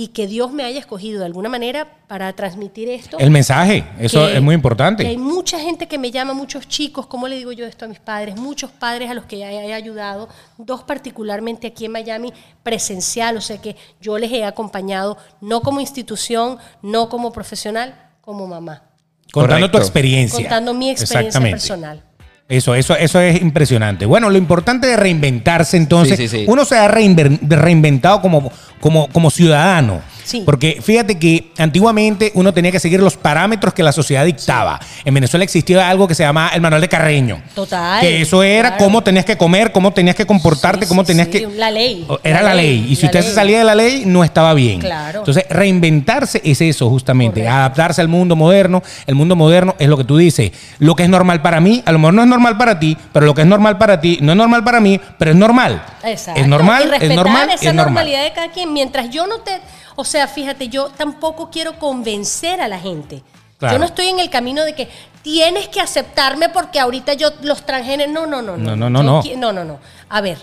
y 0.00 0.08
que 0.08 0.28
Dios 0.28 0.52
me 0.52 0.62
haya 0.62 0.78
escogido 0.78 1.18
de 1.18 1.26
alguna 1.26 1.48
manera 1.48 1.88
para 2.06 2.32
transmitir 2.32 2.88
esto. 2.88 3.18
El 3.18 3.32
mensaje, 3.32 3.84
eso 3.98 4.28
que- 4.28 4.36
es 4.36 4.40
muy 4.42 4.54
importante. 4.54 5.02
que 5.02 5.08
hay 5.08 5.16
mucha 5.16 5.58
gente 5.58 5.88
que 5.88 5.98
me 5.98 6.12
llama, 6.12 6.34
muchos 6.34 6.68
chicos, 6.68 7.08
¿cómo 7.08 7.26
le 7.26 7.34
digo 7.34 7.50
yo 7.50 7.66
esto 7.66 7.84
a 7.84 7.88
mis 7.88 7.98
padres? 7.98 8.36
Muchos 8.36 8.70
padres 8.70 9.10
a 9.10 9.14
los 9.14 9.24
que 9.24 9.38
he, 9.38 9.66
he 9.66 9.74
ayudado, 9.74 10.28
dos 10.56 10.84
particularmente 10.84 11.66
aquí 11.66 11.86
en 11.86 11.90
Miami, 11.90 12.32
presencial, 12.62 13.36
o 13.36 13.40
sea 13.40 13.60
que 13.60 13.74
yo 14.00 14.18
les 14.18 14.30
he 14.30 14.44
acompañado, 14.44 15.18
no 15.40 15.62
como 15.62 15.80
institución, 15.80 16.58
no 16.80 17.08
como 17.08 17.32
profesional, 17.32 18.10
como 18.20 18.46
mamá, 18.46 18.84
Contando 19.32 19.68
tu 19.68 19.78
experiencia. 19.78 20.38
contando 20.38 20.74
mi 20.74 20.90
experiencia 20.90 21.26
Exactamente. 21.26 21.56
personal. 21.56 22.04
Eso, 22.48 22.74
eso, 22.74 22.96
eso 22.96 23.20
es 23.20 23.42
impresionante. 23.42 24.06
Bueno, 24.06 24.30
lo 24.30 24.38
importante 24.38 24.86
de 24.86 24.96
reinventarse 24.96 25.76
entonces, 25.76 26.16
Sí, 26.16 26.28
sí, 26.28 26.38
sí. 26.38 26.44
uno 26.48 26.64
se 26.64 26.78
ha 26.78 26.88
reinventado 26.88 28.22
como, 28.22 28.50
como, 28.80 29.08
como 29.08 29.30
ciudadano. 29.30 30.00
Sí. 30.28 30.42
Porque 30.44 30.80
fíjate 30.82 31.18
que 31.18 31.52
antiguamente 31.56 32.32
uno 32.34 32.52
tenía 32.52 32.70
que 32.70 32.78
seguir 32.80 33.00
los 33.00 33.16
parámetros 33.16 33.72
que 33.72 33.82
la 33.82 33.92
sociedad 33.92 34.26
dictaba. 34.26 34.78
En 35.06 35.14
Venezuela 35.14 35.42
existía 35.44 35.88
algo 35.88 36.06
que 36.06 36.14
se 36.14 36.22
llamaba 36.22 36.50
el 36.50 36.60
manual 36.60 36.82
de 36.82 36.88
Carreño. 36.88 37.40
Total, 37.54 38.00
Que 38.00 38.20
eso 38.20 38.42
era 38.42 38.70
claro. 38.72 38.84
cómo 38.84 39.02
tenías 39.02 39.24
que 39.24 39.38
comer, 39.38 39.72
cómo 39.72 39.90
tenías 39.92 40.14
que 40.16 40.26
comportarte, 40.26 40.84
Sí, 40.84 40.88
cómo 40.88 41.02
tenías 41.04 41.28
que... 41.28 41.48
la 41.56 41.70
ley, 41.70 42.06
Era 42.22 42.42
la 42.42 42.50
la, 42.50 42.54
ley. 42.56 42.80
ley, 42.82 42.92
Y 42.92 42.96
si 42.96 43.02
la 43.02 43.06
usted 43.08 43.22
se 43.22 43.32
salía 43.34 43.58
de 43.58 43.64
la 43.64 43.74
ley, 43.74 44.02
no 44.04 44.22
estaba 44.22 44.52
bien. 44.52 44.80
Claro. 44.80 45.20
Entonces, 45.20 45.44
reinventarse 45.48 46.40
es 46.44 46.60
eso, 46.60 46.88
justamente. 46.90 47.40
Correcto. 47.40 47.56
Adaptarse 47.56 48.00
al 48.00 48.08
mundo 48.08 48.36
moderno. 48.36 48.82
El 49.06 49.14
mundo 49.14 49.34
moderno 49.36 49.74
es 49.78 49.88
lo 49.88 49.96
que 49.96 50.04
tú 50.04 50.16
dices. 50.18 50.52
Lo 50.78 50.94
que 50.94 51.04
es 51.04 51.08
normal 51.08 51.40
para 51.40 51.60
mí, 51.60 51.82
a 51.86 51.92
lo 51.92 51.98
mejor 51.98 52.14
no 52.14 52.22
es 52.22 52.28
normal 52.28 52.56
para 52.58 52.78
ti, 52.78 52.96
pero 53.12 53.24
lo 53.26 53.34
que 53.34 53.42
es 53.42 53.46
normal 53.46 53.78
para 53.78 54.00
ti 54.00 54.18
no 54.20 54.32
es 54.32 54.38
normal 54.38 54.62
para 54.64 54.80
mí, 54.80 55.00
pero 55.18 55.30
es 55.30 55.36
normal. 55.36 55.82
Exacto. 56.04 56.40
Es 56.40 56.46
normal, 56.48 56.92
Y 57.00 57.04
es 57.06 57.14
normal, 57.14 57.44
esa 57.50 57.54
es 57.54 57.74
normal. 57.74 57.84
normalidad 57.94 58.24
de 58.24 58.32
cada 58.32 58.50
quien. 58.50 58.72
Mientras 58.72 59.10
yo 59.10 59.26
no 59.26 59.38
te. 59.40 59.52
O 60.00 60.04
sea, 60.04 60.28
fíjate, 60.28 60.68
yo 60.68 60.90
tampoco 60.90 61.50
quiero 61.50 61.76
convencer 61.76 62.60
a 62.60 62.68
la 62.68 62.78
gente. 62.78 63.24
Claro. 63.58 63.74
Yo 63.74 63.78
no 63.80 63.86
estoy 63.86 64.06
en 64.06 64.20
el 64.20 64.30
camino 64.30 64.64
de 64.64 64.72
que 64.72 64.88
tienes 65.22 65.66
que 65.66 65.80
aceptarme 65.80 66.48
porque 66.50 66.78
ahorita 66.78 67.14
yo 67.14 67.30
los 67.42 67.66
transgéneros. 67.66 68.14
No, 68.14 68.24
no, 68.24 68.40
no. 68.40 68.56
No, 68.56 68.76
no, 68.76 68.88
no, 68.88 69.02
no. 69.02 69.22
No, 69.36 69.52
no, 69.52 69.64
no. 69.64 69.80
A 70.08 70.20
ver. 70.20 70.38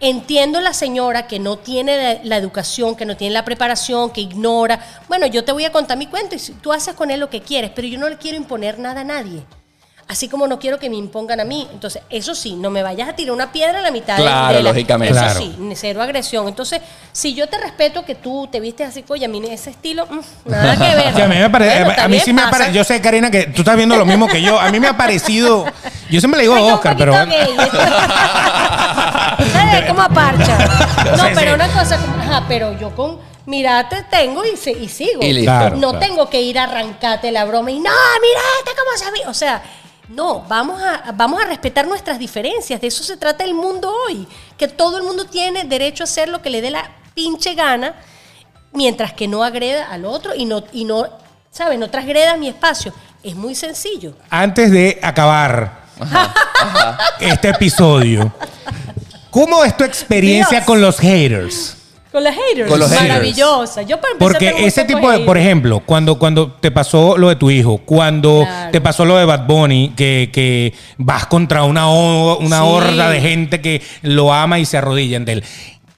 Entiendo 0.00 0.58
la 0.62 0.72
señora 0.72 1.26
que 1.26 1.38
no 1.38 1.58
tiene 1.58 2.14
la, 2.14 2.24
la 2.24 2.36
educación, 2.38 2.96
que 2.96 3.04
no 3.04 3.14
tiene 3.14 3.34
la 3.34 3.44
preparación, 3.44 4.08
que 4.08 4.22
ignora. 4.22 4.80
Bueno, 5.06 5.26
yo 5.26 5.44
te 5.44 5.52
voy 5.52 5.66
a 5.66 5.70
contar 5.70 5.98
mi 5.98 6.06
cuento 6.06 6.34
y 6.34 6.38
tú 6.38 6.72
haces 6.72 6.94
con 6.94 7.10
él 7.10 7.20
lo 7.20 7.28
que 7.28 7.42
quieres, 7.42 7.72
pero 7.74 7.86
yo 7.86 7.98
no 7.98 8.08
le 8.08 8.16
quiero 8.16 8.38
imponer 8.38 8.78
nada 8.78 9.02
a 9.02 9.04
nadie. 9.04 9.44
Así 10.06 10.28
como 10.28 10.46
no 10.46 10.58
quiero 10.58 10.78
que 10.78 10.90
me 10.90 10.96
impongan 10.96 11.40
a 11.40 11.44
mí. 11.44 11.66
Entonces, 11.72 12.02
eso 12.10 12.34
sí, 12.34 12.54
no 12.56 12.68
me 12.70 12.82
vayas 12.82 13.08
a 13.08 13.14
tirar 13.16 13.34
una 13.34 13.50
piedra 13.52 13.78
a 13.78 13.82
la 13.82 13.90
mitad 13.90 14.16
de- 14.16 14.22
Claro, 14.22 14.56
de 14.58 14.62
la- 14.62 14.70
lógicamente. 14.70 15.14
Eso 15.14 15.24
Claro. 15.24 15.40
sí, 15.40 15.56
cero 15.76 16.02
agresión. 16.02 16.46
Entonces, 16.46 16.82
si 17.10 17.34
yo 17.34 17.48
te 17.48 17.56
respeto 17.58 18.04
que 18.04 18.14
tú 18.14 18.46
te 18.52 18.60
vistes 18.60 18.88
así, 18.90 19.02
oye, 19.08 19.24
a 19.24 19.28
mí 19.28 19.42
ese 19.50 19.70
estilo, 19.70 20.06
mm, 20.06 20.20
nada 20.50 20.74
que 20.76 20.94
ver. 20.94 21.14
Sí, 21.14 21.22
a 21.22 21.26
mí 21.28 21.36
me 21.36 21.48
parece, 21.48 21.84
Bueno, 21.84 22.02
a 22.02 22.08
mí 22.08 22.20
sí 22.20 22.32
me 22.34 22.42
pasa. 22.42 22.50
parece, 22.50 22.72
yo 22.72 22.84
sé 22.84 23.00
Karina 23.00 23.30
que 23.30 23.44
tú 23.46 23.62
estás 23.62 23.76
viendo 23.76 23.96
lo 23.96 24.04
mismo 24.04 24.26
que 24.28 24.42
yo, 24.42 24.60
a 24.60 24.70
mí 24.70 24.78
me 24.78 24.88
ha 24.88 24.96
parecido, 24.96 25.64
yo 26.10 26.20
siempre 26.20 26.38
le 26.38 26.42
digo 26.42 26.54
a 26.54 26.58
no, 26.60 26.66
Oscar, 26.74 26.96
pero. 26.98 27.12
¿Sabes? 27.12 27.34
Como 29.88 30.02
a 30.02 30.08
parcha. 30.08 30.58
No, 31.16 31.24
Sí, 31.24 31.30
pero 31.34 31.50
sí. 31.50 31.54
una 31.54 31.68
cosa, 31.68 31.98
como, 31.98 32.14
ajá, 32.22 32.44
pero 32.48 32.78
yo 32.78 32.94
con 32.94 33.18
mirate 33.46 34.04
tengo 34.10 34.44
y, 34.44 34.56
se- 34.56 34.72
y 34.72 34.88
sigo. 34.88 35.22
Y 35.22 35.32
listo. 35.32 35.50
Claro. 35.50 35.76
no 35.76 35.98
tengo 35.98 36.28
que 36.30 36.40
ir 36.40 36.58
a 36.58 36.64
arrancarte 36.64 37.30
la 37.32 37.44
broma 37.44 37.70
y 37.70 37.78
no, 37.78 37.90
mirate 37.90 38.76
cómo 38.76 38.96
se 38.96 39.10
ve. 39.10 39.28
O 39.28 39.34
sea, 39.34 39.62
no, 40.08 40.40
vamos 40.48 40.82
a, 40.82 41.12
vamos 41.12 41.42
a 41.42 41.46
respetar 41.46 41.86
nuestras 41.86 42.18
diferencias. 42.18 42.80
De 42.80 42.86
eso 42.86 43.02
se 43.02 43.16
trata 43.16 43.44
el 43.44 43.54
mundo 43.54 43.92
hoy. 44.06 44.26
Que 44.58 44.68
todo 44.68 44.98
el 44.98 45.04
mundo 45.04 45.26
tiene 45.26 45.64
derecho 45.64 46.02
a 46.02 46.04
hacer 46.04 46.28
lo 46.28 46.42
que 46.42 46.50
le 46.50 46.60
dé 46.60 46.70
la 46.70 46.90
pinche 47.14 47.54
gana, 47.54 47.94
mientras 48.72 49.12
que 49.12 49.28
no 49.28 49.44
agreda 49.44 49.90
al 49.90 50.04
otro 50.04 50.34
y 50.34 50.44
no, 50.44 50.64
y 50.72 50.84
no 50.84 51.08
¿sabes? 51.54 51.78
No 51.78 51.88
transgreda 51.88 52.36
mi 52.36 52.48
espacio. 52.48 52.92
Es 53.22 53.34
muy 53.34 53.54
sencillo. 53.54 54.14
antes 54.28 54.70
de 54.70 54.98
acabar 55.02 55.84
este 57.20 57.48
episodio, 57.48 58.30
¿cómo 59.30 59.64
es 59.64 59.74
tu 59.76 59.84
experiencia 59.84 60.58
Dios. 60.58 60.66
con 60.66 60.80
los 60.80 60.98
haters? 60.98 61.76
Con 62.14 62.22
los 62.22 62.32
haters. 62.32 62.70
Con 62.70 62.78
los 62.78 62.88
haters. 62.90 63.08
Maravillosa. 63.08 63.82
Yo 63.82 64.00
para 64.00 64.12
empezar 64.12 64.32
Porque 64.38 64.66
ese 64.66 64.84
tipo 64.84 65.10
de, 65.10 65.18
por 65.20 65.36
ejemplo, 65.36 65.82
cuando, 65.84 66.16
cuando 66.16 66.52
te 66.52 66.70
pasó 66.70 67.18
lo 67.18 67.28
de 67.28 67.34
tu 67.34 67.50
hijo, 67.50 67.78
cuando 67.78 68.42
Claro. 68.46 68.70
te 68.70 68.80
pasó 68.80 69.04
lo 69.04 69.16
de 69.18 69.24
Bad 69.24 69.46
Bunny, 69.48 69.92
que, 69.96 70.30
que 70.32 70.72
vas 70.96 71.26
contra 71.26 71.64
una, 71.64 71.88
una 71.90 72.58
Sí. 72.58 72.64
horda 72.64 73.10
de 73.10 73.20
gente 73.20 73.60
que 73.60 73.82
lo 74.02 74.32
ama 74.32 74.60
y 74.60 74.64
se 74.64 74.78
arrodillan 74.78 75.24
de 75.24 75.32
él. 75.32 75.44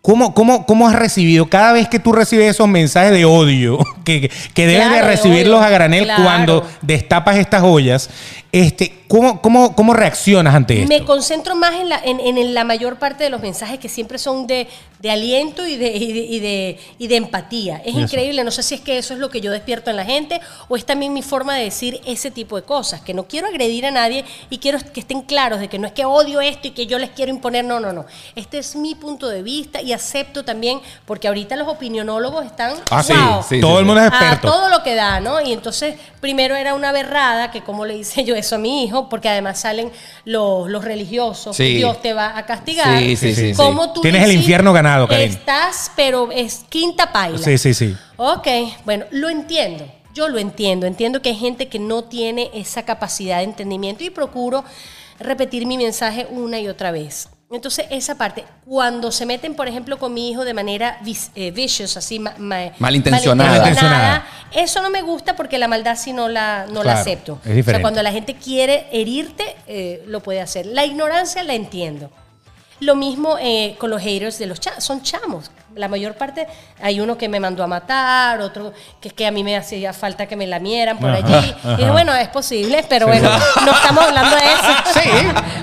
¿Cómo, 0.00 0.32
cómo, 0.32 0.64
¿Cómo 0.64 0.88
has 0.88 0.94
recibido 0.94 1.50
cada 1.50 1.72
vez 1.74 1.86
que 1.88 1.98
tú 1.98 2.12
recibes 2.12 2.48
esos 2.48 2.66
mensajes 2.66 3.12
de 3.12 3.26
odio 3.26 3.78
que, 4.06 4.30
que 4.54 4.66
debes 4.66 4.86
Claro, 4.86 4.94
de 4.94 5.02
recibirlos 5.12 5.60
a 5.60 5.68
granel 5.68 6.04
Claro. 6.04 6.22
cuando 6.22 6.66
destapas 6.80 7.36
estas 7.36 7.62
ollas? 7.62 8.08
Este, 8.52 9.00
¿cómo, 9.08 9.42
cómo, 9.42 9.74
¿Cómo 9.76 9.92
reaccionas 9.92 10.54
ante 10.54 10.78
esto? 10.80 10.88
Me 10.88 11.04
concentro 11.04 11.54
más 11.56 11.74
en 11.74 11.90
la, 11.90 12.00
en, 12.02 12.20
en 12.20 12.54
la 12.54 12.64
mayor 12.64 12.98
parte 12.98 13.24
de 13.24 13.28
los 13.28 13.42
mensajes 13.42 13.78
que 13.78 13.88
siempre 13.90 14.16
son 14.18 14.46
de, 14.46 14.66
de 14.98 15.10
aliento 15.10 15.66
y 15.66 15.76
de, 15.76 15.88
y, 15.94 16.12
de, 16.14 16.18
y, 16.20 16.40
de, 16.40 16.78
y 16.98 17.06
de 17.08 17.16
empatía. 17.16 17.82
Es 17.84 17.88
Eso. 17.90 18.00
increíble, 18.00 18.44
no 18.44 18.50
sé 18.50 18.62
si 18.62 18.76
es 18.76 18.80
que 18.80 18.96
eso 18.96 19.12
es 19.12 19.20
lo 19.20 19.28
que 19.28 19.42
yo 19.42 19.50
despierto 19.52 19.90
en 19.90 19.96
la 19.96 20.06
gente 20.06 20.40
o 20.68 20.76
es 20.76 20.86
también 20.86 21.12
mi 21.12 21.20
forma 21.20 21.54
de 21.54 21.64
decir 21.64 22.00
ese 22.06 22.30
tipo 22.30 22.56
de 22.56 22.62
cosas, 22.62 23.02
que 23.02 23.12
no 23.12 23.24
quiero 23.26 23.46
agredir 23.48 23.84
a 23.84 23.90
nadie 23.90 24.24
y 24.48 24.56
quiero 24.56 24.78
que 24.94 25.00
estén 25.00 25.20
claros 25.22 25.60
de 25.60 25.68
que 25.68 25.78
no 25.78 25.86
es 25.86 25.92
que 25.92 26.06
odio 26.06 26.40
esto 26.40 26.68
y 26.68 26.70
que 26.70 26.86
yo 26.86 26.98
les 26.98 27.10
quiero 27.10 27.30
imponer, 27.30 27.64
no, 27.64 27.78
no, 27.78 27.92
no. 27.92 28.06
Este 28.36 28.56
es 28.58 28.74
mi 28.74 28.94
punto 28.94 29.28
de 29.28 29.42
vista 29.42 29.82
y 29.82 29.92
acepto 29.92 30.44
también, 30.46 30.80
porque 31.04 31.28
ahorita 31.28 31.56
los 31.56 31.68
opinionólogos 31.68 32.46
están... 32.46 32.72
Ah, 32.90 33.02
sí. 33.02 33.12
wow, 33.12 33.42
Sí, 33.46 33.60
Todo 33.60 33.72
sí, 33.72 33.78
el 33.80 33.84
sí. 33.84 33.86
A 33.98 34.40
todo 34.40 34.68
lo 34.68 34.82
que 34.82 34.94
da, 34.94 35.20
¿no? 35.20 35.40
Y 35.40 35.52
entonces, 35.52 35.96
primero 36.20 36.54
era 36.56 36.74
una 36.74 36.92
berrada, 36.92 37.50
que 37.50 37.62
como 37.62 37.84
le 37.84 37.96
hice 37.96 38.24
yo 38.24 38.34
eso 38.34 38.56
a 38.56 38.58
mi 38.58 38.84
hijo, 38.84 39.08
porque 39.08 39.28
además 39.28 39.60
salen 39.60 39.90
los, 40.24 40.68
los 40.68 40.84
religiosos, 40.84 41.56
Sí. 41.56 41.76
Dios 41.76 42.00
te 42.02 42.12
va 42.12 42.36
a 42.36 42.46
castigar. 42.46 42.98
Sí, 42.98 43.16
sí, 43.16 43.34
sí, 43.34 43.50
sí. 43.50 43.54
Como 43.54 43.92
tú 43.92 44.00
Tienes 44.00 44.24
el 44.24 44.32
infierno 44.32 44.72
ganado, 44.72 45.08
Karen. 45.08 45.30
Estás, 45.30 45.90
pero 45.96 46.30
es 46.32 46.64
quinta 46.68 47.12
paila. 47.12 47.38
Sí, 47.38 47.58
sí, 47.58 47.74
sí. 47.74 47.96
Ok, 48.16 48.46
bueno, 48.84 49.04
lo 49.10 49.28
entiendo. 49.28 49.86
Yo 50.14 50.28
lo 50.28 50.38
entiendo. 50.38 50.86
Entiendo 50.86 51.20
que 51.20 51.28
hay 51.30 51.36
gente 51.36 51.68
que 51.68 51.78
no 51.78 52.04
tiene 52.04 52.50
esa 52.54 52.84
capacidad 52.84 53.38
de 53.38 53.44
entendimiento 53.44 54.02
y 54.02 54.10
procuro 54.10 54.64
repetir 55.18 55.66
mi 55.66 55.76
mensaje 55.76 56.26
una 56.30 56.58
y 56.58 56.68
otra 56.68 56.90
vez. 56.90 57.28
Entonces, 57.50 57.86
esa 57.90 58.16
parte, 58.16 58.44
cuando 58.64 59.12
se 59.12 59.24
meten, 59.24 59.54
por 59.54 59.68
ejemplo, 59.68 59.98
con 59.98 60.12
mi 60.12 60.30
hijo 60.30 60.44
de 60.44 60.52
manera 60.52 60.98
vis- 61.04 61.30
eh, 61.36 61.52
vicious, 61.52 61.96
así, 61.96 62.18
ma- 62.18 62.34
ma- 62.38 62.72
Malintencionada. 62.80 63.50
Malintencionada. 63.60 64.26
eso 64.52 64.82
no 64.82 64.90
me 64.90 65.00
gusta 65.02 65.36
porque 65.36 65.56
la 65.56 65.68
maldad 65.68 65.96
sí 65.96 66.12
no 66.12 66.28
la, 66.28 66.64
no 66.66 66.80
Claro, 66.80 66.86
la 66.88 67.00
acepto. 67.00 67.34
es 67.44 67.54
diferente. 67.54 67.70
O 67.70 67.74
sea, 67.74 67.80
cuando 67.82 68.02
la 68.02 68.10
gente 68.10 68.34
quiere 68.34 68.88
herirte, 68.90 69.44
eh, 69.68 70.02
lo 70.08 70.20
puede 70.24 70.40
hacer. 70.40 70.66
La 70.66 70.84
ignorancia 70.86 71.44
la 71.44 71.54
entiendo. 71.54 72.10
Lo 72.80 72.96
mismo 72.96 73.36
eh, 73.40 73.76
con 73.78 73.90
los 73.90 74.02
haters 74.02 74.38
de 74.40 74.46
los 74.46 74.58
chamos. 74.58 74.82
Son 74.82 75.00
chamos. 75.02 75.50
La 75.76 75.88
mayor 75.88 76.14
parte, 76.14 76.46
hay 76.82 77.00
uno 77.00 77.16
que 77.18 77.28
me 77.28 77.38
mandó 77.38 77.62
a 77.62 77.66
matar, 77.66 78.40
otro 78.40 78.72
que 79.00 79.08
es 79.08 79.14
que 79.14 79.26
a 79.26 79.30
mí 79.30 79.44
me 79.44 79.56
hacía 79.56 79.92
falta 79.92 80.26
que 80.26 80.34
me 80.34 80.46
lamieran 80.46 80.98
por 80.98 81.10
Ajá, 81.10 81.18
allí. 81.38 81.54
Y 81.64 81.76
dije, 81.76 81.90
bueno, 81.90 82.14
es 82.14 82.28
posible, 82.28 82.84
pero 82.88 83.06
bueno, 83.06 83.28
no 83.64 83.72
estamos 83.72 84.04
hablando 84.04 84.36
de 84.36 84.42
eso. 84.42 85.00
Sí. 85.02 85.10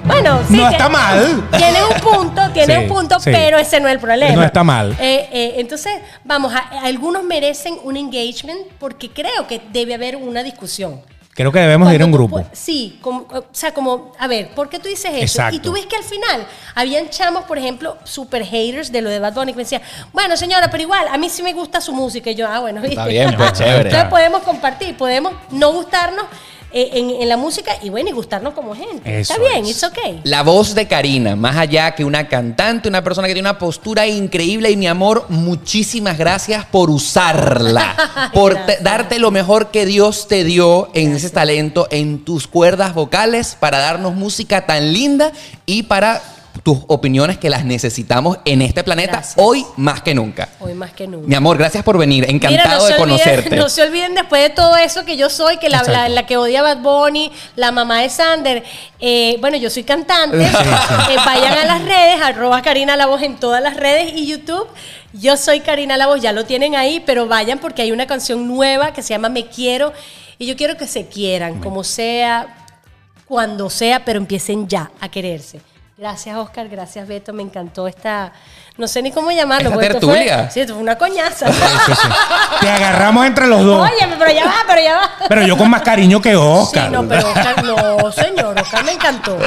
bueno, 0.05 0.39
sí. 0.47 0.55
No 0.55 0.69
está 0.69 0.87
mal. 0.89 1.47
Tiene 1.57 1.83
un 1.83 1.99
punto, 1.99 2.41
tiene 2.53 2.75
Sí, 2.75 2.81
un 2.83 2.87
punto, 2.87 3.17
pero 3.23 3.57
ese 3.57 3.79
no 3.79 3.87
es 3.87 3.93
el 3.95 3.99
problema. 3.99 4.35
No 4.35 4.43
está 4.43 4.63
mal. 4.63 4.95
Eh, 4.99 5.27
eh, 5.31 5.53
entonces, 5.57 5.91
vamos, 6.23 6.53
a- 6.53 6.69
algunos 6.85 7.23
merecen 7.23 7.75
un 7.83 7.97
engagement 7.97 8.59
porque 8.79 9.09
creo 9.09 9.47
que 9.47 9.61
debe 9.71 9.95
haber 9.95 10.15
una 10.15 10.43
discusión. 10.43 11.01
Creo 11.35 11.51
que 11.51 11.59
debemos 11.59 11.91
ir 11.91 12.01
a 12.01 12.05
un 12.05 12.11
grupo. 12.11 12.45
Sí, 12.51 12.99
como, 13.01 13.21
o 13.21 13.45
sea, 13.51 13.73
como, 13.73 14.11
a 14.19 14.27
ver, 14.27 14.49
¿por 14.53 14.69
qué 14.69 14.77
tú 14.77 14.87
dices 14.87 15.11
eso? 15.11 15.21
Exacto. 15.21 15.55
Y 15.55 15.59
tú 15.59 15.71
ves 15.71 15.87
que 15.87 15.95
al 15.95 16.03
final 16.03 16.45
habían 16.75 17.09
chamos, 17.09 17.45
por 17.45 17.57
ejemplo, 17.57 17.97
super 18.03 18.45
haters 18.45 18.91
de 18.91 19.01
lo 19.01 19.09
de 19.09 19.17
Bad 19.17 19.33
Bunny 19.33 19.51
que 19.51 19.57
me 19.57 19.63
decían, 19.63 19.81
bueno, 20.11 20.37
señora, 20.37 20.69
pero 20.69 20.83
igual, 20.83 21.07
a 21.11 21.17
mí 21.17 21.29
sí 21.29 21.41
me 21.41 21.53
gusta 21.53 21.81
su 21.81 21.91
música. 21.91 22.29
Y 22.29 22.35
yo, 22.35 22.47
ah, 22.47 22.59
bueno, 22.59 22.81
¿viste? 22.81 22.95
Está 22.95 23.07
bien, 23.07 23.33
pues, 23.35 23.53
chévere. 23.53 23.89
Entonces 23.89 24.09
podemos 24.09 24.43
compartir, 24.43 24.95
podemos 24.95 25.33
no 25.49 25.71
gustarnos 25.71 26.25
en, 26.73 27.09
en 27.09 27.29
la 27.29 27.37
música 27.37 27.77
y 27.81 27.89
bueno, 27.89 28.09
y 28.09 28.13
gustarnos 28.13 28.53
como 28.53 28.75
gente. 28.75 29.19
Eso 29.19 29.33
Está 29.33 29.49
bien, 29.49 29.65
es. 29.65 29.71
it's 29.71 29.83
okay. 29.83 30.21
La 30.23 30.41
voz 30.43 30.73
de 30.73 30.87
Karina, 30.87 31.35
más 31.35 31.55
allá 31.55 31.93
que 31.95 32.03
una 32.03 32.27
cantante, 32.27 32.89
una 32.89 33.03
persona 33.03 33.27
que 33.27 33.33
tiene 33.33 33.49
una 33.49 33.59
postura 33.59 34.07
increíble 34.07 34.71
y 34.71 34.77
mi 34.77 34.87
amor, 34.87 35.25
muchísimas 35.29 36.17
gracias 36.17 36.65
por 36.65 36.89
usarla, 36.89 38.31
por 38.33 38.57
darte 38.81 39.19
lo 39.19 39.31
mejor 39.31 39.71
que 39.71 39.85
Dios 39.85 40.27
te 40.27 40.43
dio 40.43 40.89
en 40.93 41.15
ese 41.15 41.29
talento, 41.29 41.87
en 41.91 42.25
tus 42.25 42.47
cuerdas 42.47 42.93
vocales, 42.93 43.55
para 43.59 43.79
darnos 43.79 44.15
música 44.15 44.65
tan 44.65 44.93
linda 44.93 45.31
y 45.65 45.83
para 45.83 46.21
tus 46.63 46.79
opiniones 46.87 47.37
que 47.37 47.49
las 47.49 47.65
necesitamos 47.65 48.37
en 48.45 48.61
este 48.61 48.85
planeta 48.85 49.11
Gracias. 49.17 49.35
hoy 49.37 49.65
más 49.75 50.01
que 50.01 50.15
nunca. 50.15 50.47
Hoy 50.61 50.73
más 50.73 50.93
que 50.93 51.05
nunca. 51.07 51.27
Mi 51.27 51.35
amor, 51.35 51.57
gracias 51.57 51.83
por 51.83 51.97
venir. 51.97 52.21
Mira, 52.25 52.31
Encantado 52.33 52.79
no 52.79 52.85
de 52.85 52.93
olviden- 52.93 52.97
conocerte. 52.97 53.55
no 53.57 53.67
se 53.67 53.81
olviden 53.81 54.15
después 54.15 54.41
de 54.43 54.49
todo 54.49 54.77
eso 54.77 55.03
que 55.03 55.17
yo 55.17 55.29
soy, 55.29 55.57
que 55.57 55.67
la, 55.69 55.79
Exacto. 55.79 55.99
la- 55.99 56.07
la 56.09 56.25
que 56.25 56.37
odia 56.37 56.61
Bad 56.61 56.77
Bunny, 56.77 57.33
la 57.57 57.71
mamá 57.73 57.99
de 58.01 58.09
Sander. 58.09 58.63
eh, 59.01 59.37
bueno, 59.41 59.57
yo 59.57 59.69
soy 59.69 59.83
cantante. 59.83 60.37
Eh, 61.13 61.15
vayan 61.25 61.53
a 61.57 61.65
las 61.65 61.83
redes, 61.83 62.21
arroba 62.21 62.61
Karina 62.61 62.95
La 62.95 63.07
Voz 63.07 63.21
en 63.23 63.35
todas 63.35 63.61
las 63.61 63.75
redes 63.75 64.13
y 64.15 64.25
YouTube. 64.25 64.67
Yo 65.11 65.35
soy 65.35 65.59
Karina 65.59 65.97
La 65.97 66.07
Voz, 66.07 66.21
ya 66.21 66.31
lo 66.31 66.45
tienen 66.45 66.75
ahí, 66.75 67.03
pero 67.05 67.27
vayan 67.27 67.59
porque 67.59 67.81
hay 67.81 67.91
una 67.91 68.07
canción 68.07 68.47
nueva 68.47 68.93
que 68.93 69.01
se 69.03 69.09
llama 69.09 69.27
Me 69.29 69.47
Quiero. 69.47 69.91
Y 70.39 70.45
yo 70.45 70.55
quiero 70.55 70.77
que 70.77 70.87
se 70.87 71.07
quieran, 71.07 71.59
como 71.59 71.83
sea, 71.83 72.55
cuando 73.25 73.69
sea, 73.69 74.05
pero 74.05 74.17
empiecen 74.17 74.67
ya 74.67 74.91
a 75.01 75.09
quererse. 75.09 75.59
Gracias, 75.95 76.35
Oscar. 76.35 76.67
Gracias, 76.69 77.07
Beto. 77.07 77.33
Me 77.33 77.43
encantó 77.43 77.87
esta. 77.87 78.33
No 78.77 78.87
sé 78.87 79.03
ni 79.03 79.11
cómo 79.11 79.31
llamarlo. 79.31 79.69
¿Esta 79.69 79.73
porque 79.75 79.87
esto 79.93 80.07
fue- 80.07 80.15
tertulia? 80.17 80.49
sí, 80.49 80.59
esto 80.61 80.73
fue 80.73 80.81
una 80.81 80.97
coñaza. 80.97 81.51
Sí, 81.53 81.61
sí. 81.95 82.07
Te 82.61 82.69
agarramos 82.69 83.27
entre 83.27 83.45
los 83.45 83.63
dos. 83.63 83.87
Óyeme, 83.91 84.15
pero 84.17 84.31
ya 84.31 84.45
va, 84.45 84.55
pero 84.67 84.81
ya 84.81 84.95
va. 84.95 85.09
Pero 85.29 85.43
yo 85.45 85.55
con 85.55 85.69
más 85.69 85.83
cariño 85.83 86.19
que 86.19 86.35
Oscar. 86.35 86.85
Sí, 86.87 86.91
no, 86.91 87.07
pero 87.07 87.27
Oscar, 87.27 87.63
no, 87.63 88.11
señor, 88.11 88.59
Oscar 88.59 88.83
me 88.83 88.93
encantó. 88.93 89.37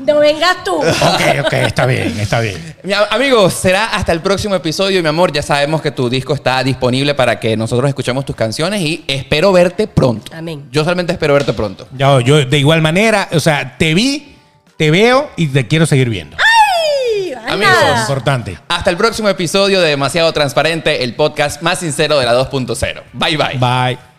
No 0.00 0.18
vengas 0.18 0.64
tú. 0.64 0.74
Ok, 0.76 1.44
ok, 1.46 1.52
está 1.52 1.86
bien, 1.86 2.18
está 2.18 2.40
bien. 2.40 2.74
Mi 2.82 2.92
Amigos, 3.10 3.52
será 3.54 3.86
hasta 3.94 4.10
el 4.12 4.20
próximo 4.20 4.54
episodio, 4.56 5.00
mi 5.02 5.08
amor. 5.08 5.30
Ya 5.32 5.42
sabemos 5.42 5.80
que 5.80 5.90
tu 5.92 6.08
disco 6.10 6.34
está 6.34 6.64
disponible 6.64 7.14
para 7.14 7.38
que 7.38 7.56
nosotros 7.56 7.88
escuchemos 7.88 8.24
tus 8.24 8.34
canciones 8.34 8.80
y 8.80 9.04
espero 9.06 9.52
verte 9.52 9.86
pronto. 9.86 10.32
Amén. 10.34 10.66
Yo 10.72 10.82
solamente 10.82 11.12
espero 11.12 11.34
verte 11.34 11.52
pronto. 11.52 11.86
Yo, 11.92 12.18
yo 12.20 12.44
de 12.44 12.58
igual 12.58 12.80
manera, 12.82 13.28
o 13.32 13.38
sea, 13.40 13.76
te 13.78 13.94
vi, 13.94 14.38
te 14.80 14.90
veo 14.90 15.30
y 15.36 15.48
te 15.48 15.68
quiero 15.68 15.84
seguir 15.84 16.08
viendo. 16.08 16.38
Ay, 16.38 17.34
ay, 17.34 17.52
Amigos. 17.52 17.74
nada. 17.74 18.00
Importante. 18.00 18.58
Hasta 18.66 18.88
el 18.88 18.96
próximo 18.96 19.28
episodio 19.28 19.78
de 19.78 19.90
Demasiado 19.90 20.32
Transparente, 20.32 21.04
el 21.04 21.14
podcast 21.14 21.60
más 21.60 21.80
sincero 21.80 22.18
de 22.18 22.24
la 22.24 22.32
2.0. 22.32 23.02
Bye 23.12 23.36
bye. 23.36 23.58
Bye. 23.58 24.09